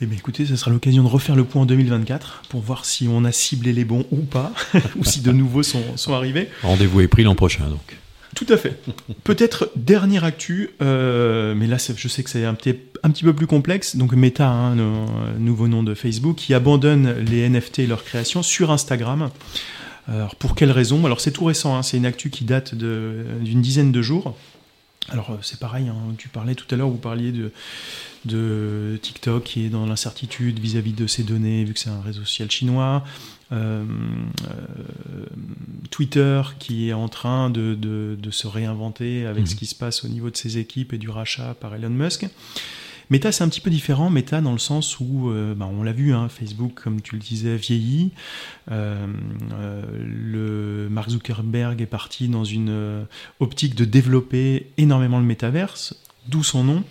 Eh 0.00 0.06
bien 0.06 0.16
écoutez, 0.16 0.46
ce 0.46 0.54
sera 0.54 0.70
l'occasion 0.70 1.02
de 1.02 1.08
refaire 1.08 1.34
le 1.34 1.42
point 1.42 1.62
en 1.62 1.66
2024 1.66 2.42
pour 2.48 2.60
voir 2.60 2.84
si 2.84 3.08
on 3.08 3.24
a 3.24 3.32
ciblé 3.32 3.72
les 3.72 3.84
bons 3.84 4.06
ou 4.12 4.18
pas, 4.18 4.52
ou 4.96 5.04
si 5.04 5.20
de 5.20 5.32
nouveaux 5.32 5.64
sont, 5.64 5.96
sont 5.96 6.14
arrivés. 6.14 6.48
Rendez-vous 6.62 7.00
est 7.00 7.08
pris 7.08 7.24
l'an 7.24 7.34
prochain, 7.34 7.68
donc. 7.68 7.96
Tout 8.34 8.46
à 8.48 8.56
fait. 8.56 8.80
Peut-être 9.24 9.70
dernière 9.76 10.24
actu, 10.24 10.70
euh, 10.80 11.54
mais 11.54 11.66
là 11.66 11.76
je 11.78 12.08
sais 12.08 12.22
que 12.22 12.30
c'est 12.30 12.44
un 12.44 12.54
petit, 12.54 12.74
un 13.02 13.10
petit 13.10 13.24
peu 13.24 13.34
plus 13.34 13.46
complexe. 13.46 13.96
Donc 13.96 14.12
Meta, 14.12 14.48
hein, 14.48 14.74
le 14.74 14.82
euh, 14.82 15.38
nouveau 15.38 15.68
nom 15.68 15.82
de 15.82 15.94
Facebook, 15.94 16.36
qui 16.36 16.54
abandonne 16.54 17.12
les 17.18 17.48
NFT 17.48 17.80
et 17.80 17.86
leur 17.86 18.04
création 18.04 18.42
sur 18.42 18.70
Instagram. 18.70 19.30
Alors 20.08 20.34
pour 20.36 20.54
quelle 20.54 20.70
raison? 20.70 21.04
Alors 21.04 21.20
c'est 21.20 21.30
tout 21.30 21.44
récent, 21.44 21.76
hein, 21.76 21.82
c'est 21.82 21.96
une 21.96 22.06
actu 22.06 22.30
qui 22.30 22.44
date 22.44 22.74
d'une 22.74 23.62
dizaine 23.62 23.92
de 23.92 24.02
jours. 24.02 24.36
alors 25.10 25.38
c'est 25.42 25.60
pareil, 25.60 25.88
hein, 25.88 25.96
tu 26.18 26.28
parlais 26.28 26.54
tout 26.54 26.66
à 26.74 26.76
l'heure, 26.76 26.88
vous 26.88 26.96
parliez 26.96 27.30
de, 27.30 27.52
de 28.24 28.98
TikTok 29.00 29.44
qui 29.44 29.66
est 29.66 29.68
dans 29.68 29.86
l'incertitude 29.86 30.58
vis-à-vis 30.58 30.92
de 30.92 31.06
ses 31.06 31.22
données, 31.22 31.64
vu 31.64 31.74
que 31.74 31.78
c'est 31.78 31.90
un 31.90 32.00
réseau 32.00 32.24
social 32.24 32.50
chinois. 32.50 33.04
Euh, 33.52 33.84
euh, 34.48 35.26
Twitter 35.90 36.40
qui 36.58 36.88
est 36.88 36.94
en 36.94 37.08
train 37.08 37.50
de, 37.50 37.74
de, 37.74 38.30
se 38.30 38.46
réinventer 38.46 39.26
avec 39.26 39.46
ce 39.46 39.52
mmh. 39.54 39.58
qui 39.58 39.66
se 39.66 39.74
passe 39.74 40.04
au 40.04 40.08
niveau 40.08 40.30
de 40.30 40.36
ses 40.36 40.56
équipes 40.56 40.94
et 40.94 40.98
du 40.98 41.10
rachat 41.10 41.54
par 41.60 41.74
Elon 41.74 41.90
Musk. 41.90 42.26
Meta, 43.10 43.30
c'est 43.30 43.44
un 43.44 43.48
petit 43.48 43.60
peu 43.60 43.68
différent. 43.68 44.08
Meta, 44.08 44.40
dans 44.40 44.52
le 44.52 44.58
sens 44.58 44.98
où, 45.00 45.28
euh, 45.28 45.54
bah, 45.54 45.68
on 45.70 45.82
l'a 45.82 45.92
vu, 45.92 46.14
hein, 46.14 46.30
Facebook, 46.30 46.80
comme 46.82 47.02
tu 47.02 47.14
le 47.14 47.20
disais, 47.20 47.56
vieillit. 47.56 48.12
le 48.70 49.28
Mark 50.90 51.10
Zuckerberg 51.10 51.82
est 51.82 51.86
parti 51.86 52.28
dans 52.28 52.44
une 52.44 53.04
optique 53.38 53.74
de 53.74 53.84
développer 53.84 54.72
énormément 54.78 55.18
le 55.18 55.26
métaverse, 55.26 55.94
d'où 56.26 56.42
son 56.42 56.64
nom 56.64 56.84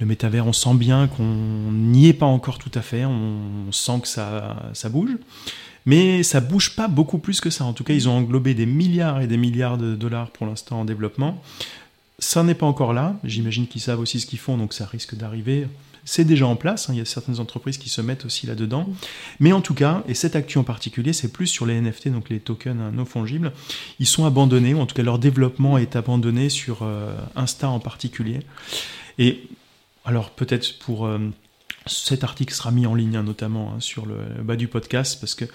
le 0.00 0.06
métavers, 0.06 0.46
on 0.46 0.54
sent 0.54 0.74
bien 0.76 1.08
qu'on 1.08 1.22
n'y 1.72 2.08
est 2.08 2.14
pas 2.14 2.24
encore 2.24 2.58
tout 2.58 2.70
à 2.74 2.80
fait, 2.80 3.04
on 3.04 3.70
sent 3.70 4.00
que 4.00 4.08
ça, 4.08 4.70
ça 4.72 4.88
bouge. 4.88 5.10
Mais 5.90 6.22
ça 6.22 6.38
bouge 6.38 6.76
pas 6.76 6.86
beaucoup 6.86 7.18
plus 7.18 7.40
que 7.40 7.50
ça. 7.50 7.64
En 7.64 7.72
tout 7.72 7.82
cas, 7.82 7.94
ils 7.94 8.08
ont 8.08 8.12
englobé 8.12 8.54
des 8.54 8.64
milliards 8.64 9.20
et 9.22 9.26
des 9.26 9.36
milliards 9.36 9.76
de 9.76 9.96
dollars 9.96 10.30
pour 10.30 10.46
l'instant 10.46 10.82
en 10.82 10.84
développement. 10.84 11.42
Ça 12.20 12.44
n'est 12.44 12.54
pas 12.54 12.66
encore 12.66 12.92
là. 12.92 13.16
J'imagine 13.24 13.66
qu'ils 13.66 13.80
savent 13.80 13.98
aussi 13.98 14.20
ce 14.20 14.26
qu'ils 14.26 14.38
font, 14.38 14.56
donc 14.56 14.72
ça 14.72 14.86
risque 14.86 15.16
d'arriver. 15.16 15.66
C'est 16.04 16.24
déjà 16.24 16.46
en 16.46 16.54
place. 16.54 16.88
Hein. 16.88 16.92
Il 16.92 16.98
y 16.98 17.02
a 17.02 17.04
certaines 17.04 17.40
entreprises 17.40 17.76
qui 17.76 17.88
se 17.88 18.00
mettent 18.02 18.24
aussi 18.24 18.46
là-dedans. 18.46 18.88
Mais 19.40 19.50
en 19.50 19.60
tout 19.60 19.74
cas, 19.74 20.04
et 20.06 20.14
cette 20.14 20.36
actu 20.36 20.58
en 20.58 20.62
particulier, 20.62 21.12
c'est 21.12 21.32
plus 21.32 21.48
sur 21.48 21.66
les 21.66 21.80
NFT, 21.80 22.10
donc 22.10 22.28
les 22.28 22.38
tokens 22.38 22.94
non 22.94 23.04
fongibles. 23.04 23.50
Ils 23.98 24.06
sont 24.06 24.26
abandonnés, 24.26 24.74
ou 24.74 24.78
en 24.78 24.86
tout 24.86 24.94
cas 24.94 25.02
leur 25.02 25.18
développement 25.18 25.76
est 25.76 25.96
abandonné 25.96 26.50
sur 26.50 26.84
euh, 26.84 27.16
Insta 27.34 27.68
en 27.68 27.80
particulier. 27.80 28.38
Et 29.18 29.42
alors 30.04 30.30
peut-être 30.30 30.78
pour 30.78 31.06
euh, 31.06 31.18
cet 31.86 32.24
article 32.24 32.54
sera 32.54 32.70
mis 32.70 32.86
en 32.86 32.94
ligne 32.94 33.16
hein, 33.16 33.22
notamment 33.22 33.72
hein, 33.72 33.80
sur 33.80 34.06
le 34.06 34.42
bas 34.42 34.56
du 34.56 34.68
podcast 34.68 35.18
parce 35.20 35.34
que 35.34 35.46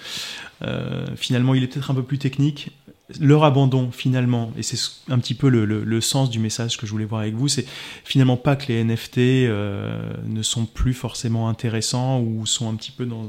euh, 0.64 1.06
finalement 1.16 1.54
il 1.54 1.64
est 1.64 1.68
peut-être 1.68 1.92
un 1.92 1.96
peu 1.96 2.04
plus 2.04 2.18
technique. 2.18 2.72
Leur 3.20 3.44
abandon 3.44 3.92
finalement, 3.92 4.52
et 4.58 4.64
c'est 4.64 4.80
un 5.10 5.20
petit 5.20 5.36
peu 5.36 5.48
le, 5.48 6.02
sens 6.02 6.32
du 6.32 6.40
message 6.40 6.78
que 6.78 6.88
je 6.88 6.92
voulais 6.92 7.06
voir 7.06 7.22
avec 7.22 7.36
vous, 7.36 7.48
c'est 7.48 7.68
finalement 8.04 8.36
pas 8.36 8.56
que 8.56 8.66
les 8.70 8.84
NFT 8.84 9.18
euh, 9.20 10.12
ne 10.26 10.42
sont 10.42 10.66
plus 10.66 10.96
forcément 10.96 11.48
intéressants 11.48 12.20
ou 12.20 12.48
sont 12.48 12.68
un 12.68 12.74
petit 12.74 12.90
peu 12.90 13.06
dans 13.06 13.28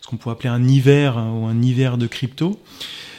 ce 0.00 0.08
qu'on 0.08 0.16
pourrait 0.16 0.32
appeler 0.32 0.48
un 0.48 0.66
hiver 0.66 1.16
hein, 1.16 1.30
ou 1.32 1.46
un 1.46 1.62
hiver 1.62 1.96
de 1.96 2.08
crypto 2.08 2.60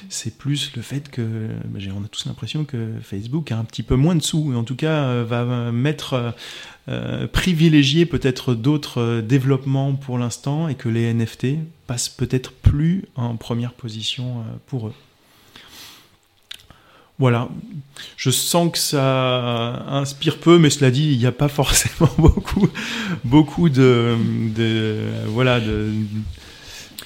c'est 0.09 0.37
plus 0.37 0.75
le 0.75 0.81
fait 0.81 1.09
que 1.09 1.21
bah, 1.65 1.79
on 1.95 2.03
a 2.03 2.07
tous 2.07 2.25
l'impression 2.25 2.65
que 2.65 2.93
Facebook 3.01 3.51
a 3.51 3.57
un 3.57 3.63
petit 3.63 3.83
peu 3.83 3.95
moins 3.95 4.15
de 4.15 4.21
sous, 4.21 4.53
en 4.55 4.63
tout 4.63 4.75
cas 4.75 5.03
euh, 5.03 5.25
va 5.27 5.71
mettre 5.71 6.13
euh, 6.13 6.31
euh, 6.89 7.27
privilégier 7.27 8.05
peut-être 8.05 8.55
d'autres 8.55 9.21
développements 9.21 9.93
pour 9.93 10.17
l'instant, 10.17 10.67
et 10.67 10.75
que 10.75 10.89
les 10.89 11.13
NFT 11.13 11.59
passent 11.85 12.09
peut-être 12.09 12.51
plus 12.51 13.05
en 13.15 13.35
première 13.35 13.73
position 13.73 14.43
pour 14.65 14.87
eux. 14.87 14.93
Voilà, 17.19 17.49
je 18.15 18.29
sens 18.31 18.71
que 18.71 18.77
ça 18.77 19.85
inspire 19.89 20.39
peu, 20.39 20.57
mais 20.57 20.69
cela 20.69 20.89
dit, 20.89 21.11
il 21.11 21.17
n'y 21.17 21.25
a 21.25 21.31
pas 21.33 21.49
forcément 21.49 22.09
beaucoup, 23.23 23.69
de, 23.69 24.15
voilà, 25.27 25.59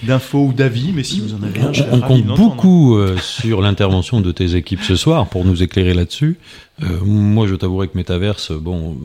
d'infos 0.03 0.47
ou 0.47 0.53
d'avis, 0.53 0.91
mais 0.93 1.03
si 1.03 1.19
vous 1.19 1.33
en 1.33 1.43
avez 1.43 1.61
un, 1.61 1.71
On 1.91 2.01
compte 2.01 2.25
beaucoup 2.25 2.97
euh, 2.97 3.17
sur 3.17 3.61
l'intervention 3.61 4.21
de 4.21 4.31
tes 4.31 4.55
équipes 4.55 4.81
ce 4.83 4.95
soir 4.95 5.27
pour 5.27 5.45
nous 5.45 5.63
éclairer 5.63 5.93
là-dessus. 5.93 6.37
Euh, 6.81 6.99
moi, 7.03 7.47
je 7.47 7.55
t'avouerai 7.55 7.87
que 7.87 7.97
Metaverse, 7.97 8.51
bon, 8.51 8.97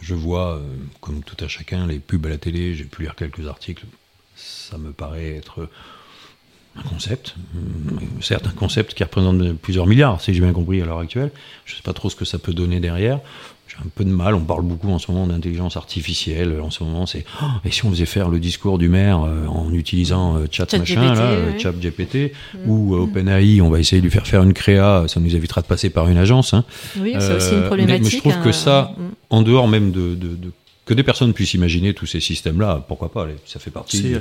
je 0.00 0.14
vois, 0.14 0.56
euh, 0.56 0.60
comme 1.00 1.22
tout 1.22 1.42
à 1.44 1.48
chacun, 1.48 1.86
les 1.86 1.98
pubs 1.98 2.24
à 2.26 2.30
la 2.30 2.38
télé, 2.38 2.74
j'ai 2.74 2.84
pu 2.84 3.02
lire 3.02 3.14
quelques 3.14 3.46
articles. 3.46 3.84
Ça 4.36 4.78
me 4.78 4.92
paraît 4.92 5.36
être 5.36 5.68
un 6.76 6.82
concept, 6.82 7.34
certes 8.20 8.46
un 8.46 8.56
concept 8.56 8.94
qui 8.94 9.02
représente 9.02 9.54
plusieurs 9.54 9.86
milliards, 9.86 10.20
si 10.20 10.32
j'ai 10.32 10.40
bien 10.40 10.52
compris 10.52 10.80
à 10.80 10.84
l'heure 10.84 11.00
actuelle. 11.00 11.32
Je 11.64 11.72
ne 11.72 11.76
sais 11.76 11.82
pas 11.82 11.92
trop 11.92 12.08
ce 12.08 12.16
que 12.16 12.24
ça 12.24 12.38
peut 12.38 12.54
donner 12.54 12.80
derrière 12.80 13.20
un 13.84 13.88
peu 13.94 14.04
de 14.04 14.10
mal. 14.10 14.34
On 14.34 14.40
parle 14.40 14.62
beaucoup 14.62 14.90
en 14.90 14.98
ce 14.98 15.10
moment 15.10 15.26
d'intelligence 15.26 15.76
artificielle. 15.76 16.60
En 16.60 16.70
ce 16.70 16.84
moment, 16.84 17.06
c'est 17.06 17.24
oh, 17.42 17.46
et 17.64 17.70
si 17.70 17.84
on 17.84 17.90
faisait 17.90 18.06
faire 18.06 18.28
le 18.28 18.38
discours 18.38 18.78
du 18.78 18.88
maire 18.88 19.22
euh, 19.22 19.46
en 19.46 19.72
utilisant 19.72 20.36
euh, 20.36 20.46
chat, 20.50 20.72
machin, 20.78 21.14
là, 21.14 21.22
euh, 21.22 21.58
chat 21.58 21.72
GPT 21.72 22.32
mm. 22.54 22.70
ou 22.70 22.96
mm. 22.96 23.00
OpenAI, 23.00 23.60
on 23.60 23.70
va 23.70 23.80
essayer 23.80 24.00
de 24.00 24.06
lui 24.06 24.12
faire 24.12 24.26
faire 24.26 24.42
une 24.42 24.52
créa. 24.52 25.04
Ça 25.08 25.20
nous 25.20 25.34
évitera 25.34 25.62
de 25.62 25.66
passer 25.66 25.90
par 25.90 26.08
une 26.08 26.18
agence. 26.18 26.54
Hein. 26.54 26.64
Oui, 26.98 27.14
c'est 27.18 27.34
aussi 27.34 27.54
une 27.54 27.64
problématique. 27.64 28.04
Mais, 28.04 28.10
je 28.10 28.18
trouve 28.18 28.40
que 28.42 28.52
ça, 28.52 28.94
mm. 28.96 29.02
en 29.30 29.42
dehors 29.42 29.68
même 29.68 29.92
de, 29.92 30.16
que 30.84 30.94
des 30.94 31.02
personnes 31.02 31.32
puissent 31.32 31.54
imaginer 31.54 31.94
tous 31.94 32.06
ces 32.06 32.20
systèmes-là, 32.20 32.84
pourquoi 32.86 33.12
pas 33.12 33.26
Ça 33.46 33.60
fait 33.60 33.70
partie 33.70 34.14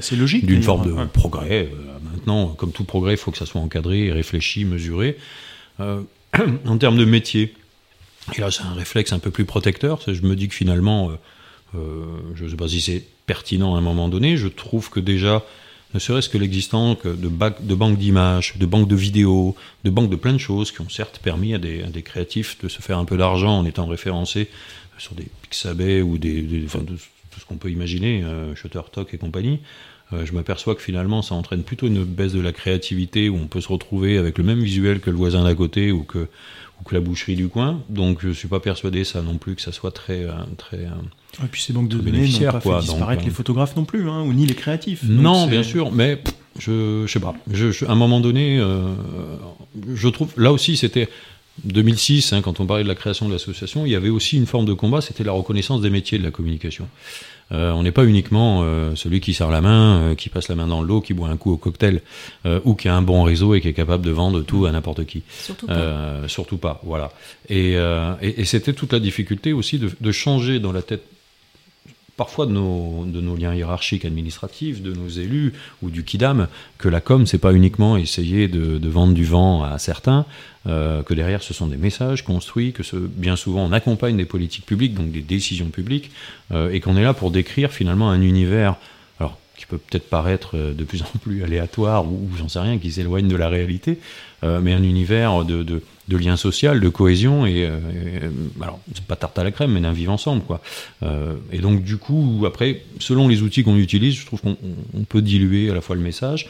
d'une 0.43 0.63
forme 0.63 0.87
de 0.87 1.05
progrès. 1.05 1.69
Maintenant, 2.13 2.47
comme 2.49 2.71
tout 2.71 2.83
progrès, 2.83 3.13
il 3.13 3.17
faut 3.17 3.31
que 3.31 3.37
ça 3.37 3.45
soit 3.45 3.61
encadré, 3.61 4.11
réfléchi, 4.11 4.65
mesuré. 4.65 5.17
en 6.65 6.77
termes 6.77 6.97
de 6.97 7.05
métier, 7.05 7.53
et 8.35 8.41
là, 8.41 8.51
c'est 8.51 8.63
un 8.63 8.73
réflexe 8.73 9.13
un 9.13 9.19
peu 9.19 9.31
plus 9.31 9.45
protecteur. 9.45 10.01
Je 10.05 10.21
me 10.21 10.35
dis 10.35 10.47
que 10.47 10.55
finalement, 10.55 11.09
euh, 11.09 11.13
euh, 11.75 12.05
je 12.35 12.45
ne 12.45 12.49
sais 12.49 12.55
pas 12.55 12.67
si 12.67 12.81
c'est 12.81 13.03
pertinent 13.25 13.75
à 13.75 13.77
un 13.79 13.81
moment 13.81 14.09
donné, 14.09 14.37
je 14.37 14.47
trouve 14.47 14.89
que 14.89 14.99
déjà, 14.99 15.43
ne 15.93 15.99
serait-ce 15.99 16.29
que 16.29 16.37
l'existence 16.37 16.97
de, 17.03 17.13
de 17.15 17.75
banques 17.75 17.97
d'images, 17.97 18.55
de 18.57 18.65
banques 18.65 18.87
de 18.87 18.95
vidéos, 18.95 19.55
de 19.83 19.89
banques 19.89 20.09
de 20.09 20.15
plein 20.15 20.33
de 20.33 20.39
choses 20.39 20.71
qui 20.71 20.81
ont 20.81 20.89
certes 20.89 21.19
permis 21.23 21.53
à 21.53 21.57
des, 21.57 22.03
créatifs 22.03 22.57
de 22.61 22.67
se 22.69 22.81
faire 22.81 22.97
un 22.97 23.05
peu 23.05 23.17
d'argent 23.17 23.59
en 23.59 23.65
étant 23.65 23.87
référencés 23.87 24.49
sur 24.97 25.15
des 25.15 25.27
Pixabay 25.43 26.01
ou 26.01 26.17
des, 26.17 26.63
enfin, 26.65 26.79
tout 26.79 27.39
ce 27.39 27.45
qu'on 27.45 27.55
peut 27.55 27.71
imaginer, 27.71 28.23
euh, 28.23 28.53
Shutterstock 28.55 29.13
et 29.13 29.17
compagnie. 29.17 29.59
Euh, 30.11 30.25
je 30.25 30.33
m'aperçois 30.33 30.75
que 30.75 30.81
finalement 30.81 31.21
ça 31.21 31.35
entraîne 31.35 31.63
plutôt 31.63 31.87
une 31.87 32.03
baisse 32.03 32.33
de 32.33 32.41
la 32.41 32.51
créativité 32.51 33.29
où 33.29 33.35
on 33.35 33.47
peut 33.47 33.61
se 33.61 33.67
retrouver 33.67 34.17
avec 34.17 34.37
le 34.37 34.43
même 34.43 34.59
visuel 34.59 34.99
que 34.99 35.09
le 35.09 35.15
voisin 35.15 35.43
d'à 35.43 35.53
côté 35.53 35.91
ou 35.91 36.03
que, 36.03 36.27
ou 36.79 36.83
que 36.87 36.95
la 36.95 37.01
boucherie 37.01 37.35
du 37.35 37.47
coin. 37.47 37.81
Donc 37.89 38.19
je 38.21 38.29
suis 38.29 38.47
pas 38.47 38.59
persuadé 38.59 39.03
ça 39.03 39.21
non 39.21 39.37
plus 39.37 39.55
que 39.55 39.61
ça 39.61 39.71
soit 39.71 39.91
très 39.91 40.23
euh, 40.23 40.31
très. 40.57 40.77
Et 40.77 41.47
puis 41.51 41.61
ces 41.61 41.73
banques 41.73 41.89
de 41.89 41.97
données 41.97 42.27
n'ont 42.27 42.51
pas 42.51 42.59
fait 42.59 42.79
disparaître 42.81 43.23
les 43.23 43.29
euh, 43.29 43.33
photographes 43.33 43.75
non 43.75 43.85
plus, 43.85 44.09
hein, 44.09 44.21
ou 44.21 44.33
ni 44.33 44.45
les 44.45 44.55
créatifs. 44.55 45.03
non, 45.03 45.47
bien 45.47 45.63
sûr, 45.63 45.91
mais 45.91 46.21
je, 46.57 47.03
je 47.05 47.11
sais 47.11 47.19
pas. 47.19 47.35
Je, 47.51 47.85
à 47.85 47.91
un 47.91 47.95
moment 47.95 48.19
donné, 48.19 48.61
je 49.93 50.07
trouve 50.07 50.31
là 50.37 50.51
aussi 50.51 50.77
c'était 50.77 51.09
2006, 51.65 52.33
hein, 52.33 52.41
quand 52.41 52.59
on 52.59 52.65
parlait 52.65 52.83
de 52.83 52.87
la 52.87 52.95
création 52.95 53.27
de 53.27 53.33
l'association, 53.33 53.85
il 53.85 53.91
y 53.91 53.95
avait 53.95 54.09
aussi 54.09 54.37
une 54.37 54.45
forme 54.45 54.65
de 54.65 54.73
combat, 54.73 55.01
c'était 55.01 55.23
la 55.23 55.31
reconnaissance 55.31 55.81
des 55.81 55.89
métiers 55.89 56.17
de 56.17 56.23
la 56.23 56.31
communication. 56.31 56.87
Euh, 57.51 57.71
on 57.71 57.83
n'est 57.83 57.91
pas 57.91 58.05
uniquement 58.05 58.61
euh, 58.63 58.95
celui 58.95 59.21
qui 59.21 59.33
sert 59.33 59.49
la 59.49 59.61
main, 59.61 59.99
euh, 59.99 60.15
qui 60.15 60.29
passe 60.29 60.49
la 60.49 60.55
main 60.55 60.67
dans 60.67 60.81
l'eau, 60.81 61.01
qui 61.01 61.13
boit 61.13 61.29
un 61.29 61.37
coup 61.37 61.51
au 61.51 61.57
cocktail, 61.57 62.01
ou 62.63 62.75
qui 62.75 62.87
a 62.87 62.95
un 62.95 63.01
bon 63.01 63.23
réseau 63.23 63.53
et 63.55 63.61
qui 63.61 63.67
est 63.67 63.73
capable 63.73 64.05
de 64.05 64.11
vendre 64.11 64.41
tout 64.41 64.65
à 64.65 64.71
n'importe 64.71 65.05
qui. 65.05 65.23
Surtout 65.29 65.67
pas. 65.67 66.27
surtout 66.27 66.57
pas, 66.57 66.81
voilà. 66.83 67.11
Et, 67.49 67.73
et, 67.73 68.41
et 68.41 68.45
c'était 68.45 68.73
toute 68.73 68.93
la 68.93 68.99
difficulté 68.99 69.53
aussi 69.53 69.79
de, 69.79 69.91
de 69.99 70.11
changer 70.11 70.59
dans 70.59 70.71
la 70.71 70.81
tête 70.81 71.03
parfois 72.19 72.45
de 72.45 72.51
nos, 72.51 73.35
liens 73.37 73.55
hiérarchiques 73.55 74.03
administratifs, 74.03 74.81
de 74.81 74.91
nos 74.91 75.07
élus 75.07 75.53
ou 75.81 75.89
du 75.89 76.03
KIDAM, 76.03 76.49
que 76.77 76.89
la 76.89 76.99
com, 76.99 77.25
c'est 77.25 77.37
pas 77.37 77.53
uniquement 77.53 77.95
essayer 77.95 78.49
de, 78.49 78.89
vendre 78.89 79.13
du 79.13 79.23
vent 79.23 79.63
à 79.63 79.79
certains, 79.79 80.25
euh, 80.67 81.01
que 81.01 81.13
derrière 81.13 81.41
ce 81.41 81.53
sont 81.53 81.67
des 81.67 81.77
messages 81.77 82.25
construits, 82.25 82.73
que 82.73 82.83
bien 82.93 83.37
souvent 83.37 83.63
on 83.63 83.71
accompagne 83.71 84.17
des 84.17 84.25
politiques 84.25 84.65
publiques, 84.65 84.95
donc 84.95 85.13
des 85.13 85.21
décisions 85.21 85.69
publiques, 85.69 86.11
euh, 86.51 86.69
et 86.71 86.81
qu'on 86.81 86.97
est 86.97 87.03
là 87.03 87.13
pour 87.13 87.31
décrire 87.31 87.71
finalement 87.71 88.09
un 88.09 88.21
univers, 88.21 88.75
alors 89.21 89.37
qui 89.57 89.65
peut 89.65 89.77
peut-être 89.77 90.09
paraître 90.09 90.57
euh, 90.57 90.73
de 90.73 90.83
plus 90.83 91.03
en 91.03 91.19
plus 91.21 91.41
aléatoire 91.45 92.05
ou, 92.05 92.29
j'en 92.37 92.49
sais 92.49 92.59
rien, 92.59 92.79
qui 92.79 92.91
s'éloigne 92.91 93.29
de 93.29 93.37
la 93.37 93.47
réalité, 93.47 93.97
mais 94.43 94.71
un 94.71 94.83
univers 94.83 95.43
de 95.43 95.81
de 96.09 96.17
lien 96.17 96.35
social, 96.37 96.79
de 96.79 96.89
cohésion 96.89 97.45
et, 97.45 97.63
euh, 97.63 97.69
euh, 97.69 98.29
alors 98.61 98.79
c'est 98.93 99.05
pas 99.05 99.15
tarte 99.15 99.37
à 99.37 99.43
la 99.43 99.51
crème, 99.51 99.71
mais 99.73 99.79
d'un 99.79 99.93
vivre 99.93 100.11
ensemble 100.11 100.41
quoi. 100.41 100.59
Euh, 101.03 101.35
et 101.51 101.59
donc 101.59 101.83
du 101.83 101.97
coup 101.97 102.43
après, 102.47 102.81
selon 102.99 103.27
les 103.27 103.43
outils 103.43 103.63
qu'on 103.63 103.77
utilise, 103.77 104.15
je 104.15 104.25
trouve 104.25 104.41
qu'on 104.41 104.57
peut 105.07 105.21
diluer 105.21 105.69
à 105.69 105.73
la 105.75 105.81
fois 105.81 105.95
le 105.95 106.01
message 106.01 106.49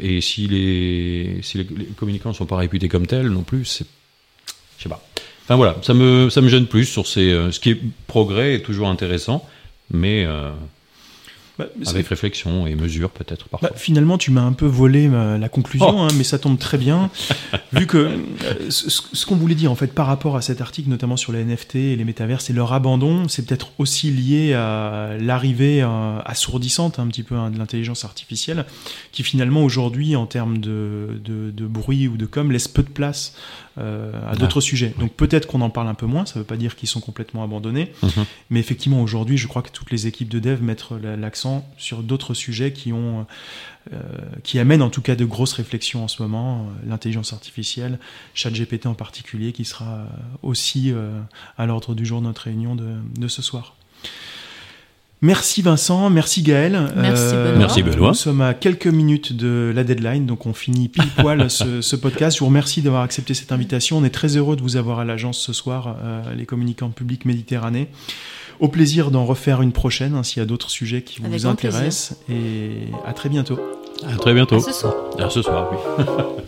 et 0.00 0.20
si 0.20 0.46
les 0.46 1.38
si 1.42 1.56
les, 1.56 1.64
communicants 1.96 2.28
ne 2.28 2.34
sont 2.34 2.44
pas 2.44 2.56
réputés 2.56 2.88
comme 2.88 3.06
tels 3.06 3.28
non 3.28 3.42
plus, 3.42 3.64
c'est 3.64 3.86
je 4.76 4.82
sais 4.82 4.88
pas. 4.90 5.02
Enfin 5.44 5.56
voilà, 5.56 5.76
ça 5.82 5.94
me 5.94 6.28
ça 6.28 6.42
me 6.42 6.48
gêne 6.48 6.66
plus 6.66 6.84
sur 6.84 7.06
ces 7.06 7.30
ce 7.50 7.58
qui 7.58 7.70
est 7.70 7.80
progrès 8.06 8.56
est 8.56 8.60
toujours 8.60 8.88
intéressant, 8.88 9.48
mais 9.90 10.26
Bah, 11.76 11.90
avec 11.90 12.06
réflexion 12.08 12.66
et 12.66 12.74
mesure 12.74 13.10
peut-être 13.10 13.48
parfois. 13.48 13.70
Bah, 13.70 13.76
finalement, 13.76 14.18
tu 14.18 14.30
m'as 14.30 14.42
un 14.42 14.52
peu 14.52 14.66
volé 14.66 15.08
ma- 15.08 15.38
la 15.38 15.48
conclusion, 15.48 16.02
hein, 16.04 16.08
mais 16.16 16.24
ça 16.24 16.38
tombe 16.38 16.58
très 16.58 16.78
bien, 16.78 17.10
vu 17.72 17.86
que 17.86 17.96
euh, 17.98 18.70
ce, 18.70 19.26
qu'on 19.26 19.36
voulait 19.36 19.54
dire 19.54 19.70
en 19.70 19.74
fait 19.76 19.92
par 19.94 20.06
rapport 20.06 20.36
à 20.36 20.42
cet 20.42 20.60
article, 20.60 20.88
notamment 20.88 21.16
sur 21.16 21.32
les 21.32 21.44
NFT 21.44 21.76
et 21.76 21.96
les 21.96 22.04
métavers, 22.04 22.38
et 22.48 22.52
leur 22.52 22.72
abandon, 22.72 23.28
c'est 23.28 23.46
peut-être 23.46 23.72
aussi 23.78 24.10
lié 24.10 24.54
à 24.54 25.16
l'arrivée 25.20 25.82
euh, 25.82 26.18
assourdissante 26.24 26.98
un 26.98 27.06
petit 27.06 27.22
peu 27.22 27.34
hein, 27.36 27.50
de 27.50 27.58
l'intelligence 27.58 28.04
artificielle, 28.04 28.64
qui 29.12 29.22
finalement 29.22 29.62
aujourd'hui, 29.64 30.16
en 30.16 30.26
termes 30.26 30.58
de, 30.58 31.20
de- 31.24 31.50
de 31.50 31.66
bruit 31.66 32.08
ou 32.08 32.16
de 32.16 32.26
com, 32.26 32.50
laisse 32.52 32.68
peu 32.68 32.82
de 32.82 32.88
place 32.88 33.34
euh, 33.78 34.12
à 34.30 34.36
d'autres 34.36 34.60
sujets. 34.60 34.94
Donc 34.98 35.12
peut-être 35.12 35.46
qu'on 35.46 35.60
en 35.60 35.70
parle 35.70 35.88
un 35.88 35.94
peu 35.94 36.06
moins, 36.06 36.26
ça 36.26 36.34
ne 36.36 36.40
veut 36.40 36.46
pas 36.46 36.56
dire 36.56 36.76
qu'ils 36.76 36.88
sont 36.88 37.00
complètement 37.00 37.42
abandonnés, 37.44 37.92
Mhm. 38.02 38.24
mais 38.50 38.60
effectivement 38.60 39.00
aujourd'hui, 39.02 39.36
je 39.38 39.46
crois 39.46 39.62
que 39.62 39.70
toutes 39.70 39.90
les 39.90 40.06
équipes 40.06 40.28
de 40.28 40.38
dev 40.38 40.62
mettent 40.62 40.84
la- 41.02 41.16
sur 41.76 42.02
d'autres 42.02 42.34
sujets 42.34 42.72
qui 42.72 42.92
ont 42.92 43.26
euh, 43.92 43.98
qui 44.44 44.58
amène 44.58 44.82
en 44.82 44.90
tout 44.90 45.00
cas 45.00 45.16
de 45.16 45.24
grosses 45.24 45.54
réflexions 45.54 46.04
en 46.04 46.08
ce 46.08 46.22
moment, 46.22 46.60
euh, 46.60 46.88
l'intelligence 46.88 47.32
artificielle, 47.32 47.98
ChatGPT 48.34 48.86
en 48.86 48.94
particulier, 48.94 49.52
qui 49.52 49.64
sera 49.64 49.86
euh, 49.86 50.04
aussi 50.42 50.92
euh, 50.92 51.18
à 51.56 51.64
l'ordre 51.64 51.94
du 51.94 52.04
jour 52.04 52.20
de 52.20 52.26
notre 52.26 52.42
réunion 52.42 52.76
de, 52.76 52.96
de 53.18 53.28
ce 53.28 53.40
soir. 53.40 53.74
Merci 55.22 55.60
Vincent, 55.60 56.08
merci 56.08 56.42
Gaël. 56.42 56.74
Euh, 56.74 56.88
Merci 56.96 57.34
Benoît. 57.34 57.58
Merci 57.58 57.82
Benoît. 57.82 58.08
Nous 58.08 58.14
sommes 58.14 58.40
à 58.40 58.54
quelques 58.54 58.86
minutes 58.86 59.34
de 59.34 59.70
la 59.74 59.84
deadline, 59.84 60.24
donc 60.24 60.46
on 60.46 60.54
finit 60.54 60.88
pile 60.88 61.10
poil 61.18 61.50
ce, 61.50 61.82
ce 61.82 61.94
podcast. 61.94 62.36
Je 62.36 62.40
vous 62.40 62.46
remercie 62.46 62.80
d'avoir 62.80 63.02
accepté 63.02 63.34
cette 63.34 63.52
invitation. 63.52 63.98
On 63.98 64.04
est 64.04 64.10
très 64.10 64.38
heureux 64.38 64.56
de 64.56 64.62
vous 64.62 64.76
avoir 64.76 64.98
à 64.98 65.04
l'agence 65.04 65.38
ce 65.38 65.52
soir, 65.52 65.96
euh, 66.02 66.34
les 66.34 66.46
communicants 66.46 66.88
publics 66.88 67.26
Méditerranée. 67.26 67.88
Au 68.60 68.68
plaisir 68.68 69.10
d'en 69.10 69.24
refaire 69.24 69.62
une 69.62 69.72
prochaine 69.72 70.14
hein, 70.14 70.22
s'il 70.22 70.40
y 70.40 70.42
a 70.42 70.46
d'autres 70.46 70.68
sujets 70.70 71.02
qui 71.02 71.22
vous 71.22 71.46
intéressent. 71.46 72.18
Et 72.28 72.88
à 73.06 73.14
très 73.14 73.30
bientôt. 73.30 73.58
À 74.06 74.16
très 74.16 74.34
bientôt. 74.34 74.56
À 74.56 74.60
ce 74.60 74.72
soir. 74.72 74.94
À 75.18 75.30
ce 75.30 75.42
soir, 75.42 75.70
oui. 75.72 76.04